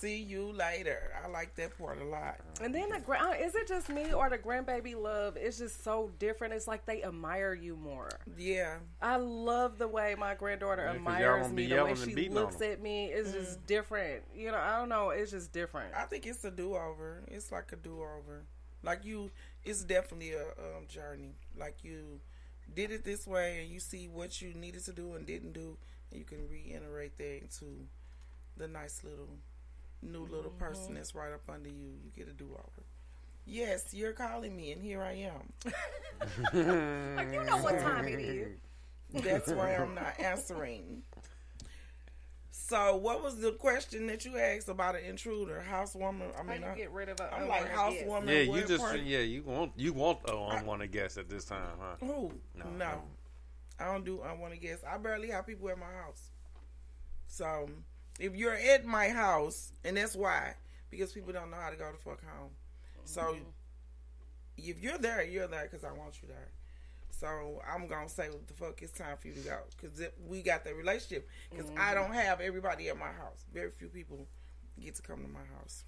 [0.00, 1.12] See you later.
[1.24, 2.36] I like that part a lot.
[2.60, 5.82] And then the gra- uh, is it just me or the grandbaby love is just
[5.82, 6.54] so different?
[6.54, 8.08] It's like they admire you more.
[8.36, 8.76] Yeah.
[9.02, 11.66] I love the way my granddaughter Yeah, 'cause y'all admires me.
[11.66, 13.32] The way she looks at me is Mm.
[13.32, 14.22] just different.
[14.34, 15.10] You know, I don't know.
[15.10, 15.94] It's just different.
[15.94, 17.24] I think it's a do over.
[17.28, 18.44] It's like a do over.
[18.84, 19.32] Like you,
[19.64, 21.34] it's definitely a um, journey.
[21.56, 22.20] Like you
[22.72, 25.76] did it this way, and you see what you needed to do and didn't do,
[26.10, 27.88] and you can reiterate that into
[28.56, 29.38] the nice little
[30.02, 30.58] new little mm-hmm.
[30.58, 31.90] person that's right up under you.
[32.04, 32.86] You get a do over.
[33.46, 35.52] Yes, you're calling me, and here I am.
[37.16, 38.58] like you know what time it is.
[39.14, 41.02] That's why I'm not answering.
[42.50, 46.38] So, what was the question that you asked about an intruder, housewoman?
[46.38, 48.06] I mean, How you I, get rid of a I'm like unwanted guest?
[48.06, 48.28] housewoman.
[48.28, 51.78] Yeah, you just part- yeah you want you want a unwanted guest at this time,
[51.80, 51.96] huh?
[52.00, 52.30] Who?
[52.54, 53.02] No, No, no.
[53.80, 54.84] I don't do I want unwanted guests.
[54.86, 56.30] I barely have people at my house.
[57.26, 57.70] So
[58.18, 60.54] if you're at my house, and that's why,
[60.90, 62.50] because people don't know how to go the fuck home.
[63.04, 63.44] So Mm-hmm.
[64.56, 66.48] if you're there, you're there because I want you there.
[67.10, 70.42] So I'm gonna say what the fuck it's time for you to go because we
[70.42, 71.28] got that relationship.
[71.50, 71.94] Because I Mhm.
[71.94, 73.44] don't have everybody at my house.
[73.52, 74.28] Very few people
[74.80, 75.84] get to come to my house.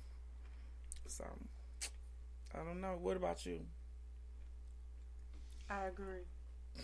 [1.06, 1.24] So
[2.54, 2.96] I don't know.
[2.96, 3.66] What about you?
[5.68, 6.24] I agree.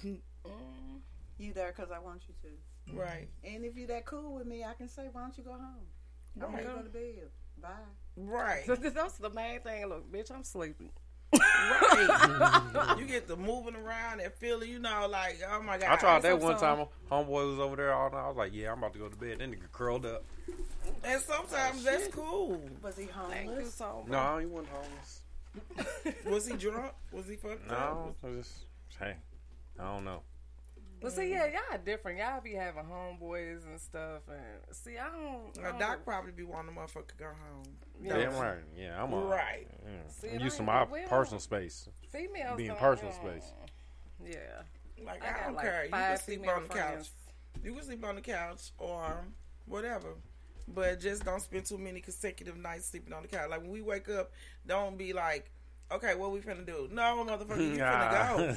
[1.39, 2.49] you there because I want you to.
[2.93, 3.29] Right.
[3.45, 5.87] And if you're that cool with me, I can say, why don't you go home?
[6.41, 6.65] I'm Right.
[6.65, 7.31] gonna go to bed.
[7.61, 7.69] Bye.
[8.17, 8.65] Right.
[8.95, 9.87] That's the main thing.
[9.87, 10.91] Look, bitch, I'm sleeping.
[11.33, 12.95] Right.
[12.99, 15.91] you get the moving around and feeling, you know, like, oh my God.
[15.91, 16.87] I tried that one time.
[17.11, 18.25] Homeboy was over there all night.
[18.25, 19.39] I was like, yeah, I'm about to go to bed.
[19.39, 20.25] Then nigga curled up.
[21.03, 22.61] And sometimes oh, that's cool.
[22.83, 23.75] Was he homeless?
[23.75, 24.13] Thank you.
[24.13, 25.21] No, he wasn't homeless.
[26.27, 26.93] Was he drunk?
[27.13, 28.17] Was he fucked No, up?
[28.25, 28.53] I just
[29.01, 29.17] hey,
[29.81, 30.23] I don't know.
[31.01, 32.19] But see, yeah, y'all different.
[32.19, 35.59] Y'all be having homeboys and stuff, and see, I don't.
[35.65, 37.65] I don't Doc probably be wanting the motherfucker to go home.
[38.03, 38.17] Yeah.
[38.17, 38.59] Damn right.
[38.77, 39.67] Yeah, I'm a, Right.
[39.85, 39.91] Yeah.
[40.09, 41.89] See, I'm and used to my ain't- personal space.
[42.11, 43.53] females being don't- personal space.
[44.25, 44.39] Yeah.
[45.05, 45.85] Like I I, don't like, care.
[45.85, 47.09] You can sleep female on the couch.
[47.63, 49.25] You can sleep on the couch or
[49.67, 50.15] whatever.
[50.69, 53.49] But just don't spend too many consecutive nights sleeping on the couch.
[53.51, 54.33] Like when we wake up,
[54.67, 55.51] don't be like,
[55.93, 56.89] okay, what we finna do?
[56.91, 58.37] No, motherfucker, you finna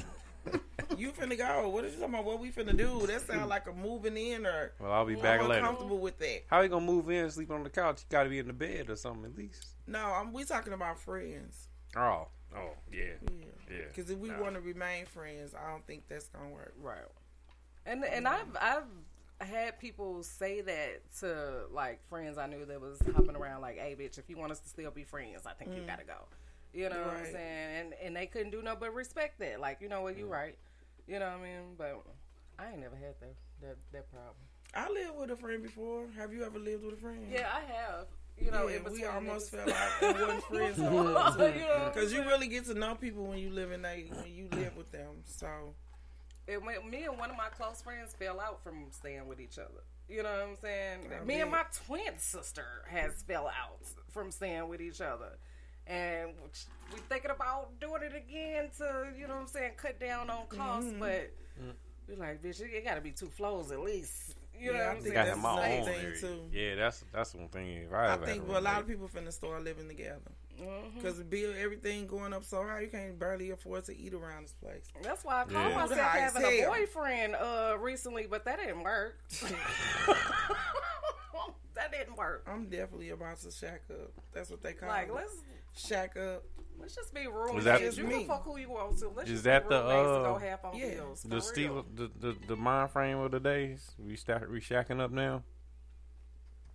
[0.96, 1.68] You finna go.
[1.68, 2.24] What is you talking about?
[2.26, 3.06] What we finna do?
[3.06, 4.72] That sound like a moving in or.
[4.80, 5.62] Well, I'll be I'm back later.
[5.62, 6.42] Comfortable with that.
[6.48, 8.00] How you gonna move in and sleep on the couch?
[8.02, 9.66] You gotta be in the bed or something at least.
[9.86, 11.68] No, I'm, we talking about friends.
[11.96, 13.44] Oh, oh yeah, Yeah.
[13.70, 13.76] yeah.
[13.88, 14.40] Because if we Nah.
[14.40, 16.74] want to remain friends, I don't think that's gonna work.
[16.80, 16.98] Right.
[17.86, 18.84] And and I've I've
[19.48, 23.96] had people say that to like friends I knew that was hopping around like, "Hey,
[23.98, 25.86] bitch, if you want us to still be friends, I think you Mm.
[25.86, 26.26] gotta go."
[26.72, 27.68] You know what I'm saying?
[27.80, 29.60] And and they couldn't do no but respect that.
[29.60, 30.56] Like, you know what, you right.
[31.06, 31.74] You know what I mean?
[31.76, 32.02] But
[32.58, 34.36] I ain't never had that that that problem.
[34.74, 36.06] I lived with a friend before.
[36.16, 37.26] Have you ever lived with a friend?
[37.30, 38.06] Yeah, I have.
[38.38, 39.64] You know, yeah, we almost niggas.
[39.64, 42.94] fell out and wasn't friends You know what I'm because you really get to know
[42.94, 45.22] people when you live in they when you live with them.
[45.26, 45.46] So
[46.46, 49.58] It went, me and one of my close friends fell out from staying with each
[49.58, 49.82] other.
[50.08, 51.00] You know what I'm saying?
[51.20, 53.78] I me and my twin sister has fell out
[54.10, 55.38] from staying with each other.
[55.90, 56.30] And
[56.92, 60.46] we thinking about doing it again to, you know what I'm saying, cut down on
[60.46, 60.98] costs, Mhm.
[61.00, 61.30] but
[61.60, 61.74] Mm.
[62.08, 64.36] we like, bitch, it gotta be two floors at least.
[64.56, 65.26] You know Yeah, I what I'm think saying?
[65.26, 66.20] Got him my the same own thing, area.
[66.20, 66.48] too.
[66.52, 67.68] Yeah, that's that's one thing.
[67.84, 69.10] If I, I think had well, a lot of roommate.
[69.12, 70.20] people finna start living together
[70.94, 74.42] because the bill everything going up so high you can't barely afford to eat around
[74.44, 74.84] this place.
[75.02, 75.74] That's why I called Yeah.
[75.74, 76.70] myself High as having a hell.
[76.72, 79.18] boyfriend uh, recently, but that didn't work.
[81.74, 82.44] that didn't work.
[82.46, 84.12] I'm definitely about to shack up.
[84.32, 85.14] That's what they call Like, it.
[85.14, 85.32] let's
[85.74, 86.44] shack up.
[86.78, 87.64] let's just be roommates.
[87.64, 89.08] that- you can fuck who you want to.
[89.08, 90.94] Let's Is just that be the, uh, go half on yeah.
[90.94, 91.22] bills.
[91.22, 93.90] the for Steve, the, the the mind frame of the days.
[93.98, 95.42] We start we shacking up now.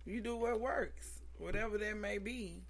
[0.04, 2.62] You do what works, whatever that may be.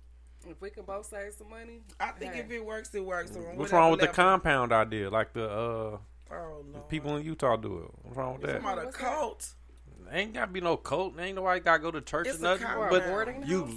[0.49, 2.41] If we can both save some money, I think hey.
[2.41, 3.33] if it works, it works.
[3.33, 5.11] So What's wrong with the compound idea?
[5.11, 5.99] Like the uh
[6.29, 7.91] Oh the people in Utah do it.
[8.03, 8.61] What's wrong with Talking that?
[8.73, 9.05] about a What's that?
[9.05, 9.55] cult.
[10.13, 11.19] Ain't gotta be no cult.
[11.19, 12.67] Ain't nobody gotta go to church It's or nothing.
[12.67, 12.91] compound.
[12.91, 13.75] But boarding you house?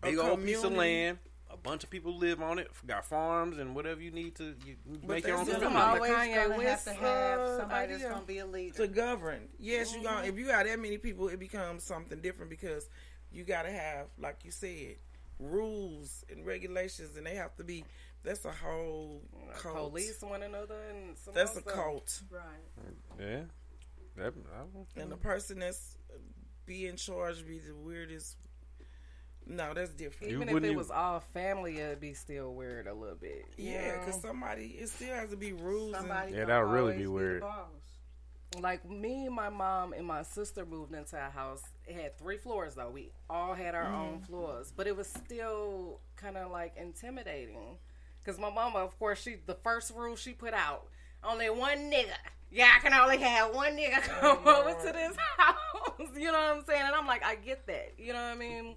[0.00, 1.18] Got a big A old piece of land.
[1.48, 2.68] A bunch of people live on it.
[2.86, 5.74] Got farms and whatever you need to you make your own that's You're community.
[5.76, 8.10] about always Kanye gonna have to have somebody that's idea.
[8.10, 8.74] gonna be a leader.
[8.76, 9.48] to govern.
[9.58, 10.06] Yes, you Mm-hmm.
[10.06, 12.88] gonna if you got that many people, it becomes something different because
[13.32, 14.96] you got to have, like you said,
[15.38, 17.84] rules and regulations, and they have to be.
[18.22, 19.22] That's a whole
[19.56, 19.76] cult.
[19.92, 21.74] police one another and some That's a stuff.
[21.74, 22.42] cult, Right.
[23.20, 23.42] Yeah.
[24.16, 25.96] That, I, and the person that's
[26.64, 28.36] be in charge be the weirdest.
[29.46, 30.32] No, that's different.
[30.32, 33.44] You Even if it even- was all family, it'd be still weird a little bit.
[33.56, 34.04] you Yeah, know?
[34.04, 35.94] because somebody it still has to be rules.
[35.94, 37.42] Somebody Yeah, that'll really be weird.
[37.42, 37.68] boss.
[38.60, 41.62] like me, my mom, and my sister moved into a house.
[41.86, 42.90] It had three floors though.
[42.90, 44.24] We all had our own mm-hmm.
[44.24, 47.76] floors, but it was still kind of like intimidating.
[48.24, 50.88] Cause my mama, of course, she the first rule she put out:
[51.22, 52.14] only one nigga.
[52.50, 55.54] Yeah, I can only have one nigga come oh, over to this house.
[56.16, 56.82] You know what I'm saying?
[56.86, 57.94] And I'm like, I get that.
[57.98, 58.76] You know what I mean?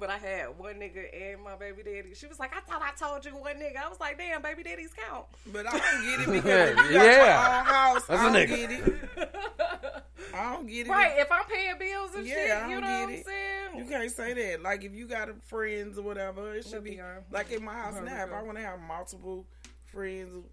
[0.00, 1.04] But I had one nigga
[1.34, 2.14] and my baby daddy.
[2.14, 3.76] She was like, I thought I told you one nigga.
[3.84, 5.26] I was like, damn, baby daddies count.
[5.52, 7.50] But I don't get it because if you got Yeah.
[7.50, 8.56] your own house, That's a I don't nigga.
[8.56, 10.04] get it.
[10.34, 10.90] I don't get it.
[10.90, 13.14] Right, if I'm paying bills and Yeah, shit, I you don't know get what I'm
[13.14, 13.26] it.
[13.26, 13.78] saying?
[13.78, 14.62] You can't say that.
[14.62, 17.00] Like if you got friends or whatever, it should Let be
[17.30, 18.24] like in my house let now.
[18.24, 18.32] If.
[18.32, 19.44] I want to have multiple
[19.86, 20.46] friends,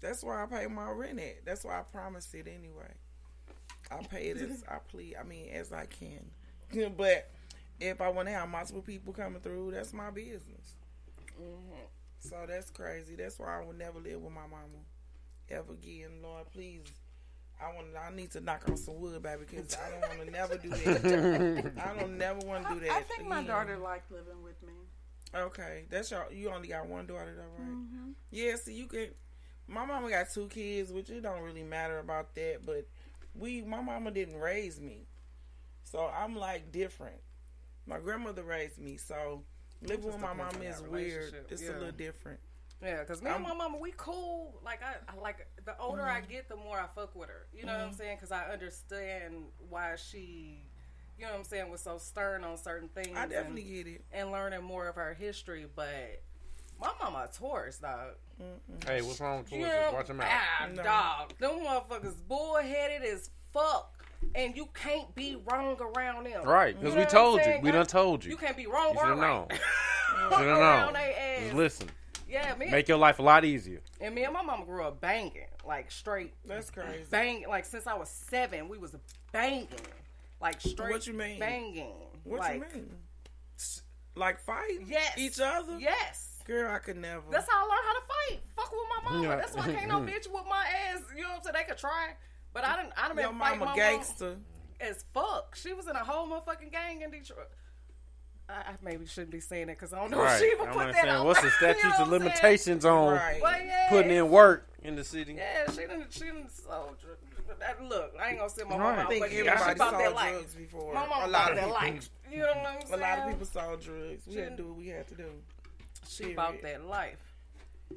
[0.00, 1.44] that's why I pay my rent at.
[1.44, 2.92] That's why I promise it anyway.
[3.90, 5.14] I pay it as I please.
[5.18, 6.92] I mean, as I can.
[6.96, 7.30] but
[7.80, 10.74] if I want to have multiple people coming through, that's my business.
[11.40, 11.86] Mm-hmm.
[12.20, 13.14] So that's crazy.
[13.14, 14.82] That's why I will never live with my mama
[15.48, 16.10] ever again.
[16.22, 16.82] Lord, please.
[17.60, 17.88] I want.
[18.00, 20.68] I need to knock on some wood, baby, because I don't want to never do
[20.68, 21.72] that.
[21.84, 22.90] I don't never want to do that.
[22.90, 24.72] I think my daughter liked living with me.
[25.34, 26.26] Okay, that's your.
[26.32, 27.72] You only got one daughter, though, right?
[27.72, 28.10] Mm-hmm.
[28.30, 28.54] Yeah.
[28.56, 29.08] See, you can.
[29.66, 32.64] My mama got two kids, which it don't really matter about that.
[32.64, 32.86] But
[33.34, 35.06] we, my mama didn't raise me,
[35.82, 37.20] so I'm like different.
[37.88, 39.42] My grandmother raised me, so
[39.82, 41.34] living with my depends mama is weird.
[41.50, 41.70] It's yeah.
[41.70, 42.38] a little different.
[42.82, 44.60] Yeah, because me and I'm- my mama, we cool.
[44.64, 47.46] Like I, I like the older I get, the more I fuck with her.
[47.52, 48.16] You know what I'm saying?
[48.16, 50.62] Because I understand why she,
[51.18, 53.16] you know what I'm saying, was so stern on certain things.
[53.16, 54.04] I definitely and, get it.
[54.12, 55.66] and learning more of her history.
[55.74, 56.22] But
[56.80, 58.12] my mama a Taurus, dog.
[58.86, 59.74] hey, what's wrong with You Taurus?
[59.74, 60.28] know, Watch them out.
[60.30, 60.82] ah, No.
[60.84, 61.32] dog.
[61.38, 63.97] Them motherfuckers bullheaded as fuck.
[64.34, 66.44] And you can't be wrong around them.
[66.44, 67.58] Right, because You we know what told you.
[67.62, 68.30] We done told you.
[68.30, 69.48] You can't be wrong You or should have right.
[69.48, 69.48] known.
[69.50, 70.92] Should have Around known.
[70.94, 71.42] they ass.
[71.44, 71.88] Just listen.
[72.28, 72.66] Yeah, me.
[72.70, 73.80] Make your life a lot easier.
[74.00, 76.34] And me and my mama grew up banging, like straight.
[76.44, 77.04] That's crazy.
[77.10, 78.94] Bang, like since I was seven, we was
[79.32, 79.68] banging,
[80.40, 80.90] like straight.
[80.90, 81.38] What you mean?
[81.40, 81.94] Banging.
[82.24, 82.90] What like, you mean?
[84.14, 84.80] Like fight?
[84.86, 85.16] Yes.
[85.16, 85.78] Each other?
[85.78, 86.42] Yes.
[86.46, 87.22] Girl, I could never.
[87.30, 88.40] That's how I learned how to fight.
[88.56, 89.26] Fuck with my mama.
[89.26, 89.36] Yeah.
[89.36, 91.00] That's why can't no bitch with my ass.
[91.16, 91.54] You know what I'm saying?
[91.54, 92.14] They could try,
[92.52, 92.92] but I didn't.
[92.96, 94.30] I done Your been fighting mama my gangster.
[94.30, 94.44] mom
[94.80, 95.56] as fuck.
[95.56, 97.48] She was in a whole motherfucking gang in Detroit.
[98.48, 100.72] I, I maybe shouldn't be saying it because I don't know if she even I'm
[100.72, 101.26] put that saying, out.
[101.26, 102.22] what's the You know statutes what of I'm saying?
[102.22, 103.40] limitations on Right.
[103.66, 103.88] Yeah.
[103.90, 105.34] putting in work in the city?
[105.34, 106.12] Yeah, she didn't.
[106.12, 106.96] She didn't sold.
[107.00, 108.78] dr- that- Look, I ain't gonna say my Right.
[108.96, 109.02] mama.
[109.02, 110.32] I think but yeah, everybody she about saw that life.
[110.32, 110.94] drugs before.
[110.94, 111.74] My mama a lot of that people.
[111.74, 112.10] life.
[112.30, 112.94] You know what I'm saying?
[112.94, 114.26] A lot of people saw drugs.
[114.26, 115.30] We She had to do what we had to do.
[116.08, 117.34] She about that life.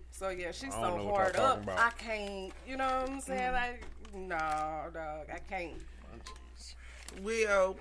[0.09, 1.63] So yeah, she's so hard up.
[1.63, 1.79] about.
[1.79, 2.51] I can't.
[2.67, 3.39] You know what I'm saying?
[3.51, 3.55] Mm.
[3.55, 3.79] I
[4.13, 5.27] no, dog.
[5.33, 5.73] I can't.
[7.21, 7.75] Well,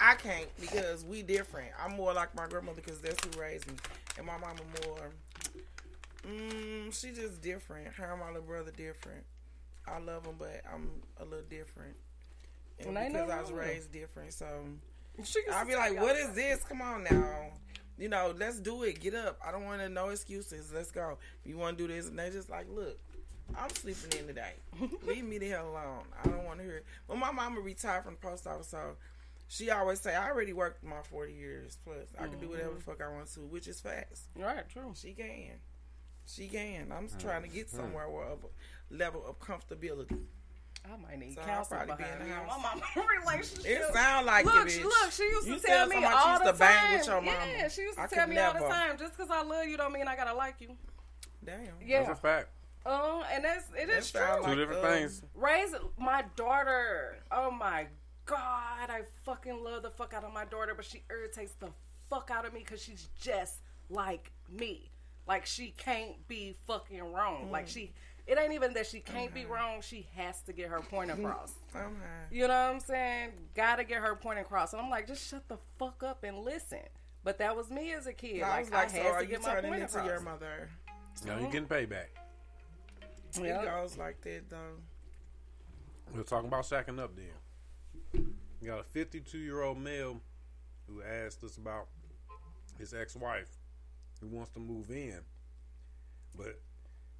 [0.00, 1.70] I can't because we different.
[1.82, 3.74] I'm more like my grandmother because that's who raised me,
[4.16, 5.10] and my mama more.
[6.28, 7.88] Mm, she just different.
[7.94, 9.24] Her and my little brother different.
[9.86, 10.90] I love them, but I'm
[11.20, 11.94] a little different.
[12.80, 14.46] And ain't because I was raised different, so
[15.52, 16.62] I'll be like, "What is this?
[16.64, 17.50] Come on now."
[17.98, 19.00] You know, let's do it.
[19.00, 19.38] Get up.
[19.46, 20.70] I don't want to no excuses.
[20.72, 21.16] Let's go.
[21.42, 22.98] If you want to do this, and they just like, look,
[23.56, 24.52] I'm sleeping in today.
[25.06, 26.04] Leave me the hell alone.
[26.22, 26.86] I don't want to hear it.
[27.08, 28.96] But my mama retired from the post office, so
[29.48, 32.08] she always say, I already worked my 40 years plus.
[32.18, 34.24] I can do whatever the fuck I want to, which is fast.
[34.36, 34.92] Right, true.
[34.96, 35.52] She can.
[36.26, 36.90] She can.
[36.92, 37.22] I'm just Mm.
[37.22, 40.18] trying to get somewhere where of a level of comfortability.
[40.84, 42.62] I might need So I'll counsel probably be behind in me the and house.
[42.62, 43.66] my mama relationship.
[43.66, 44.84] It sound like look, it, bitch.
[44.84, 46.98] Look, she used to You tell said me somebody all used the to bang time.
[46.98, 47.38] with your mama.
[47.56, 48.98] Yeah, she used to I tell could me all the time.
[48.98, 50.76] Just because I love you don't mean I gotta like you.
[51.44, 51.58] Damn.
[51.84, 52.02] Yeah.
[52.04, 52.48] That's a fact.
[52.86, 54.42] Uh, and that's it is That true.
[54.42, 55.22] sound Two different um, things.
[55.34, 57.16] Raise my daughter.
[57.32, 57.86] Oh my
[58.26, 61.68] god, I fucking love the fuck out of my daughter, but she irritates the
[62.08, 63.56] fuck out of me because she's just
[63.90, 64.90] like me.
[65.26, 67.50] Like she can't be fucking wrong.
[67.50, 67.92] Like she,
[68.28, 69.80] it ain't even that she can't be wrong.
[69.80, 71.54] She has to get her point across.
[71.74, 71.96] I'm.
[72.30, 73.30] You know what I'm saying?
[73.56, 74.72] Gotta get her point across.
[74.72, 76.78] And I'm like, just shut the fuck up and listen.
[77.24, 78.42] But that was me as a kid.
[78.44, 79.94] I like, was like, I so had are to you get my turning point into
[79.98, 80.06] across.
[80.08, 80.68] your mother?
[81.26, 82.06] Now you getting payback.
[83.42, 83.62] Yeah.
[83.62, 84.76] It goes like that though.
[86.14, 88.26] We're talking about shacking up then.
[88.60, 90.20] We got a 52 year old male
[90.86, 91.88] who asked us about
[92.78, 93.50] his ex wife
[94.20, 95.20] who wants to move in,
[96.36, 96.60] but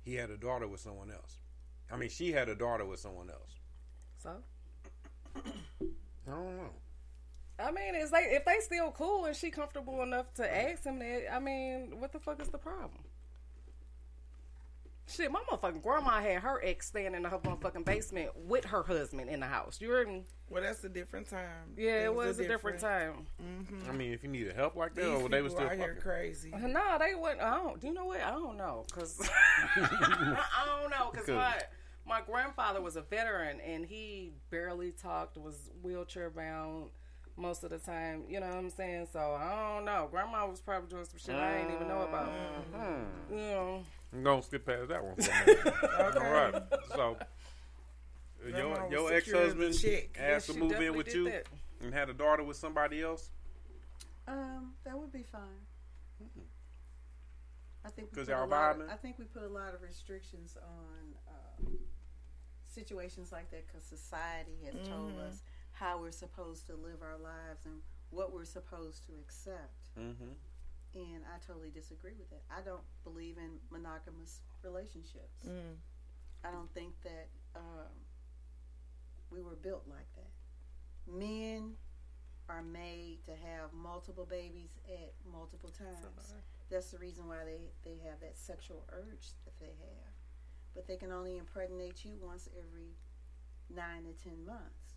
[0.05, 1.39] he had a daughter with someone else.
[1.91, 3.61] I mean, she had a daughter with someone else.
[4.23, 4.31] So
[5.37, 6.71] I don't know.
[7.59, 10.99] I mean, it's like if they still cool and she comfortable enough to ask him
[10.99, 11.33] that.
[11.33, 13.05] I mean, what the fuck is the problem?
[15.09, 18.83] Shit, my motherfucking grandma had her ex staying in the her motherfucking basement with her
[18.83, 19.81] husband in the house.
[19.81, 20.25] You heard me?
[20.51, 21.75] Well, that's a different time.
[21.77, 23.27] Yeah, it Things are was a different time.
[23.41, 23.89] Mm-hmm.
[23.91, 25.87] I mean, if you needed help like that, These or they was people still out
[25.89, 26.03] fucking.
[26.03, 26.51] crazy.
[26.51, 27.41] Nah, they went.
[27.41, 27.81] I don't.
[27.81, 28.21] Do you know what?
[28.21, 29.21] I don't know, cause
[29.77, 31.37] I don't know, cause Good.
[31.37, 31.55] my
[32.05, 36.91] my grandfather was a veteran and he barely talked, was wheelchair bound
[37.37, 38.25] most of the time.
[38.29, 39.09] You know what I'm saying?
[39.13, 40.09] So I don't know.
[40.11, 42.31] Grandma was probably doing some shit I didn't even know about.
[43.31, 43.85] You know.
[44.13, 45.17] I'm gonna skip past that one.
[45.17, 45.67] For a minute.
[46.17, 46.63] All right.
[46.95, 51.25] So, uh, Grandma your your ex husband the asked Yeah, to move in with you
[51.31, 51.47] that.
[51.83, 53.31] and had a daughter with somebody else.
[54.29, 55.43] Um, that would be fine.
[57.85, 58.79] I think we 'Cause put y'all lot.
[58.79, 58.89] vibing?
[58.91, 61.71] I think we put a lot of restrictions on uh,
[62.67, 65.21] situations like that because society has told Mhm.
[65.29, 65.43] us
[65.79, 67.81] how we're supposed to live our lives and
[68.11, 69.93] what we're supposed to accept.
[69.99, 70.33] Mm-hmm.
[70.95, 72.43] And I totally disagree with that.
[72.51, 75.45] I don't believe in monogamous relationships.
[75.47, 75.77] Mm.
[76.43, 77.93] I don't think that um,
[79.31, 81.13] we were built like that.
[81.13, 81.73] Men
[82.49, 85.99] are made to have multiple babies at multiple times.
[86.71, 90.15] That's the reason why they, they have that sexual urge that they have.
[90.75, 92.97] But they can only impregnate you once every
[93.69, 94.96] nine to ten months.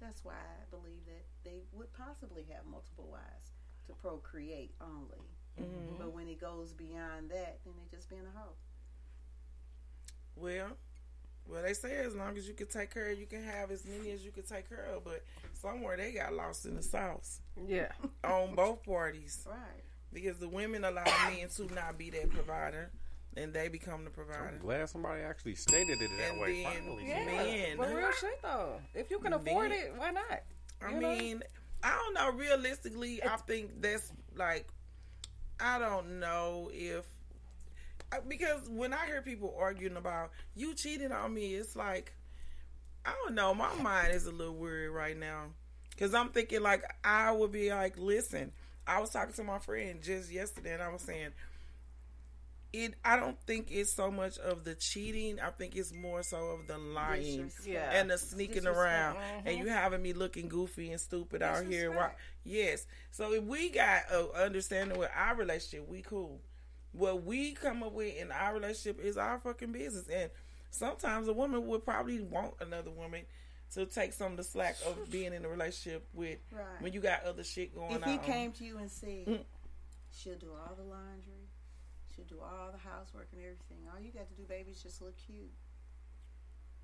[0.00, 3.52] That's why I believe that they would possibly have multiple wives
[3.86, 5.28] to procreate only.
[5.58, 5.98] Mhm.
[5.98, 8.56] But when it goes beyond that, then they just being a hoe.
[10.36, 10.76] Well,
[11.46, 14.10] well, they say as long as you can take care, you can have as many
[14.10, 15.04] as you can take care of.
[15.04, 17.92] But somewhere they got lost in the sauce Yeah.
[18.24, 19.84] on both parties Right.
[20.12, 22.90] because the women allow men to not be that provider,
[23.36, 24.48] and they become the provider.
[24.52, 26.62] I'm glad somebody actually stated it that And way.
[26.62, 27.24] then- Finally, Yeah.
[27.24, 27.76] Men.
[27.76, 28.80] But real shit though.
[28.94, 29.78] If you can afford Men.
[29.78, 30.42] it, why not?
[30.82, 31.14] I You know?
[31.14, 31.42] mean,
[31.82, 32.30] I don't know.
[32.32, 34.66] Realistically, I think that's like,
[35.60, 37.04] I don't know if
[38.12, 42.12] uh, because when I hear people arguing about you cheated on me, it's like
[43.06, 43.52] I don't know.
[43.54, 45.46] My mind is a little weird right now
[45.90, 48.52] because I'm thinking like I would be like, listen.
[48.86, 51.30] I was talking to my friend just yesterday, and I was saying,
[52.74, 55.38] it I don't think it's so much of the cheating.
[55.40, 57.90] I think it's more so of the lying Yeah.
[57.92, 59.48] and the sneaking around Mm-hmm.
[59.48, 61.90] and you having me looking goofy and stupid out here.
[61.90, 62.12] Why-
[62.44, 62.86] Yes.
[63.10, 66.40] So if we got a understanding with our relationship, we cool.
[66.92, 70.06] What we come up with in our relationship is our fucking business.
[70.08, 70.30] And
[70.70, 73.22] sometimes a woman would probably want another woman
[73.72, 76.64] to take some of the slack of being in a relationship with Right.
[76.80, 77.96] when you got other shit going on.
[77.96, 78.12] If on.
[78.12, 79.44] he came to you and said, Mm.
[80.12, 81.43] she'll do all the laundry,
[82.14, 83.78] she'll do all the housework and everything.
[83.92, 85.52] All you got to do, baby, is just look cute.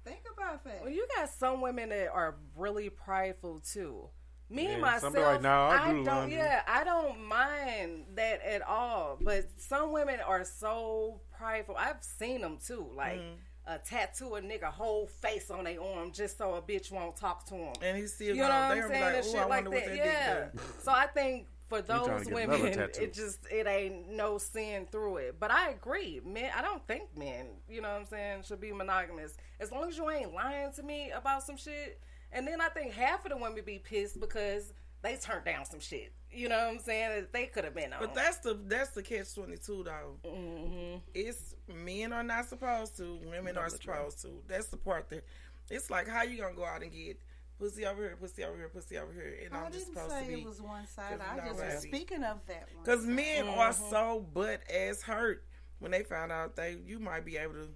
[0.05, 0.81] Think about that.
[0.82, 4.09] Well, you got some women that are really prideful too.
[4.48, 6.05] Me Yeah, myself, like, "Nah, I I do the don't.
[6.16, 9.19] laundry." Yeah, I don't mind that at all.
[9.20, 11.77] But some women are so prideful.
[11.78, 12.90] I've seen them too.
[12.94, 13.36] Like Mm.
[13.66, 17.44] a tattoo a nigga whole face on their arm just so a bitch won't talk
[17.47, 17.74] to him.
[17.82, 19.01] and he still You know what I'm saying?
[19.05, 19.85] like, and shit I like that.
[19.86, 20.44] that Yeah.
[20.52, 20.61] dick.
[20.82, 22.67] So I think for those women,
[23.01, 25.37] it just it ain't no sin through it.
[25.39, 26.51] But I agree, men.
[26.55, 29.97] I don't think men, you know what I'm saying, should be monogamous as long as
[29.97, 32.01] you ain't lying to me about some shit.
[32.33, 34.73] And then I think half of the women be pissed because
[35.03, 36.13] they turned down some shit.
[36.33, 37.11] You know what I'm saying?
[37.11, 38.01] That they could have been on.
[38.01, 40.29] But that's the that's the catch twenty two though.
[40.29, 40.99] Mm-hmm.
[41.15, 44.43] It's men are not supposed to, women are supposed to.
[44.49, 45.25] That's the part that
[45.71, 47.21] it's like how you gonna go out and get
[47.61, 50.12] pussy over here, pussy over here, pussy over here, and I I'm just didn't supposed
[50.12, 51.19] say to be it was one side.
[51.19, 52.85] 'cause I you know, just was speaking of that one.
[52.85, 53.91] Because men are Mm-hmm.
[53.91, 55.45] so butt ass hurt
[55.78, 57.69] when they find out they you might be able to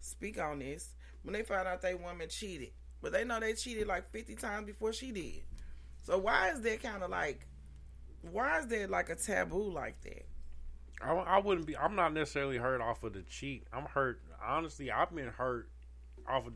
[0.00, 2.70] speak on this when they find out they woman cheated,
[3.02, 5.42] but they know they cheated like fifty times before she did.
[6.04, 7.46] So why is that kind of like?
[8.22, 10.26] Why is there like a taboo like that?
[11.02, 11.76] I, I wouldn't be.
[11.76, 13.66] I'm not necessarily hurt off of the cheat.
[13.72, 14.20] I'm hurt.
[14.44, 15.68] Honestly, I've been hurt
[16.28, 16.52] off of.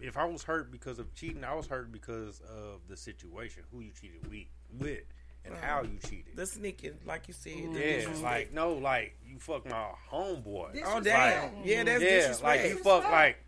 [0.00, 3.80] If I was hurt because of cheating, I was hurt because of the situation, who
[3.80, 4.46] you cheated with,
[4.78, 5.02] with,
[5.44, 5.60] and mm.
[5.60, 6.36] how you cheated.
[6.36, 7.52] The sneaking, like you said.
[7.72, 10.80] the Yeah, like no, like you fuck my homeboy.
[10.84, 11.42] Oh damn!
[11.42, 12.42] Like, yeah, that's yeah, disrespect.
[12.42, 13.38] like you fuck like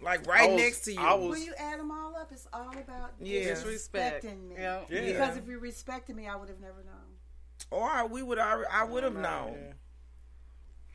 [0.00, 1.00] like right was- next to you.
[1.00, 3.52] I was- when you add them all up, it's all about Yeah.
[3.52, 4.54] disrespecting me.
[4.56, 4.80] Yeah.
[4.88, 5.06] Yeah.
[5.06, 7.18] Because if you respected me, I would have never known.
[7.70, 9.74] or we would already, I would have known.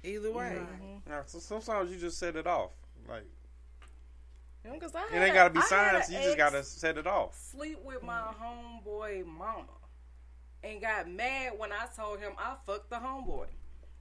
[0.03, 0.61] Either way,
[1.07, 2.71] Nah, so sometimes you just set it off.
[3.07, 3.25] Like
[4.65, 6.09] You know, 'cause I it ain't gotta be I had science.
[6.09, 7.35] You just gotta set it off.
[7.35, 8.87] sleep with my mm-hmm.
[8.87, 9.67] homeboy mama
[10.63, 13.45] and got mad when I told him I fucked the homeboy.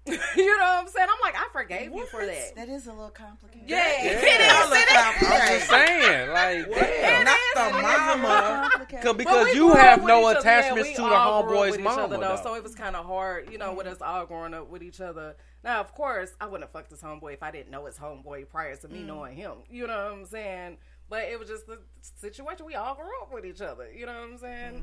[0.37, 1.09] you know what I'm saying?
[1.11, 2.55] I'm like, I forgave you for that.
[2.57, 3.69] That is a little complicated.
[3.71, 4.47] Yeah, Yeah, it is.
[4.47, 4.93] hella It is.
[4.93, 5.41] complicated.
[5.41, 7.25] I'm just saying, like damn.
[7.25, 8.71] not the mama.
[9.03, 10.49] Cause, because we you have no with each other.
[10.51, 12.43] Yeah, attachments to the all grew up homeboy's mama, other, though, though.
[12.43, 15.01] so it was kind of hard, you know, with us all growing up with each
[15.01, 15.37] other.
[15.63, 18.49] Now, of course, I wouldn't have fucked this homeboy if I didn't know his homeboy
[18.51, 19.07] prior to me Mm.
[19.07, 19.53] knowing him.
[19.71, 20.77] You know what I'm saying?
[21.09, 22.67] But it was just the situation.
[22.67, 23.91] We all grew up with each other.
[23.91, 24.75] You know what I'm saying?
[24.75, 24.83] Mm.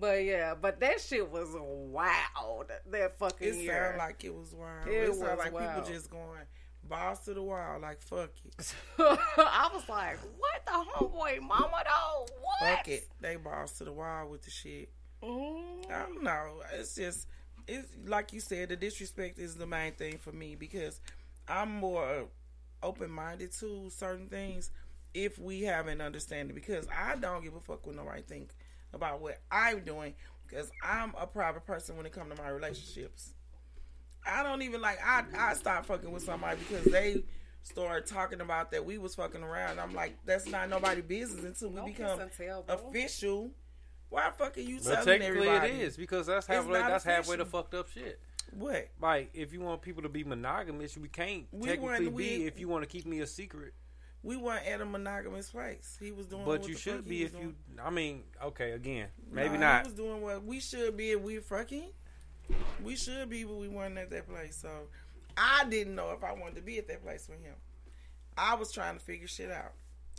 [0.00, 2.70] But yeah, but that shit was wild.
[2.90, 3.74] That fucking It year.
[3.92, 4.88] sounded like it was wild.
[4.88, 5.74] It It, was sounded like wild.
[5.84, 6.40] people just going
[6.88, 11.82] balls to the wall, like fuck it, I was like, "What the homeboy, mama?
[11.84, 12.76] Though what?
[12.78, 13.06] fuck it.
[13.20, 14.88] They balls to the wall with the shit.
[15.22, 15.90] Mm.
[15.90, 16.62] I don't know.
[16.72, 17.28] It's just
[17.68, 21.00] it's like you said, the disrespect is the main thing for me because
[21.46, 22.24] I'm more
[22.82, 24.70] open minded to certain things
[25.12, 28.50] if we have an understanding because I don't give a fuck what nobody think
[28.92, 30.14] about what I'm doing
[30.48, 33.34] because I'm a private person when it comes to my relationships.
[34.26, 37.22] I don't even like I I stopped fucking with somebody because they
[37.62, 39.78] started talking about that we was fucking around.
[39.80, 43.50] I'm like, that's not nobody business until we No kiss become tell, official.
[44.08, 45.72] Why fucking you But telling technically, everybody?
[45.72, 46.80] it is because that's It's halfway.
[46.80, 48.18] not That's halfway the fucked up shit.
[48.52, 48.88] What?
[49.00, 52.58] Like, if you want people to be monogamous, we can't We technically be we- if
[52.58, 53.72] you want to keep me a secret.
[54.22, 55.96] We weren't at a monogamous place.
[55.98, 56.44] He was doing.
[56.44, 57.54] But what you the should fuck be if was you.
[57.82, 59.86] I mean, okay, again, maybe Nah, not.
[59.86, 61.90] He was doing what we should be if we fucking.
[62.82, 64.56] We should be, but we weren't at that place.
[64.56, 64.68] So
[65.36, 67.54] I didn't know if I wanted to be at that place with him.
[68.36, 69.72] I was trying to figure shit out,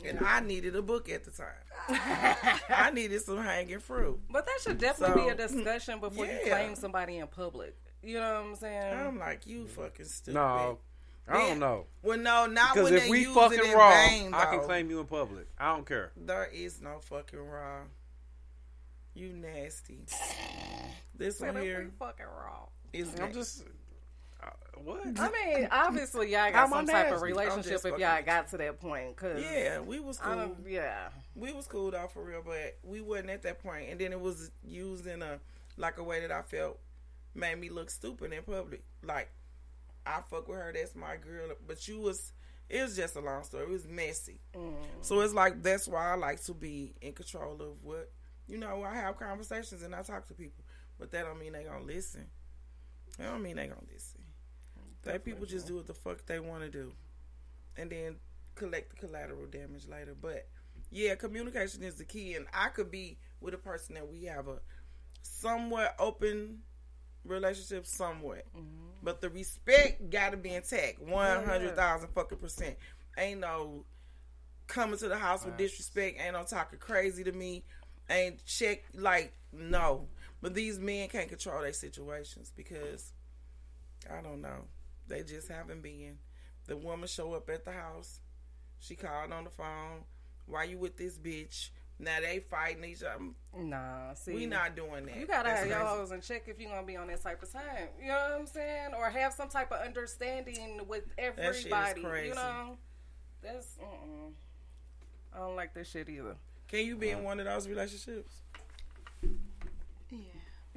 [0.06, 1.48] and I needed a book at the time.
[2.70, 4.20] I needed some hanging fruit.
[4.30, 6.50] But that should definitely be a mm, discussion before you yeah.
[6.50, 7.76] claim somebody in public.
[8.04, 8.94] You know what I'm saying?
[8.94, 10.36] I'm like, you fucking stupid.
[10.36, 10.80] No,
[11.28, 11.86] I don't know.
[12.04, 14.46] Well, no, not Because when if they we use fucking it in raw, vain, I
[14.46, 14.66] can though.
[14.66, 15.48] claim you in public.
[15.58, 16.12] I don't care.
[16.18, 17.82] There is no fucking raw.
[19.14, 20.00] You nasty.
[21.18, 22.66] This Said one if here fucking raw.
[22.94, 23.34] is I'm nasty.
[23.34, 23.64] just.
[24.42, 24.48] Uh,
[24.84, 25.02] what?
[25.20, 27.16] I mean, obviously, y'all How got am some type of nasty?
[27.16, 29.16] I'm relationship just if y'all with got to that point.
[29.16, 30.36] Cause Yeah, we was I cool.
[30.38, 31.10] don't, yeah.
[31.36, 33.90] We was cool though for real, but we wasn't at that point.
[33.92, 35.40] And then it was used in a
[35.78, 36.80] like a way that I felt
[37.36, 38.84] made me look stupid in public.
[39.04, 39.30] Like
[40.06, 41.50] I fuck with her, that's my girl.
[41.68, 42.34] But you was
[42.70, 43.64] it was just a long story.
[43.64, 44.40] It was messy.
[44.56, 44.76] Mm.
[45.02, 48.12] So it's like that's why I like to be in control of what
[48.48, 48.84] you know.
[48.84, 50.64] I have conversations and I talk to people,
[50.98, 52.28] but that don't mean they gonna listen.
[53.18, 54.22] That don't mean they gonna listen.
[55.04, 56.94] They people just do what the fuck they want to do,
[57.76, 58.16] and then
[58.56, 60.16] collect the collateral damage later.
[60.20, 60.48] But
[60.92, 64.48] yeah, communication is the key, and I could be with a person that we have
[64.48, 64.60] a
[65.24, 66.60] somewhat open
[67.26, 68.46] relationship, somewhat,
[69.04, 72.78] but the respect got to be intact, one hundred thousand fucking percent.
[73.18, 73.86] Ain't no
[74.68, 76.20] coming to the house with disrespect.
[76.20, 77.64] Ain't no talking crazy to me.
[78.10, 80.08] Ain't check like no.
[80.42, 83.12] But these men can't control their situations because
[84.10, 84.66] I don't know.
[85.08, 86.18] They just haven't been.
[86.68, 88.20] The woman show up at the house.
[88.80, 90.06] She called on the phone.
[90.48, 91.70] Why you with this bitch?
[92.02, 93.24] Now they fighting each other.
[93.56, 95.16] Nah, see, we not doing that.
[95.18, 95.90] You gotta That's have your crazy.
[95.96, 97.90] hoes in check if you're gonna be on that type of time.
[98.02, 98.94] You know what I'm saying?
[98.98, 102.02] Or have some type of understanding with shit is everybody.
[102.02, 102.28] crazy.
[102.30, 102.78] You know,
[103.44, 103.78] that's.
[105.34, 106.36] I don't like that shit either.
[106.68, 108.34] Can you be in one of those relationships?
[110.10, 110.18] Yeah.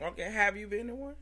[0.09, 1.15] Okay, have you been in one?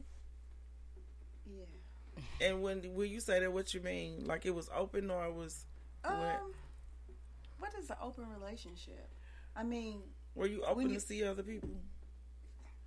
[1.47, 2.47] Yeah.
[2.49, 4.25] And when when you say that, what you mean?
[4.27, 5.65] Like it was open or it was?
[6.05, 6.39] Um, went-
[7.59, 9.09] what is an open relationship?
[9.57, 10.03] I mean,
[10.35, 11.71] were you open when to you- see other people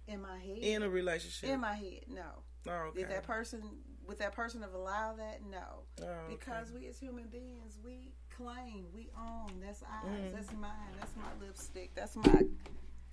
[0.07, 0.57] in my head.
[0.59, 1.49] in a relationship?
[1.49, 2.43] In my head, no.
[2.67, 3.01] Oh, okay.
[3.01, 3.61] Did that person,
[4.07, 5.41] would that person have allowed that?
[5.49, 5.83] No.
[6.01, 6.21] Oh, okay.
[6.35, 9.59] Because we as human beings, we claim, we own.
[9.61, 10.09] That's ours.
[10.11, 10.33] Mm.
[10.33, 10.71] That's mine.
[10.99, 11.93] That's my lipstick.
[11.93, 12.43] That's my.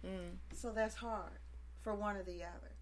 [0.04, 0.36] Mm.
[0.54, 1.38] So that's hard
[1.80, 2.72] for one or the other.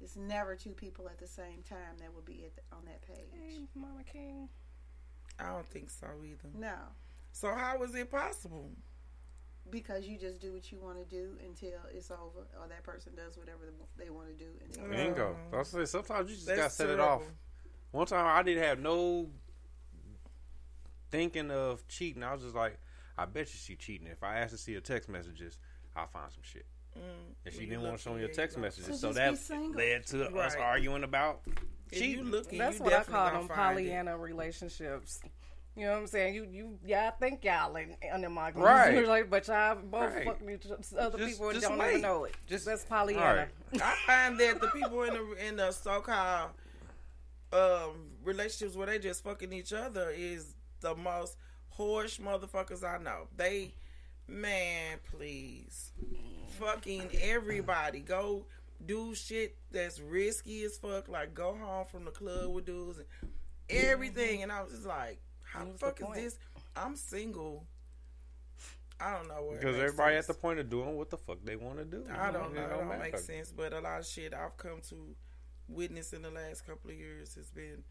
[0.00, 3.02] It's never two people at the same time that would be at the, on that
[3.02, 3.26] page.
[3.32, 4.48] Hey, Mama King.
[5.38, 6.48] I don't think so either.
[6.58, 6.74] No,
[7.32, 8.70] So how is it possible?
[9.70, 13.12] Because you just do what you want to do until it's over, or that person
[13.16, 14.50] does whatever they want to do.
[14.64, 15.36] Until Bingo.
[15.52, 15.86] That's it.
[15.88, 17.22] Sometimes you just gotta set it off.
[17.90, 19.28] One time I didn't have no
[21.10, 22.22] thinking of cheating.
[22.22, 22.78] I was just like,
[23.16, 24.08] I bet you she cheating.
[24.08, 25.58] If I asked to see her text messages,
[25.94, 26.66] I'll find some shit.
[26.96, 27.00] Mm.
[27.44, 29.48] And she When didn't want to show me looking, her text messages, So so just
[29.48, 32.24] that led to us arguing about If you cheating.
[32.30, 33.48] looking, That's you what I definitely call them.
[33.48, 35.20] Pollyanna relationships.
[35.76, 36.34] You know what I'm saying?
[36.36, 39.06] You you y'all think y'all in under my Right.
[39.08, 40.24] like, but y'all both Right.
[40.24, 41.88] fucking each other Just- people and don't wait.
[41.90, 42.36] even know it.
[42.46, 43.48] Just- that's Pollyanna.
[43.82, 46.50] I find that the people in the in the so called
[47.52, 51.36] um, relationships where they just fucking each other is the most
[51.78, 53.28] whorish motherfuckers I know.
[53.36, 53.74] They,
[54.28, 55.92] man, please,
[56.58, 58.00] fucking everybody.
[58.00, 58.46] Go
[58.84, 61.08] do shit that's risky as fuck.
[61.08, 63.30] Like go home from the club with dudes and
[63.70, 64.42] everything.
[64.42, 65.20] And I was just like,
[65.54, 66.16] how the What's the fuck is point?
[66.16, 66.38] this?
[66.76, 67.66] I'm single.
[69.00, 71.56] I don't know what Because everybody at the point of doing what the fuck they
[71.56, 72.04] want to do.
[72.10, 72.66] I don't It know.
[72.66, 72.98] It don't matter.
[73.02, 73.52] make sense.
[73.52, 75.14] But a lot of shit I've come to
[75.68, 77.82] witness in the last couple of years has been,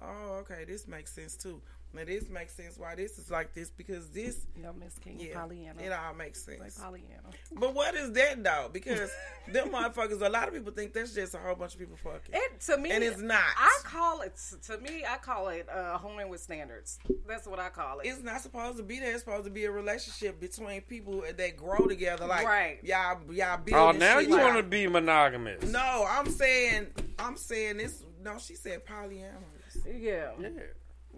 [0.00, 1.62] oh, okay, this makes sense too.
[1.92, 5.34] Now this makes sense why this is like this because this, Yo, Miss King, yeah,
[5.34, 5.82] Pollyanna.
[5.82, 6.60] it all makes sense.
[6.60, 7.30] Like Pollyanna.
[7.52, 8.70] But what is that though?
[8.72, 9.10] Because
[9.52, 12.32] them motherfuckers, a lot of people think that's just a whole bunch of people fucking.
[12.32, 13.42] It to me, And it's not.
[13.56, 15.04] I call it to me.
[15.04, 17.00] I call it uh, honing with standards.
[17.26, 18.06] That's what I call it.
[18.06, 19.10] It's not supposed to be there.
[19.12, 22.26] It's supposed to be a relationship between people that grow together.
[22.26, 22.78] Like Right.
[22.84, 23.76] y'all, y'all build.
[23.76, 25.64] Oh, now shit you like- want to be monogamous?
[25.64, 26.86] No, I'm saying,
[27.18, 28.04] I'm saying this.
[28.22, 29.84] No, she said polyamorous.
[29.86, 30.30] yeah.
[30.40, 30.48] Yeah.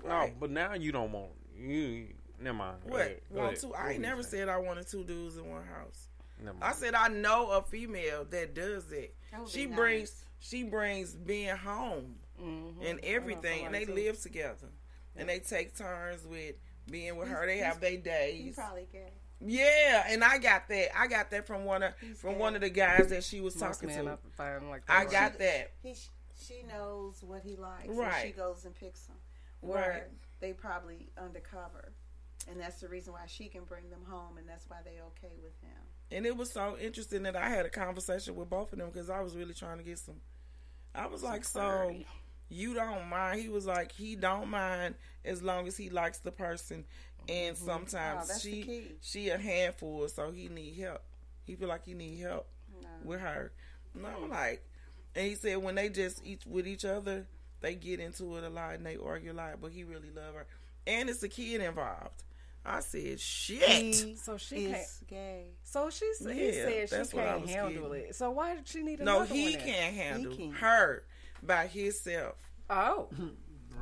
[0.04, 0.30] Right.
[0.32, 2.08] No, but now you don't want you.
[2.40, 2.76] Never mind.
[2.84, 3.00] What?
[3.02, 3.20] ahead.
[3.32, 3.60] Go Want ahead.
[3.60, 3.68] two?
[3.68, 4.42] What I ain't never saying?
[4.46, 6.08] said I wanted two dudes in one house.
[6.42, 9.14] Never I said I know a female that does it.
[9.30, 10.24] That She brings nice.
[10.40, 12.82] she brings being home Mm-hmm.
[12.84, 13.94] and everything, and they too.
[13.94, 14.66] live together,
[15.14, 16.56] and they take turns with
[16.90, 17.46] being with her.
[17.46, 18.54] They have their He days.
[18.56, 19.12] probably gay.
[19.40, 20.98] Yeah, and I got that.
[20.98, 22.38] I got that from one of He's from gay.
[22.38, 24.12] one of the guys that she was Most talking to.
[24.12, 25.70] up and find like I got She- that.
[25.84, 25.94] He,
[26.44, 27.84] she knows what he likes.
[27.86, 28.24] And Right.
[28.26, 29.16] she goes and picks them.
[29.62, 30.02] Where Right.
[30.40, 31.92] they probably undercover.
[32.48, 35.34] And that's the reason why she can bring them home, and that's why they okay
[35.42, 35.78] with him.
[36.10, 39.08] And it was so interesting that I had a conversation with both of them because
[39.08, 40.20] I was really trying to get some.
[40.94, 41.94] I was like, so
[42.48, 43.40] you don't mind?
[43.40, 46.84] He was like, he don't mind as long as he likes the person.
[47.28, 47.64] And mm-hmm.
[47.64, 51.02] Oh, sometimes the she she a handful, so he need help.
[51.44, 52.48] He feel like he need help
[52.82, 52.88] No.
[53.04, 53.52] with her.
[53.94, 54.64] No, like,
[55.14, 57.26] and he said when they just each with each other,
[57.62, 59.60] they get into it a lot and they argue a lot.
[59.60, 60.46] But he really love her,
[60.86, 62.22] and it's a kid involved.
[62.64, 63.62] I said, shit.
[63.68, 64.76] He So she can't.
[64.82, 65.46] is gay.
[65.64, 68.08] So she said, he Yeah, said that's she can't handle getting.
[68.10, 68.14] it.
[68.14, 69.60] So why did she need No, another he one then?
[69.66, 70.54] can't handle can't.
[70.54, 71.02] her
[71.42, 72.36] by himself.
[72.70, 73.08] Oh.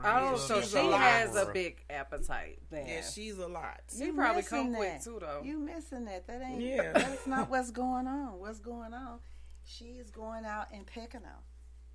[0.02, 1.00] Oh, so She's she a lot.
[1.00, 2.86] has a big appetite then.
[2.86, 3.80] Yeah, she's a lot.
[3.94, 5.02] He You probably missing come quick that.
[5.04, 5.42] too though.
[5.44, 6.26] You missing that?
[6.26, 6.62] That ain't.
[6.62, 6.92] Yeah.
[6.92, 8.38] That's not what's going on.
[8.38, 9.18] What's going on?
[9.66, 11.36] She's going out and picking them.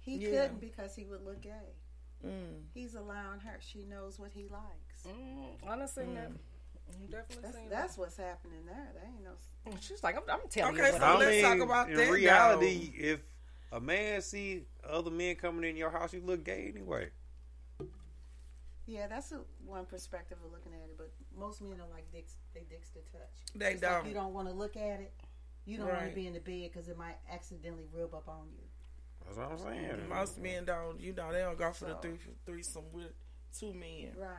[0.05, 0.29] He Yeah.
[0.29, 1.73] couldn't because he would look gay.
[2.23, 2.63] Mm.
[2.73, 3.57] He's allowing her.
[3.59, 5.03] She knows what he likes.
[5.07, 6.31] Mm, I done seen that.
[6.99, 8.87] You definitely That's, seen that's what's happening there.
[8.93, 9.31] There ain't no.
[9.81, 11.89] She's like, I'm, I'm telling Okay, you Okay, so I I let's mean, talk about
[11.89, 13.19] in that, reality, if
[13.71, 17.09] a man see other men coming in your house, you look gay anyway.
[18.85, 20.97] Yeah, that's a, one perspective of looking at it.
[20.97, 22.35] But most men don't like dicks.
[22.53, 23.33] They dicks to touch.
[23.55, 24.05] They It's don't.
[24.07, 25.11] you don't want to look at it.
[25.65, 28.45] You don't want to be in the bed because it might accidentally rub up on
[28.53, 28.61] you.
[29.25, 30.09] That's what I'm saying.
[30.09, 30.99] Most men don't.
[30.99, 33.11] You know, they don't go for the three threesome with
[33.57, 34.11] two men.
[34.17, 34.29] Right.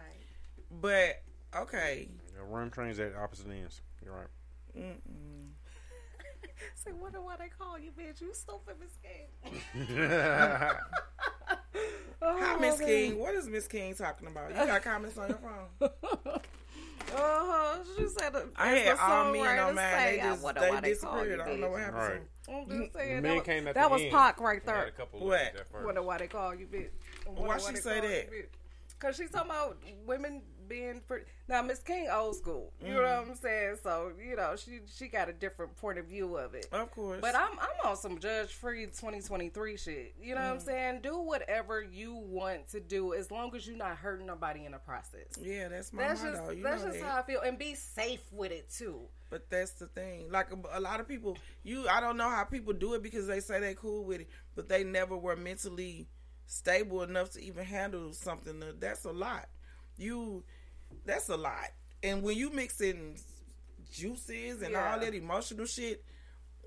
[0.80, 1.22] But
[1.62, 2.08] okay.
[2.34, 3.80] Yeah, run trains at opposite ends.
[4.04, 4.26] You're right.
[4.78, 5.50] Mm-mm.
[6.74, 8.20] Say, wonder why they call you, bitch.
[8.20, 9.60] You stupid, Miss King.
[12.22, 12.78] Hi, Miss.
[12.80, 13.18] King.
[13.18, 14.50] What is Miss King talking about?
[14.50, 15.90] You got comments on your phone?
[17.14, 17.78] Uh-huh.
[17.96, 19.84] She said, the- I had all men songwriter on mine.
[19.96, 21.38] say, They I just wonder they why they call disappeared.
[21.38, 21.84] you, I don't know what bitch.
[21.84, 22.02] happened.
[22.02, 22.20] Right.
[22.47, 23.14] To I'm just saying.
[23.14, 24.10] men that was, came at that the was end.
[24.12, 24.86] Pac right We had there.
[24.86, 25.40] a couple What?
[25.40, 25.85] at.
[25.85, 26.90] Wonder why they call you bitch.
[27.27, 28.48] Why she they say that?
[28.98, 31.27] Cause she's talking about women being pretty.
[31.48, 32.73] Now Miss King old school.
[32.81, 33.20] You know Mm.
[33.20, 33.77] what I'm saying?
[33.82, 36.66] So you know she she got a different point of view of it.
[36.73, 37.20] Of course.
[37.20, 40.14] But I'm I'm on some judge free 2023 shit.
[40.18, 40.62] You know what I'm Mm.
[40.64, 41.01] saying?
[41.02, 44.78] Do whatever you want to do as long as you're not hurting nobody in the
[44.78, 45.27] process.
[45.43, 46.36] yeah, that's my That's motto.
[46.47, 47.06] just you that's know just that.
[47.10, 49.02] how I feel, and be safe with it too.
[49.28, 50.31] But that's the thing.
[50.31, 53.27] Like a, a lot of people, you I don't know how people do it because
[53.27, 56.09] they say they cool with it, but they never were mentally
[56.47, 58.62] stable enough to even handle something.
[58.62, 59.48] Uh, that's a lot.
[59.98, 60.44] You,
[61.05, 61.70] that's a lot.
[62.03, 63.16] And when you mix in
[63.93, 64.93] juices and Yeah.
[64.93, 66.05] all that emotional shit,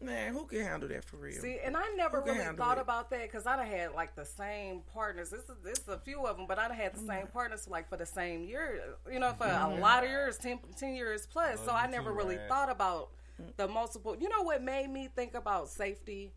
[0.01, 1.41] man, who can handle that for real?
[1.41, 2.81] See, and I never really thought it?
[2.81, 5.30] about that because I done had like the same partners.
[5.30, 7.67] This is this is a few of them, but I done had the same partners
[7.67, 8.95] like for the same year.
[9.11, 9.80] You know, for a Mhm.
[9.80, 11.59] lot of years, 10, 10 years plus.
[11.59, 12.47] so Oh, I never really right.
[12.47, 13.11] thought about
[13.57, 14.15] the multiple.
[14.15, 16.34] You know what made me think about safety?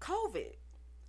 [0.00, 0.56] COVID.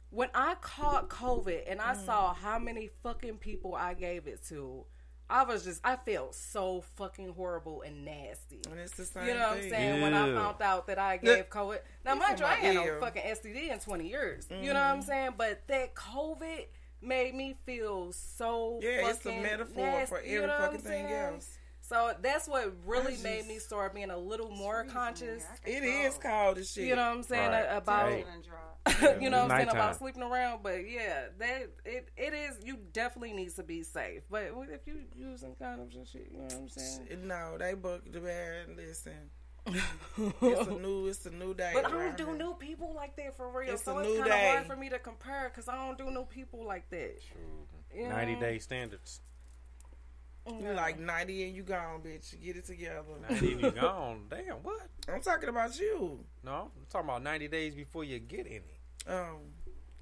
[0.10, 2.06] When I caught COVID and I Mm.
[2.06, 4.86] saw how many fucking people I gave it to.
[5.34, 8.62] I was just, I felt so fucking horrible and nasty.
[8.70, 9.70] And it's the same You know what I'm thing.
[9.72, 10.02] saying?
[10.04, 11.80] When I found out that I gave COVID.
[12.06, 14.48] Now, you mind you, I talking ain't about had no fucking STD in 20 years.
[14.52, 15.06] You know what I'm mm.
[15.06, 15.32] saying?
[15.36, 16.68] But that COVID
[17.02, 20.76] made me feel so Yeah, it's a fucking metaphor nasty, for you know what fucking
[20.78, 21.34] I'm thing saying?
[21.34, 21.58] else.
[21.94, 25.44] So that's what really I made me start being a little more conscious.
[25.64, 26.86] It is cold as shit.
[26.86, 27.68] You know what I'm saying Right.
[27.70, 28.26] about Right.
[29.22, 30.64] you know what I'm saying about sleeping around.
[30.64, 32.58] But yeah, that it it is.
[32.64, 34.24] You definitely needs to be safe.
[34.28, 37.28] But if you using condoms and shit, you know what I'm saying.
[37.28, 38.76] No, they book the bad.
[38.76, 39.30] Listen,
[39.68, 41.74] it's a new, it's a new day.
[41.76, 43.72] But I don't do new people like that for real.
[43.72, 44.50] It's so a it's new kind of day.
[44.50, 47.20] hard for me to compare because I don't do new people like that.
[47.96, 48.40] You 90 know?
[48.40, 49.22] day standards.
[50.48, 52.42] You like ninety and you gone, bitch.
[52.44, 53.04] Get it together.
[53.30, 54.26] 90 and you gone.
[54.30, 54.88] Damn, what?
[55.08, 56.20] I'm talking about you.
[56.44, 58.80] No, I'm talking about 90 days before you get any.
[59.08, 59.38] Um,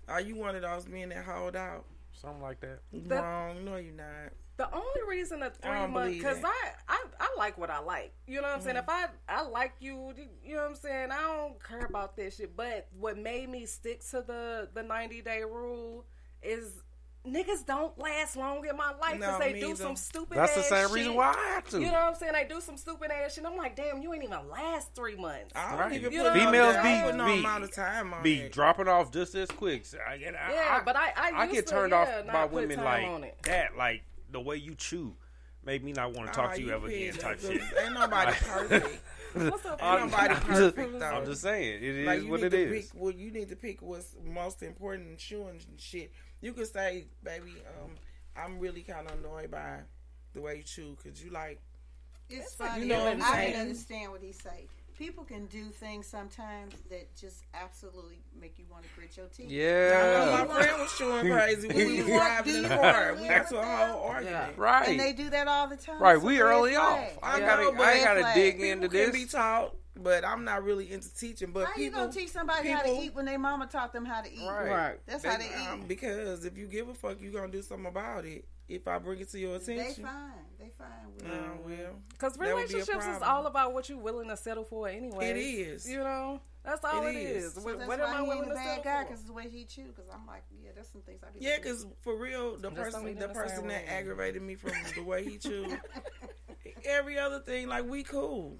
[0.07, 1.85] are you one of those men that hold out?
[2.13, 2.79] Something like that.
[2.91, 3.63] Wrong.
[3.65, 4.33] No, you're not.
[4.57, 6.43] The only reason a three don't month because.
[6.43, 8.13] I, I I like what I like.
[8.27, 8.75] You know what I'm saying?
[8.75, 8.83] Mhm.
[8.83, 10.13] If I I like you,
[10.43, 11.11] you know what I'm saying.
[11.11, 12.55] I don't care about that shit.
[12.55, 16.05] But what made me stick to the the 90 day rule
[16.41, 16.83] is.
[17.27, 19.75] Niggas don't last long in my life because No, they do either.
[19.75, 20.39] some stupid.
[20.39, 20.55] Ass shit.
[20.55, 20.95] That's the same shit.
[20.95, 21.79] reason why I have to.
[21.79, 22.33] You know what I'm saying?
[22.33, 23.45] They do some stupid ass shit.
[23.45, 25.51] I'm like, damn, you ain't even last three months.
[25.55, 25.93] I don't Right.
[25.93, 28.23] even You put know, Females I don't put be no be, amount of time on
[28.23, 28.51] be it.
[28.51, 29.85] dropping off just as quick.
[29.85, 32.25] So I, get- I, Yeah, I- but I- I used get to, turned yeah, off
[32.25, 35.15] not by women like that, like the way you chew.
[35.63, 37.13] Made me not want to talk to you, you ever again.
[37.13, 37.51] type shit.
[37.51, 37.93] Ain't shit.
[37.93, 38.99] nobody perfect.
[39.33, 41.05] What's up, I'm, nobody I'm perfect just, though.
[41.05, 42.91] I'm just saying, it is like you what need it to is.
[42.91, 46.11] Pick, well, you need to pick what's most important in chewing and shit.
[46.41, 47.53] You could say, baby,
[47.83, 47.91] um,
[48.35, 49.79] I'm really kind of annoyed by
[50.33, 51.59] the way you chew because you like.
[52.29, 52.85] It's funny.
[52.85, 53.03] You funny.
[53.03, 53.51] know what I'm I saying?
[53.53, 54.67] can understand what he say.
[54.97, 59.49] People can do things sometimes that just absolutely make you want to grit your teeth.
[59.49, 60.37] Yeah.
[60.37, 63.15] I know my friend was chewing crazy when we was driving in the car.
[63.19, 64.57] We got to a whole argument.
[64.57, 64.89] Right.
[64.89, 65.99] And they do that all the time.
[66.01, 67.13] Right, It's a we early flag.
[67.13, 67.19] off.
[67.23, 68.35] I Yeah, gotta, but I red gotta flag.
[68.35, 69.11] dig People into can this.
[69.11, 71.51] be taught, but I'm not really into teaching.
[71.51, 74.05] But How people, you gonna teach somebody how to eat when their mama taught them
[74.05, 74.45] how to eat?
[74.47, 74.69] Right.
[74.69, 74.99] Right.
[75.07, 75.87] That's how they um, eat.
[75.87, 78.45] because if you give a fuck, you are gonna do something about it.
[78.69, 80.03] If I bring it to your attention.
[80.03, 80.31] They fine.
[81.15, 81.31] With it.
[81.65, 85.29] well, Because that be relationships is all about what you're willing to settle for anyway.
[85.31, 85.89] It is.
[85.89, 86.41] You know?
[86.63, 87.43] That's all It it is.
[87.45, 87.53] is.
[87.55, 89.09] So What, That's what why am I willing to settle guy for?
[89.09, 89.87] because the way he chew.
[89.87, 91.43] Because I'm like, yeah, there's some things I be.
[91.43, 93.89] Yeah, because for real, the Just person, the the person that way.
[93.89, 95.79] aggravated me from the way he chewed,
[96.85, 98.57] every other thing, like we cool,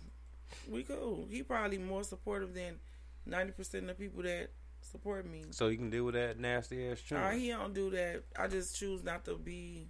[0.69, 1.27] we cool.
[1.30, 2.80] He probably more supportive than
[3.26, 4.49] ninety percent of the people that
[4.81, 5.43] support me.
[5.52, 7.22] So you can deal with that nasty ass chewing.
[7.22, 8.23] Uh, he don't do that.
[8.38, 9.89] I just choose not to be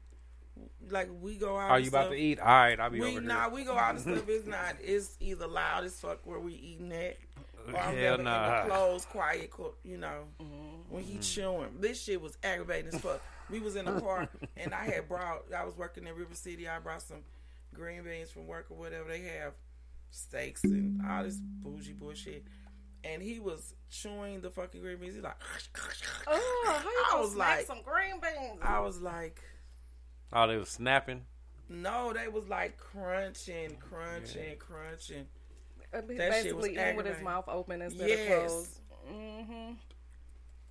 [0.89, 1.69] like we go out.
[1.71, 2.39] Are and you about to eat?
[2.39, 3.49] All right, I'll be we over nah, here.
[3.53, 4.23] we go out and stuff.
[4.27, 4.75] It's not.
[4.81, 7.17] It's either loud as fuck where we eating at,
[7.67, 8.61] or I'm Hell never nah.
[8.63, 9.51] in the closed, quiet.
[9.83, 10.93] You know, Mm-hmm.
[10.93, 11.69] when he chewing.
[11.79, 13.21] This shit was aggravating as fuck.
[13.49, 15.43] We was in the car and I had brought.
[15.55, 16.67] I was working in River City.
[16.69, 17.19] I brought some
[17.73, 19.09] green beans from work or whatever.
[19.09, 19.53] They have
[20.09, 22.45] steaks and all this bougie bullshit.
[23.03, 25.15] And he was chewing the fucking green beans.
[25.15, 25.35] He's like,
[26.27, 28.59] Oh, how you I gonna was like- some green beans?
[28.61, 29.41] I was like,
[30.33, 31.25] Oh, they was snapping.
[31.69, 35.25] No, they was like crunching, crunching, crunching.
[35.93, 38.31] Uh, he That shit was basically eating with his mouth open instead Yes.
[38.31, 38.79] of closed.
[39.11, 39.71] Mm-hmm.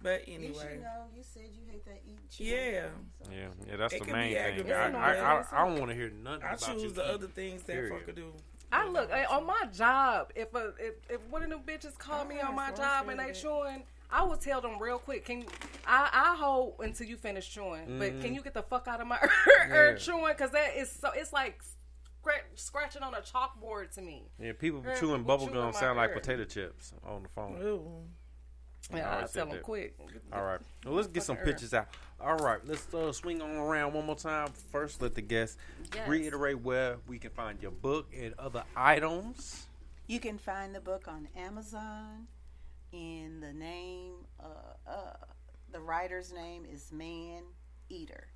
[0.02, 1.04] But You anyway, you know.
[1.14, 2.50] You said you hate that eat chewing.
[2.50, 2.86] yeah.
[3.30, 4.36] Yeah, yeah, that's It the main thing.
[4.42, 4.94] aggravating.
[4.94, 6.82] I, I, I, I, don't want to hear nothing I about you.
[6.82, 7.92] choose the eating, other things that period.
[7.92, 8.32] fucker do.
[8.72, 10.32] I look eh, on my job.
[10.34, 13.24] If a if, if one of them bitches call me on my job and they
[13.24, 13.42] frustrated.
[13.42, 13.82] chewing,
[14.12, 15.24] I will tell them real quick.
[15.24, 15.44] Can
[15.86, 18.22] I I hold until you finish chewing, but Mhm.
[18.22, 19.18] can you get the fuck out of my
[19.68, 19.74] Yeah.
[19.74, 20.26] ear chewing?
[20.36, 21.10] Because that is so.
[21.14, 21.60] It's like
[22.20, 24.24] scratch, scratching on a chalkboard to me.
[24.38, 26.16] Yeah, people Girl, chewing people bubble chewing gum sound like ear.
[26.16, 27.60] potato chips on the phone.
[27.62, 28.04] Ooh.
[28.92, 29.62] Yeah, I I tell them that.
[29.62, 29.94] quick.
[30.32, 30.58] All right.
[30.84, 31.86] Well, let's get some Fucking pictures out.
[32.20, 32.58] All right.
[32.66, 34.48] Let's uh, swing on around one more time.
[34.72, 35.56] First, let the guests
[35.94, 36.08] Yes.
[36.08, 39.66] reiterate where we can find your book and other items.
[40.08, 42.26] You can find the book on Amazon.
[42.92, 45.14] In the name, uh, uh,
[45.72, 47.42] the writer's name is Man
[47.88, 48.26] Eater.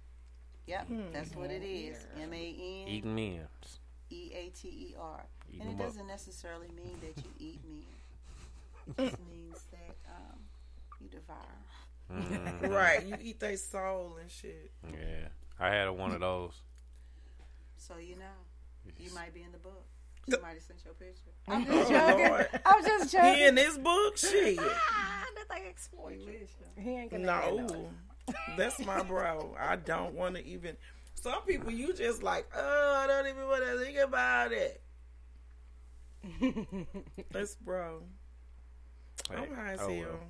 [0.67, 1.13] Yep, Hmm.
[1.13, 2.07] that's what it is.
[2.19, 3.49] M A N Eating men.
[4.11, 5.27] E A T E R.
[5.61, 8.97] And it doesn't necessarily mean that you eat men.
[8.97, 10.39] It just means that um,
[11.01, 11.39] you devour.
[12.13, 12.69] Mhm.
[12.75, 14.71] right, you eat their soul and shit.
[14.93, 15.29] Yeah.
[15.59, 16.61] I had one of those.
[17.77, 19.85] So you know, you might be in the book.
[20.31, 21.31] Somebody sent your picture.
[21.49, 22.29] I'm Oh, just joking.
[22.29, 22.49] Lord.
[22.65, 23.35] I'm just joking.
[23.35, 24.59] He in this book, shit.
[24.61, 26.47] Ah, that thing exploit you.
[26.83, 27.91] He ain't gonna No,
[28.57, 29.55] that's my bro.
[29.61, 30.77] I don't want to even.
[31.15, 34.81] Some people, you just like, oh, I don't even want to think about it.
[37.33, 38.03] That's bro.
[39.31, 39.97] I'm high as Oh, hell.
[40.01, 40.21] well.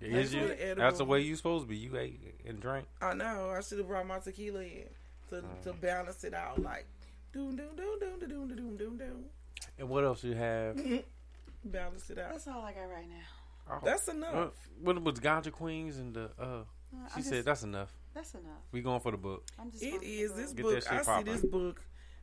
[0.00, 0.48] Thanks Is you?
[0.48, 0.74] the.
[0.76, 1.76] That's the way you supposed to be.
[1.76, 2.86] You ate and drank.
[3.00, 3.50] I know.
[3.56, 4.84] I should have brought my tequila in
[5.30, 5.80] to, to Mm.
[5.80, 6.60] balance it out.
[6.62, 6.86] Like,
[7.32, 9.24] Doom, doom, doom, doom, doom, doom, doom, doom.
[9.78, 10.76] And what else you have?
[11.64, 12.30] Balance it out.
[12.30, 13.70] That's all I got right now.
[13.70, 13.80] Oh.
[13.84, 14.34] That's enough.
[14.34, 14.48] Uh,
[14.82, 16.30] what Ganja Queens and the?
[16.38, 16.64] uh, uh
[17.10, 17.92] She just, said that's enough.
[18.14, 18.62] That's enough.
[18.72, 19.46] We going for the book.
[19.58, 20.82] I'm just it is this book.
[20.90, 21.82] I see this book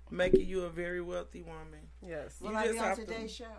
[0.09, 1.87] making you a very wealthy woman.
[2.01, 2.37] Yes.
[2.41, 3.55] Will you I be on today's to, show?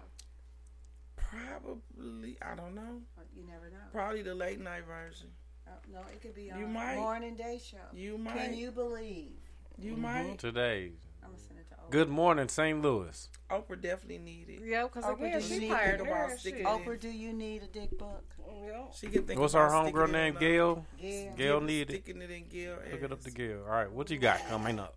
[1.16, 2.39] Probably.
[2.43, 3.02] I don't know.
[3.16, 3.86] Uh, you never know.
[3.93, 5.28] Probably the late night version.
[5.66, 6.97] Uh, no, it could be on you might.
[6.97, 7.78] morning day show.
[7.93, 8.36] You might.
[8.36, 9.32] Can you believe?
[9.78, 10.02] You mm-hmm.
[10.02, 10.39] might.
[10.39, 11.06] Today's.
[11.27, 11.90] I'm gonna send it to Oprah.
[11.90, 12.81] Good morning, St.
[12.81, 13.28] Louis.
[13.51, 14.61] Oprah definitely need it.
[14.65, 17.01] Yeah, because Oprah, again, do she you need fired to think about her it Oprah,
[17.01, 18.24] do you need a dick book?
[18.65, 18.82] Yeah.
[18.94, 20.35] She can think What's about our sticking homegirl it name?
[20.35, 20.86] in, Gayle.
[21.01, 21.35] Gayle.
[21.36, 22.03] Gayle needed.
[22.05, 22.78] Sticking it in Gayle.
[22.93, 23.62] Look it up to Gayle.
[23.65, 24.97] All right, what you got coming up?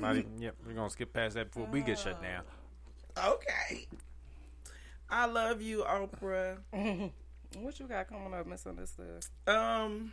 [0.00, 2.42] Not even- yep, we're gonna skip past that before we get shut down.
[3.16, 3.86] Okay.
[5.08, 6.58] I love you, Oprah.
[7.56, 9.24] what you got coming up, Miss misunderstood?
[9.46, 10.12] Um,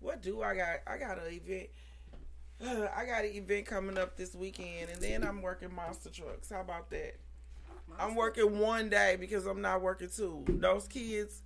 [0.00, 0.76] what do I got?
[0.86, 1.68] I got an event.
[2.62, 6.50] I got an event coming up this weekend, and then I'm working monster trucks.
[6.50, 7.16] How about that?
[7.98, 10.44] I'm working one day because I'm not working two.
[10.48, 11.42] Those kids,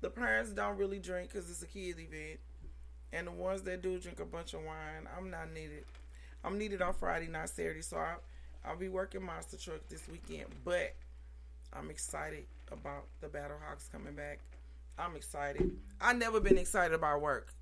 [0.00, 2.40] the parents don't really drink because it's a kids event,
[3.12, 5.84] and the ones that do drink a bunch of wine, I'm not needed.
[6.44, 8.14] I'm needed on Friday, not Saturday, so I,
[8.64, 10.46] I'll be working monster truck this weekend.
[10.64, 10.94] But
[11.72, 14.38] I'm excited about the Battle Hawks coming back.
[14.98, 15.72] I'm excited.
[16.00, 17.52] I never been excited about work.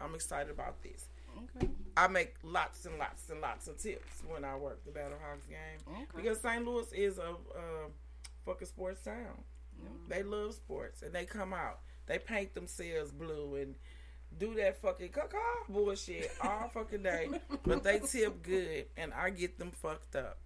[0.00, 1.06] I'm excited about this.
[1.36, 1.68] Okay.
[1.96, 6.06] I make lots and lots and lots of tips when I work the BattleHawks game
[6.14, 6.64] because St.
[6.64, 7.88] Louis is a, a
[8.44, 9.42] fucking sports town.
[10.08, 11.80] They love sports and they come out.
[12.06, 13.74] They paint themselves blue and
[14.38, 17.28] do that fucking caca bullshit all fucking day,
[17.64, 20.38] but they tip good and I get them fucked up.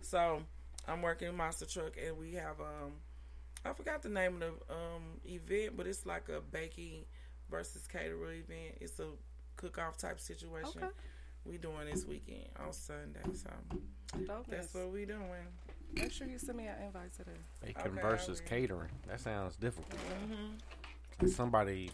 [0.00, 0.42] So
[0.86, 2.92] I'm working in Monster Truck and we have um
[3.64, 7.04] I forgot the name of the um event, but it's like a baking
[7.50, 8.76] versus caterer event.
[8.80, 9.08] It's a
[9.58, 10.72] cook off type situation.
[10.82, 10.86] Okay.
[11.44, 13.50] We doing this weekend on Sunday, so
[14.18, 14.46] Dopeness.
[14.50, 15.20] that's what we doing.
[15.94, 17.30] Make sure you send me an invite today.
[17.64, 18.90] Bacon Okay, versus catering.
[19.08, 19.94] That sounds difficult.
[20.30, 21.28] Mm-hmm.
[21.28, 21.90] Somebody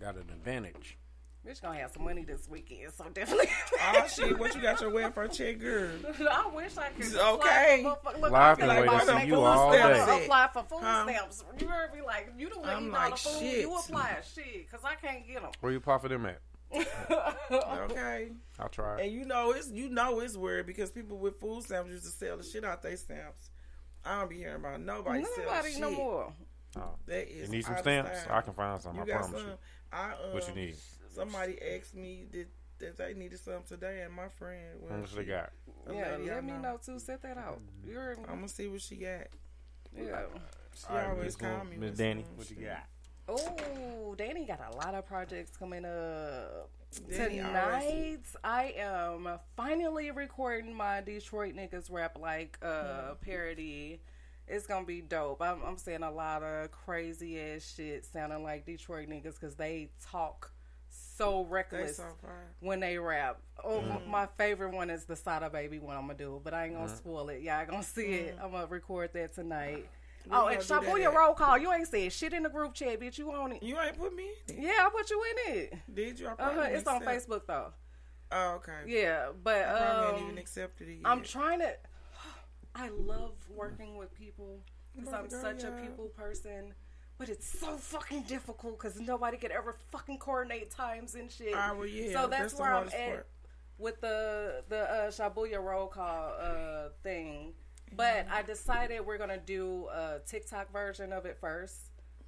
[0.00, 0.98] got an advantage.
[1.46, 3.48] Bitch gonna have some money this weekend, so definitely.
[3.94, 5.90] Oh shit, what you got your welfare check, girl?
[6.30, 7.14] I wish I could.
[7.16, 7.84] Okay.
[7.84, 9.72] Apply for, look, Well, I've I feel been waiting my to see you food all
[9.72, 10.22] stamps day.
[10.24, 11.04] Apply for food Huh?
[11.04, 11.44] stamps.
[11.58, 12.00] You heard me?
[12.06, 13.40] Like you don't want to eat like, all the food.
[13.40, 13.60] shit.
[13.62, 15.50] You apply a shit because I can't get them.
[15.60, 16.40] Where you apply for them at?
[17.50, 18.30] Okay.
[18.58, 19.00] I'll try.
[19.02, 22.10] And you know it's you know it's weird because people with food stamps used to
[22.10, 23.50] sell the shit out their stamps.
[24.04, 25.80] I don't be hearing about nobody selling Nobody shit.
[25.80, 26.32] no more.
[26.76, 26.94] Oh.
[27.06, 28.22] That You is need some stamps?
[28.22, 28.36] style.
[28.36, 28.96] I can find some.
[28.96, 29.48] You I promise some?
[29.50, 29.58] you.
[29.92, 30.76] I, um, What you need?
[31.14, 32.46] Somebody asked me that,
[32.78, 34.78] that they needed some today, and my friend.
[34.80, 35.50] Well, How much they she- got?
[35.92, 36.98] Yeah, lady I let me know too.
[36.98, 37.60] Set that out.
[37.86, 39.26] You're I'm gonna see what she got.
[39.96, 40.22] yeah.
[40.74, 41.76] She All right, always call me.
[41.76, 42.84] Miss Danny, what you got?
[43.28, 46.68] Oh, Danny got a lot of projects coming up.
[47.08, 49.26] Danny Tonight, I am
[49.56, 54.00] finally recording my Detroit niggas rap like uh parody.
[54.48, 55.40] It's gonna be dope.
[55.40, 59.90] I'm, I'm saying a lot of crazy ass shit sounding like Detroit niggas because they
[60.04, 60.50] talk
[60.90, 62.04] so reckless so
[62.60, 63.40] when they rap.
[63.64, 64.06] Oh, Mm.
[64.08, 65.96] my favorite one is the Sada Baby one.
[65.96, 66.96] I'm gonna do, but I ain't gonna Mm.
[66.96, 67.40] spoil it.
[67.40, 68.38] Y'all gonna see it.
[68.42, 69.88] I'm gonna record that tonight.
[70.30, 71.58] Oh, and do Shabuya roll call.
[71.58, 73.18] You ain't said shit in the group chat, bitch.
[73.18, 73.62] You on it?
[73.62, 74.62] You ain't put me in.
[74.62, 75.74] Yeah, I put you in it.
[75.92, 76.28] Did you?
[76.28, 76.60] uh-huh.
[76.68, 77.28] It's on accept.
[77.28, 77.72] Facebook though.
[78.30, 78.78] Oh, okay.
[78.86, 80.98] Yeah, but I probably um, even accepted it.
[81.04, 81.74] I'm trying to.
[82.74, 84.60] I love working with people
[84.94, 86.74] because I'm Girl, such a people person.
[87.18, 91.52] But it's so fucking difficult because nobody could ever fucking coordinate times and shit.
[91.54, 93.26] Ah, well, yeah, so that's, that's where I'm at part.
[93.78, 97.52] with the the uh, Shabuya roll call uh, thing.
[97.96, 101.76] But I decided we're gonna do a TikTok version of it first,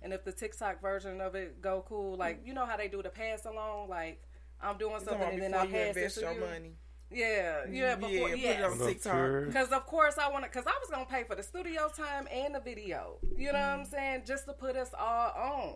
[0.02, 3.02] and if the TikTok version of it go cool, like you know how they do
[3.02, 4.22] the pass along, like
[4.60, 6.34] I'm doing You talking something and then before I you pass invest it to your
[6.34, 6.40] you.
[6.40, 6.72] money.
[7.10, 8.72] Yeah, yeah, Yeah, before, put it yes.
[8.80, 9.46] on TikTok.
[9.46, 10.50] Because of course I want to.
[10.50, 13.18] Because I was gonna pay for the studio time and the video.
[13.36, 14.22] You know what I'm saying?
[14.26, 15.74] Just to put us all on.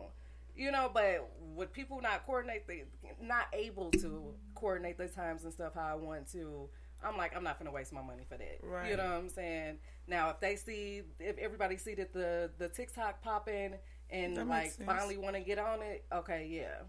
[0.56, 2.82] You know, but with people not coordinate, the
[3.22, 6.68] not able to coordinate the times and stuff how I want to.
[7.02, 8.58] I'm like, I'm not gonna waste my money for that.
[8.62, 8.90] Right.
[8.90, 9.78] You know what I'm saying?
[10.06, 13.74] Now, if they see, if everybody see that the the TikTok popping
[14.10, 16.82] and That like finally want to get on it, okay, yeah.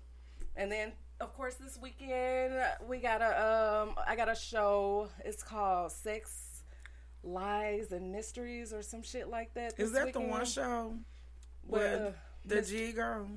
[0.55, 2.53] And then, of course, this weekend
[2.87, 5.09] we got a um I got a show.
[5.23, 6.63] It's called Sex,
[7.23, 9.73] Lies, and Mysteries or some shit like that.
[9.77, 10.93] Is that the one show
[11.67, 12.11] Well, where uh,
[12.45, 13.27] the G girl?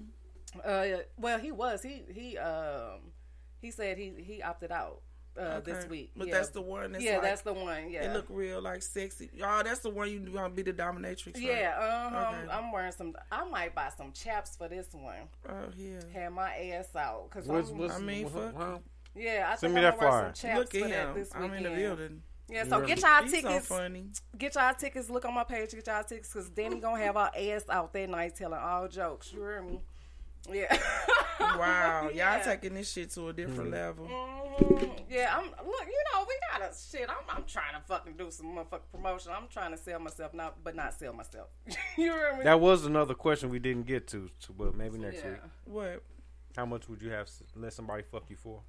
[0.64, 0.86] Uh,
[1.18, 3.12] well, he was he he um
[3.60, 5.02] he said he he opted out
[5.38, 6.10] uh this week.
[6.16, 6.34] But Yeah.
[6.34, 6.92] that's the one.
[6.92, 7.90] That's yeah, like, that's the one.
[7.90, 9.30] Yeah, It look real like sexy.
[9.32, 11.34] Y'all, that's the one you gonna be the dominatrix.
[11.34, 11.42] right?
[11.42, 12.34] Yeah, uh-huh.
[12.36, 12.52] Okay.
[12.52, 13.14] I'm wearing some.
[13.30, 15.14] I might buy some chaps for this one.
[15.48, 16.00] Oh yeah.
[16.14, 17.78] Have my ass out because What's- I'm.
[17.78, 18.56] what's- I mean, what- fuck.
[18.56, 18.78] huh?
[19.14, 20.34] yeah, I Send think me I'm that gonna wear flyer.
[20.34, 21.14] some chaps Look for at that him.
[21.14, 22.22] this I'm in the building.
[22.48, 23.66] Yeah, so get y'all He's so tickets.
[23.66, 24.06] funny.
[24.36, 25.08] Get y'all tickets.
[25.08, 25.70] Look on my page.
[25.70, 29.32] Get y'all tickets because Danny gonna have our ass out that night telling all jokes.
[29.32, 29.80] You hear me?
[30.50, 30.76] Yeah.
[31.40, 34.06] Wow, y'all taking this shit to a different level.
[34.06, 34.90] Mhm.
[35.08, 35.44] Yeah, I'm.
[35.44, 37.08] Look, you know, we gotta shit.
[37.08, 37.36] I'm.
[37.36, 39.32] I'm trying to fucking do some motherfucking promotion.
[39.36, 41.48] I'm trying to sell myself, not but not sell myself.
[41.96, 42.44] you hear me?
[42.44, 45.30] That was another question we didn't get to, so- but maybe next Yeah.
[45.30, 45.40] week.
[45.64, 46.02] What?
[46.56, 48.62] How much would you have let somebody fuck you for?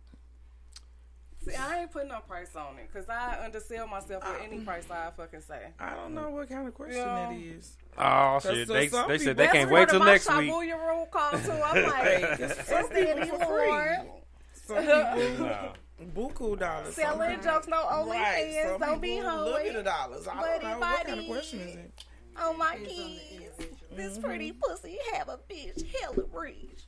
[1.46, 4.44] See, I ain't putting no price on it because I undersell myself for ah.
[4.44, 5.68] any price I fucking say.
[5.80, 7.30] I don't know what kind of question Yeah.
[7.30, 7.78] that is.
[7.98, 8.68] Oh 'Cause shit!
[8.68, 10.50] They, they said people- they can't wait till next week.
[10.50, 11.52] Shabuya roll call too.
[11.52, 14.10] I'm like, Hey, 'cause it's some people Danny for free.
[14.54, 14.78] Some
[15.16, 15.74] people,
[16.16, 16.96] buku dollars.
[16.96, 18.08] Selling people- jokes, no OnlyFans.
[18.10, 19.52] Right, some Don't be people holy.
[19.52, 20.28] Look at the dollars.
[20.28, 22.04] I don't know what kind of Buddy, question is it.
[22.40, 24.26] Oh my kids, this mm-hmm.
[24.26, 26.86] pretty pussy have a bitch hella rich.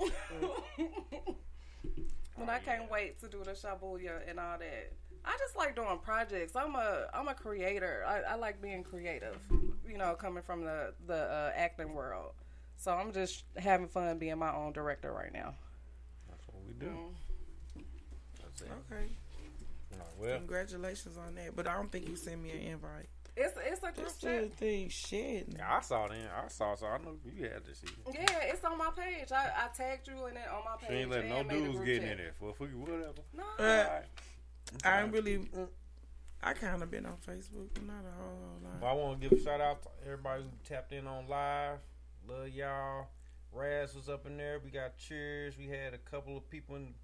[0.00, 1.34] Mm.
[2.38, 4.92] but I can't wait to do the shabuya and all that.
[5.24, 6.56] I just like doing projects.
[6.56, 8.04] I'm a I'm a creator.
[8.06, 9.36] I, I like being creative.
[9.88, 12.32] You know, coming from the the uh, acting world.
[12.76, 15.54] So I'm just having fun being my own director right now.
[16.28, 16.86] That's what we do.
[16.86, 17.84] Mm.
[18.42, 18.68] That's it.
[18.90, 19.04] Okay.
[19.94, 21.54] Oh, well, Congratulations on that.
[21.54, 23.08] But I don't think you sent me an invite.
[23.36, 24.52] It's it's a group This chat.
[24.54, 25.46] thing, shit.
[25.56, 26.12] yeah, I saw it.
[26.12, 28.14] In, I saw, so I know you had to see it.
[28.14, 29.32] Yeah, it's on my page.
[29.32, 30.90] I, I tagged you in it on my page.
[30.90, 32.20] She ain't letting no and made a dudes group get in chat.
[32.20, 32.34] it.
[32.38, 33.22] For for you, whatever.
[33.34, 33.44] No.
[33.58, 34.04] Uh, Alright.
[34.84, 35.48] I ain't really.
[36.42, 38.80] I kind of been on Facebook, but not a whole, whole lot.
[38.82, 41.78] Well, I want to give a shout out to everybody who tapped in on live.
[42.28, 43.06] Love y'all.
[43.52, 44.60] Raz was up in there.
[44.64, 45.56] We got cheers.
[45.56, 46.94] We had a couple of people in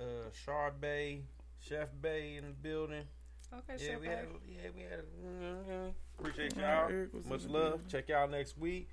[0.00, 1.22] uh, Shard Bay,
[1.60, 3.04] Chef Bay in the building.
[3.54, 4.26] Okay, Yeah, we had.
[4.48, 5.94] Yeah, we had.
[6.18, 6.88] Appreciate y'all.
[6.90, 7.80] Eric was in Much love.
[7.88, 8.88] Check y'all next week.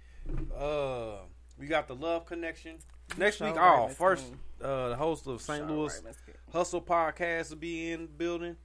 [0.57, 1.17] Uh,
[1.57, 2.77] we got the Love Connection
[3.17, 3.55] next week.
[3.55, 4.25] right, Oh, first,
[4.61, 5.67] uh, the host of St.
[5.69, 6.15] Louis right,
[6.51, 8.55] Hustle Podcast will be in the building.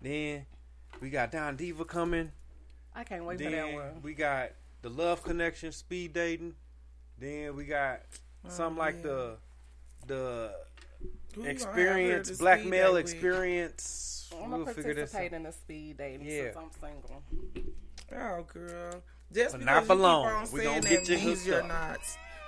[0.00, 0.46] Then
[1.00, 2.32] we got Don Diva coming.
[2.94, 4.02] I can't wait for that one.
[4.02, 4.50] we got
[4.82, 6.54] the Love Connection, speed dating.
[7.18, 8.00] Then we got
[8.48, 9.36] something like the
[10.06, 10.52] the
[11.34, 14.21] Who you gonna have experience, here to black male experience.
[14.42, 16.52] I'm we'll gonna figure this participate in the speed dating Yeah.
[16.52, 17.22] since I'm single.
[18.14, 19.02] Oh, girl.
[19.32, 20.42] Just But because not for long.
[20.52, 21.68] We saying gonna get you means hooked you're up.
[21.68, 22.00] not.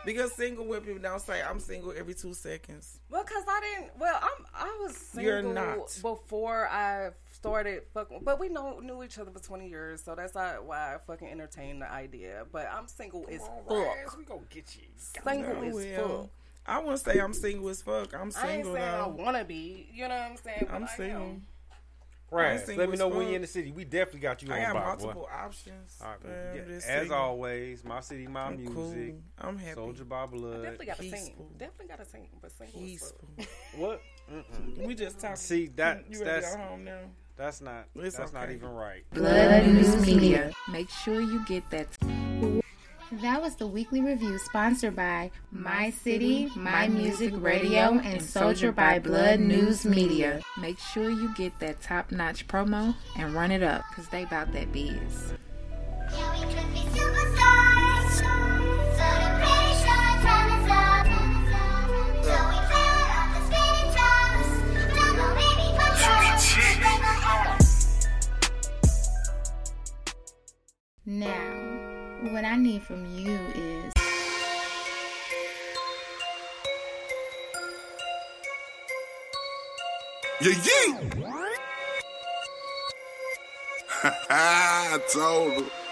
[0.04, 2.98] Because single women don't say I'm single every two seconds.
[3.08, 3.96] Well, cause I didn't.
[3.98, 4.44] Well, I'm.
[4.54, 5.98] I was single You're not.
[6.02, 8.20] before I started fucking.
[8.22, 11.28] But we know knew each other for 20 years, so that's not why I fucking
[11.28, 12.44] entertained the idea.
[12.52, 14.18] But I'm single as fuck.
[14.18, 14.82] We gonna get you.
[14.98, 16.20] Single Oh, as well.
[16.24, 16.30] fuck.
[16.66, 18.12] I wouldn't say I'm single as fuck.
[18.12, 19.08] I'm I ain't single saying I though.
[19.08, 19.88] wanna be.
[19.90, 20.66] You know what I'm saying?
[20.68, 21.36] But I'm I single.
[22.40, 22.56] Am.
[22.58, 22.76] Right.
[22.78, 23.70] Let me as know when you're in the city.
[23.72, 25.28] We definitely got you I on got box, multiple boy.
[25.44, 25.98] options.
[26.00, 27.16] All right, but yeah, as single.
[27.16, 28.74] always, my city, my I'm music.
[28.74, 29.18] cool.
[29.38, 29.74] I'm happy.
[29.74, 30.26] Soldier by I
[30.62, 31.34] definitely got a team.
[31.58, 33.28] Definitely got a team, but single Peaceful.
[33.76, 34.00] What?
[34.32, 34.86] Mm-mm.
[34.86, 35.36] We just talking.
[35.36, 37.00] See that You ready to that's go home now?
[37.36, 39.04] that's not It's that's not even right.
[39.12, 40.52] Blood News Media.
[40.70, 42.62] Make sure you get that.
[43.22, 48.98] That was the weekly review sponsored by My City, My Music Radio, and Soldier by
[48.98, 50.40] Blood News Media.
[50.58, 54.52] Make sure you get that top notch promo and run it up because they about
[54.52, 55.34] that biz.
[72.84, 73.92] From you is
[80.42, 81.30] Yeah, yeah.
[84.28, 85.83] I told her.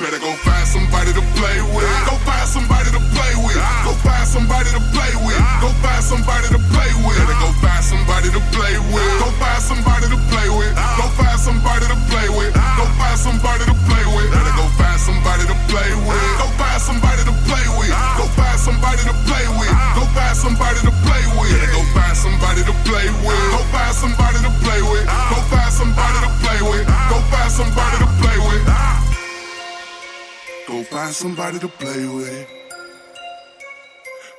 [0.00, 1.84] Better go find somebody to play with.
[2.08, 3.60] Go find somebody to play with.
[3.84, 5.36] Go find somebody to play with.
[5.60, 7.16] Go find somebody to play with.
[7.20, 9.12] Better go find somebody to play with.
[9.20, 10.72] Go find somebody to play with.
[10.96, 12.56] Go find somebody to play with.
[12.56, 14.32] Go find somebody to play with.
[14.32, 16.24] Better go find somebody to play with.
[16.40, 17.92] Go find somebody to play with.
[18.16, 19.76] Go find somebody to play with.
[19.92, 21.52] Go find somebody to play with.
[21.52, 23.44] Better go find somebody to play with.
[23.52, 25.04] Go find somebody to play with.
[25.04, 26.84] Go find somebody to play with.
[26.88, 29.01] Go find somebody to play with.
[30.90, 32.48] Find somebody to play with.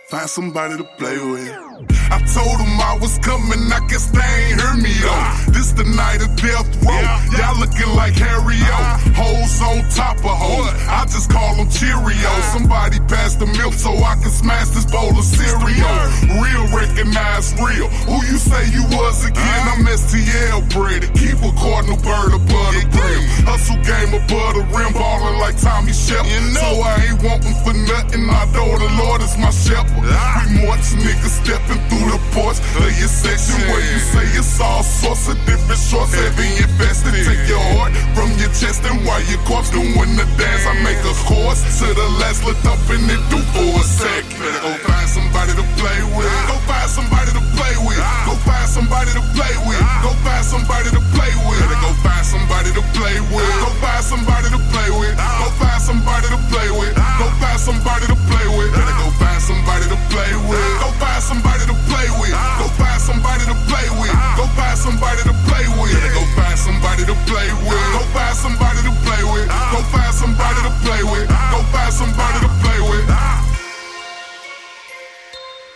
[0.10, 1.73] Find somebody to play with.
[1.74, 5.54] I told them I was coming, I guess they ain't heard me though.
[5.58, 7.02] This the night of death row.
[7.34, 8.82] Y'all looking like Harry O.
[9.18, 10.70] Hoes on top of hoes.
[10.86, 12.46] I just call them Cheerios.
[12.54, 15.98] Somebody pass the milk so I can smash this bowl of cereal.
[16.38, 17.90] Real recognize real.
[18.06, 19.64] Who you say you was again?
[19.74, 21.10] I'm STL Brady.
[21.18, 23.24] Keep a cardinal bird above the brim.
[23.50, 26.30] Hustle game above the rim, ballin' like Tommy Shepard.
[26.54, 28.30] So I ain't wantin' for nothing.
[28.30, 30.06] I know the Lord is my shepherd.
[30.06, 34.84] We march niggas stepping through the porch of your section where you say it's all
[34.84, 36.14] sorts of different shorts.
[36.14, 37.14] Heavy invested.
[37.14, 41.00] Take your heart from your chest and while your corpse doing the dance, I make
[41.04, 44.24] a course to the last look up and it do for a sec.
[44.40, 46.32] Better go find somebody to play with.
[46.48, 48.02] Go find somebody to play with.
[48.28, 49.80] Go find somebody to play with.
[50.04, 51.60] Go find somebody to play with.
[51.60, 53.48] Better go find somebody to play with.
[53.64, 55.16] Go find somebody to play with.
[55.16, 56.94] Go find somebody to play with.
[56.96, 58.72] Go find somebody to play with.
[58.74, 60.68] Better go find somebody to play with.
[60.82, 62.34] Go find somebody to play with.
[62.58, 64.16] Go find somebody to play with.
[64.38, 65.94] Go find somebody to play with.
[66.18, 67.78] Go find somebody to play with.
[67.94, 69.48] Go find somebody to play with.
[69.50, 71.28] Go find somebody to play with.
[71.30, 73.06] Go find somebody to play with.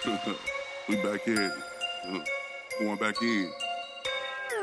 [0.89, 1.51] we back in.
[2.79, 3.66] Going back in.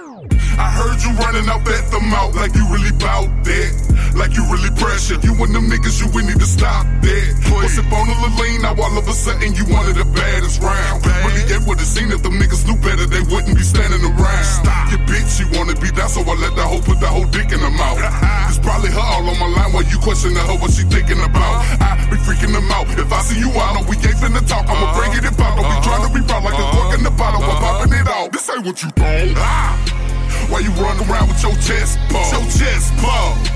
[0.05, 3.73] I heard you running out at the mouth like you really bout that.
[4.15, 5.17] Like you really pressure.
[5.25, 7.29] You and them niggas, you would need to stop that.
[7.51, 10.61] What's up on a lean, now all of a sudden you one of the baddest
[10.61, 11.03] round.
[11.03, 14.45] Really, they would've seen if them niggas knew better, they wouldn't be standing around.
[14.45, 14.93] Stop.
[14.93, 17.51] Your bitch, she wanna be down, so I let the hoe put the whole dick
[17.51, 17.99] in her mouth.
[18.55, 21.65] It's probably her all on my line while you questioning her what she thinking about.
[21.65, 21.99] Uh-huh.
[21.99, 22.87] I be freaking them out.
[22.95, 25.19] If I see you out, we ain't finna talk, I'ma bring uh-huh.
[25.19, 25.59] it in pop.
[25.59, 27.83] Don't be trying to be proud like a cork in the bottle, I'm uh-huh.
[27.83, 28.31] popping it out.
[28.31, 29.35] This ain't what you thought.
[29.43, 29.94] Ah.
[30.49, 32.33] Why you run around with your chest puffed?
[32.33, 33.51] Your chest puffed.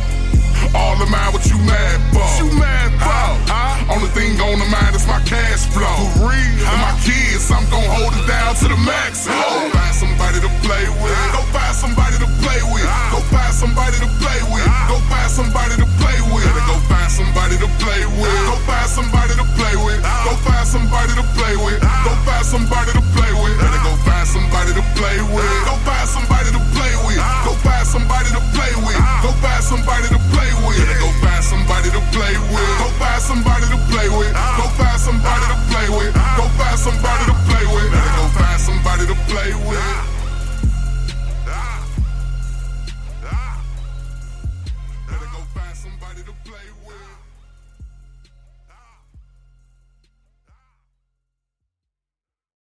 [0.74, 2.26] All of mind what you mad for?
[2.38, 3.48] You mad for?
[3.88, 5.88] Only thing on the mind is my cash flow.
[6.18, 6.68] For real?
[6.68, 9.24] And my kids, I'm gon' hold it down to the max.
[9.24, 9.34] Go
[9.72, 11.16] find somebody to play with.
[11.32, 12.84] Go find somebody to play with.
[13.08, 14.68] Go find somebody to play with.
[14.92, 16.44] Go find somebody to play with.
[16.60, 18.28] Go find somebody to play with.
[18.44, 20.00] Go find somebody to play with.
[20.04, 21.80] Go find somebody to play with.
[21.80, 23.56] Go find somebody to play with.
[23.64, 25.48] Go find somebody to play with.
[25.64, 27.20] Go find somebody to play with.
[27.46, 29.00] Go find somebody to play with.
[29.24, 30.47] Go find somebody to play with.
[30.56, 32.78] Better go find somebody to play with.
[32.80, 34.32] Go find somebody to play with.
[34.32, 36.08] Go find somebody to play with.
[36.08, 36.12] Go find somebody to play with.
[36.14, 37.90] Better go find somebody to play with.
[37.92, 40.07] Better go find somebody to play with.